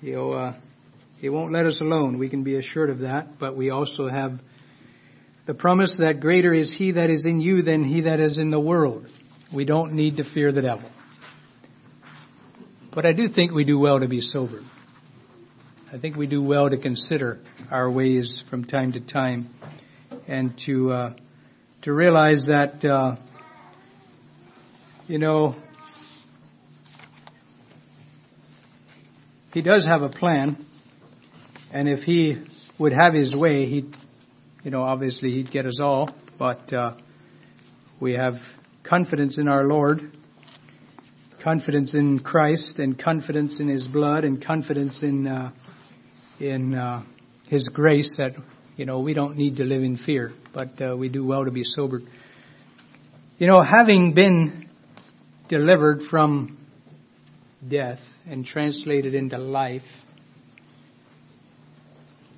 He'll, 0.00 0.32
uh, 0.32 0.54
he 1.18 1.28
won't 1.28 1.52
let 1.52 1.66
us 1.66 1.80
alone. 1.80 2.18
We 2.18 2.30
can 2.30 2.42
be 2.42 2.56
assured 2.56 2.90
of 2.90 3.00
that. 3.00 3.38
But 3.38 3.56
we 3.56 3.70
also 3.70 4.08
have 4.08 4.40
the 5.46 5.54
promise 5.54 5.96
that 5.98 6.20
greater 6.20 6.52
is 6.52 6.74
he 6.74 6.92
that 6.92 7.10
is 7.10 7.26
in 7.26 7.40
you 7.40 7.62
than 7.62 7.84
he 7.84 8.02
that 8.02 8.20
is 8.20 8.38
in 8.38 8.50
the 8.50 8.60
world. 8.60 9.06
We 9.54 9.64
don't 9.64 9.92
need 9.92 10.16
to 10.16 10.24
fear 10.24 10.52
the 10.52 10.62
devil. 10.62 10.88
But 12.94 13.04
I 13.04 13.12
do 13.12 13.28
think 13.28 13.52
we 13.52 13.64
do 13.64 13.78
well 13.78 14.00
to 14.00 14.08
be 14.08 14.20
sober. 14.20 14.60
I 15.92 15.98
think 15.98 16.16
we 16.16 16.26
do 16.26 16.42
well 16.42 16.70
to 16.70 16.78
consider 16.78 17.40
our 17.70 17.90
ways 17.90 18.42
from 18.48 18.64
time 18.64 18.92
to 18.92 19.00
time 19.00 19.50
and 20.28 20.56
to 20.66 20.92
uh, 20.92 21.16
to 21.82 21.92
realize 21.92 22.46
that 22.48 22.84
uh, 22.84 23.16
you 25.08 25.18
know 25.18 25.56
he 29.52 29.62
does 29.62 29.86
have 29.86 30.02
a 30.02 30.08
plan, 30.08 30.64
and 31.72 31.88
if 31.88 32.00
he 32.00 32.42
would 32.78 32.92
have 32.92 33.14
his 33.14 33.34
way, 33.34 33.66
he'd, 33.66 33.94
you 34.62 34.70
know, 34.70 34.82
obviously 34.82 35.32
he'd 35.32 35.50
get 35.50 35.66
us 35.66 35.80
all. 35.80 36.10
But 36.38 36.72
uh, 36.72 36.94
we 38.00 38.14
have 38.14 38.34
confidence 38.82 39.38
in 39.38 39.48
our 39.48 39.64
Lord, 39.64 40.00
confidence 41.42 41.94
in 41.94 42.20
Christ, 42.20 42.78
and 42.78 42.98
confidence 42.98 43.60
in 43.60 43.68
His 43.68 43.88
blood, 43.88 44.24
and 44.24 44.42
confidence 44.42 45.02
in 45.02 45.26
uh, 45.26 45.52
in 46.38 46.74
uh, 46.74 47.02
His 47.48 47.68
grace 47.68 48.16
that 48.16 48.32
you 48.76 48.86
know 48.86 49.00
we 49.00 49.12
don't 49.12 49.36
need 49.36 49.56
to 49.56 49.64
live 49.64 49.82
in 49.82 49.98
fear, 49.98 50.32
but 50.54 50.80
uh, 50.80 50.96
we 50.96 51.08
do 51.08 51.26
well 51.26 51.44
to 51.44 51.50
be 51.50 51.64
sobered. 51.64 52.02
You 53.38 53.46
know, 53.46 53.62
having 53.62 54.14
been 54.14 54.70
delivered 55.48 56.02
from 56.02 56.58
death 57.66 58.00
and 58.26 58.44
translated 58.44 59.14
into 59.14 59.38
life, 59.38 59.82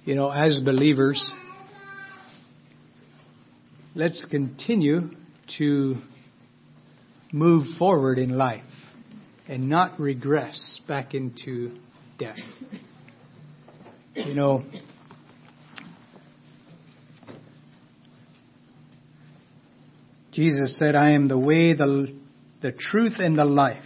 you 0.04 0.14
know, 0.14 0.30
as 0.30 0.58
believers, 0.58 1.30
let's 3.94 4.24
continue 4.24 5.10
to 5.58 5.96
move 7.32 7.76
forward 7.78 8.18
in 8.18 8.36
life 8.36 8.64
and 9.48 9.68
not 9.68 9.98
regress 10.00 10.80
back 10.86 11.14
into 11.14 11.76
death. 12.18 12.38
You 14.14 14.34
know, 14.34 14.64
Jesus 20.32 20.78
said, 20.78 20.94
I 20.94 21.10
am 21.10 21.26
the 21.26 21.38
way, 21.38 21.74
the, 21.74 22.14
the 22.60 22.72
truth, 22.72 23.16
and 23.18 23.38
the 23.38 23.44
life. 23.44 23.84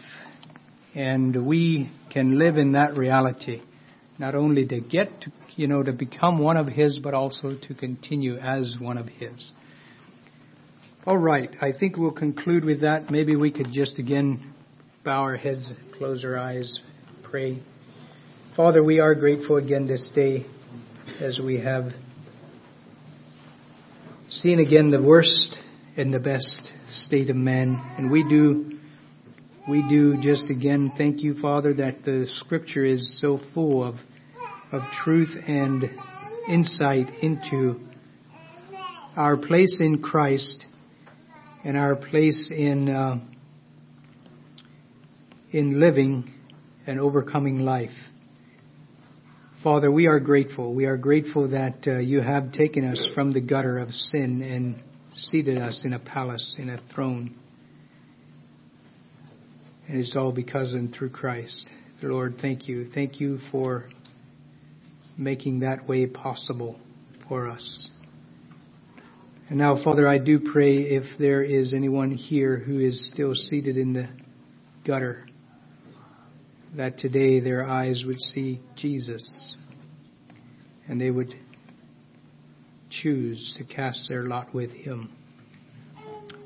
And 0.97 1.47
we 1.47 1.91
can 2.11 2.39
live 2.39 2.57
in 2.57 2.73
that 2.73 2.97
reality, 2.97 3.61
not 4.19 4.35
only 4.35 4.67
to 4.67 4.81
get 4.81 5.21
to, 5.21 5.33
you 5.55 5.67
know, 5.67 5.83
to 5.83 5.93
become 5.93 6.39
one 6.39 6.57
of 6.57 6.67
His, 6.67 6.99
but 6.99 7.13
also 7.13 7.55
to 7.69 7.75
continue 7.75 8.39
as 8.39 8.77
one 8.81 8.97
of 8.97 9.07
His. 9.07 9.53
All 11.07 11.19
right, 11.19 11.51
I 11.61 11.73
think 11.73 11.99
we'll 11.99 12.13
conclude 12.13 12.65
with 12.65 12.81
that. 12.81 13.11
Maybe 13.11 13.37
we 13.37 13.53
could 13.53 13.71
just 13.71 13.99
again 13.99 14.55
bow 15.05 15.23
our 15.23 15.37
heads, 15.37 15.73
close 15.97 16.25
our 16.25 16.37
eyes, 16.37 16.81
pray. 17.23 17.63
Father, 18.57 18.83
we 18.83 18.99
are 18.99 19.15
grateful 19.15 19.59
again 19.59 19.87
this 19.87 20.09
day 20.09 20.47
as 21.21 21.39
we 21.39 21.61
have 21.61 21.93
seen 24.31 24.59
again 24.59 24.91
the 24.91 25.03
worst 25.03 25.59
and 25.97 26.13
the 26.13 26.19
best 26.19 26.73
state 26.89 27.31
of 27.31 27.37
man. 27.37 27.81
And 27.99 28.11
we 28.11 28.27
do, 28.29 28.76
we 29.69 29.83
do 29.89 30.17
just 30.23 30.49
again 30.49 30.93
thank 30.97 31.23
you, 31.23 31.35
Father, 31.35 31.75
that 31.75 32.05
the 32.05 32.27
scripture 32.27 32.85
is 32.85 33.21
so 33.21 33.41
full 33.53 33.83
of, 33.83 33.97
of 34.71 34.83
truth 34.93 35.37
and 35.49 35.91
insight 36.49 37.09
into 37.21 37.81
our 39.17 39.37
place 39.37 39.81
in 39.81 40.03
Christ 40.03 40.67
and 41.65 41.77
our 41.77 41.97
place 41.97 42.53
in, 42.55 42.89
uh, 42.89 43.19
in 45.51 45.81
living 45.81 46.33
and 46.87 47.01
overcoming 47.01 47.59
life. 47.59 47.97
Father, 49.65 49.91
we 49.91 50.07
are 50.07 50.21
grateful. 50.21 50.75
We 50.75 50.85
are 50.85 50.97
grateful 50.97 51.49
that 51.49 51.89
uh, 51.89 51.99
you 51.99 52.21
have 52.21 52.53
taken 52.53 52.85
us 52.85 53.09
from 53.17 53.33
the 53.33 53.41
gutter 53.41 53.79
of 53.79 53.91
sin 53.91 54.43
and 54.43 54.81
seated 55.13 55.59
us 55.59 55.85
in 55.85 55.93
a 55.93 55.99
palace, 55.99 56.55
in 56.57 56.71
a 56.71 56.81
throne. 56.95 57.35
And 59.89 59.99
it's 59.99 60.17
all 60.17 60.33
because 60.33 60.75
and 60.75 60.93
through 60.93 61.11
Christ. 61.11 61.69
Lord, 62.03 62.37
thank 62.41 62.69
you. 62.69 62.87
Thank 62.93 63.21
you 63.21 63.39
for 63.51 63.89
making 65.17 65.61
that 65.61 65.89
way 65.89 66.07
possible 66.07 66.79
for 67.29 67.49
us. 67.49 67.91
And 69.49 69.59
now, 69.59 69.83
Father, 69.83 70.07
I 70.07 70.19
do 70.19 70.41
pray 70.41 70.79
if 70.79 71.19
there 71.19 71.43
is 71.43 71.73
anyone 71.73 72.11
here 72.11 72.59
who 72.59 72.81
is 72.81 73.09
still 73.09 73.35
seated 73.35 73.77
in 73.77 73.93
the 73.93 74.09
gutter, 74.85 75.25
that 76.75 76.99
today 76.99 77.41
their 77.41 77.65
eyes 77.65 78.05
would 78.05 78.21
see 78.21 78.61
Jesus 78.75 79.57
and 80.89 81.01
they 81.01 81.11
would 81.11 81.35
choose 82.91 83.55
to 83.59 83.65
cast 83.65 84.09
their 84.09 84.25
lot 84.25 84.53
with 84.53 84.73
Him 84.73 85.11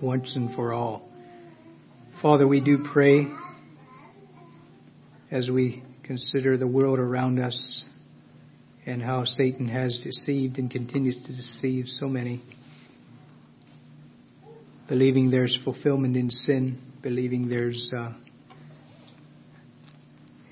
once 0.00 0.36
and 0.36 0.54
for 0.54 0.72
all. 0.72 1.09
Father, 2.22 2.46
we 2.46 2.60
do 2.60 2.84
pray 2.84 3.28
as 5.30 5.50
we 5.50 5.82
consider 6.02 6.58
the 6.58 6.66
world 6.66 6.98
around 6.98 7.38
us 7.38 7.86
and 8.84 9.00
how 9.00 9.24
Satan 9.24 9.68
has 9.68 10.00
deceived 10.04 10.58
and 10.58 10.70
continues 10.70 11.16
to 11.24 11.34
deceive 11.34 11.86
so 11.86 12.08
many, 12.08 12.42
believing 14.86 15.30
there's 15.30 15.58
fulfillment 15.64 16.14
in 16.14 16.28
sin, 16.28 16.78
believing 17.00 17.48
there's 17.48 17.90
uh, 17.96 18.12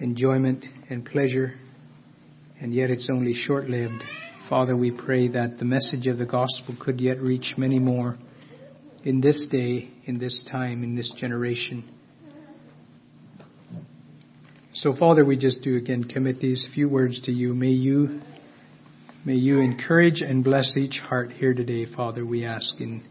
enjoyment 0.01 0.65
and 0.89 1.05
pleasure, 1.05 1.53
and 2.63 2.73
yet 2.73 2.89
it's 2.89 3.11
only 3.11 3.35
short 3.35 3.65
lived. 3.65 4.03
Father, 4.49 4.75
we 4.75 4.91
pray 4.91 5.29
that 5.29 5.59
the 5.59 5.67
message 5.67 6.07
of 6.07 6.17
the 6.17 6.25
gospel 6.25 6.77
could 6.81 6.99
yet 6.99 7.21
reach 7.21 7.57
many 7.59 7.79
more 7.79 8.17
in 9.05 9.21
this 9.21 9.47
day, 9.51 9.91
in 10.09 10.19
this 10.19 10.43
time, 10.51 10.83
in 10.83 10.97
this 10.97 11.13
generation. 11.13 11.85
So 14.73 14.95
Father, 14.95 15.25
we 15.25 15.37
just 15.37 15.63
do 15.63 15.77
again 15.77 16.05
commit 16.05 16.41
these 16.41 16.69
few 16.73 16.89
words 16.89 17.23
to 17.23 17.33
you. 17.33 17.55
May 17.55 17.69
you, 17.69 18.21
may 19.25 19.35
you 19.35 19.61
encourage 19.61 20.23
and 20.23 20.43
bless 20.43 20.77
each 20.77 21.01
heart 21.01 21.33
here 21.33 21.53
today, 21.53 21.85
Father, 21.85 22.25
we 22.25 22.45
ask 22.45 22.81
in, 22.81 23.03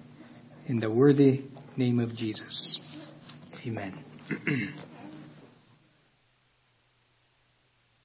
in 0.66 0.80
the 0.80 0.89
worthy 0.89 1.43
name 1.76 2.00
of 2.00 2.16
Jesus. 2.16 2.80
Amen. 3.66 4.04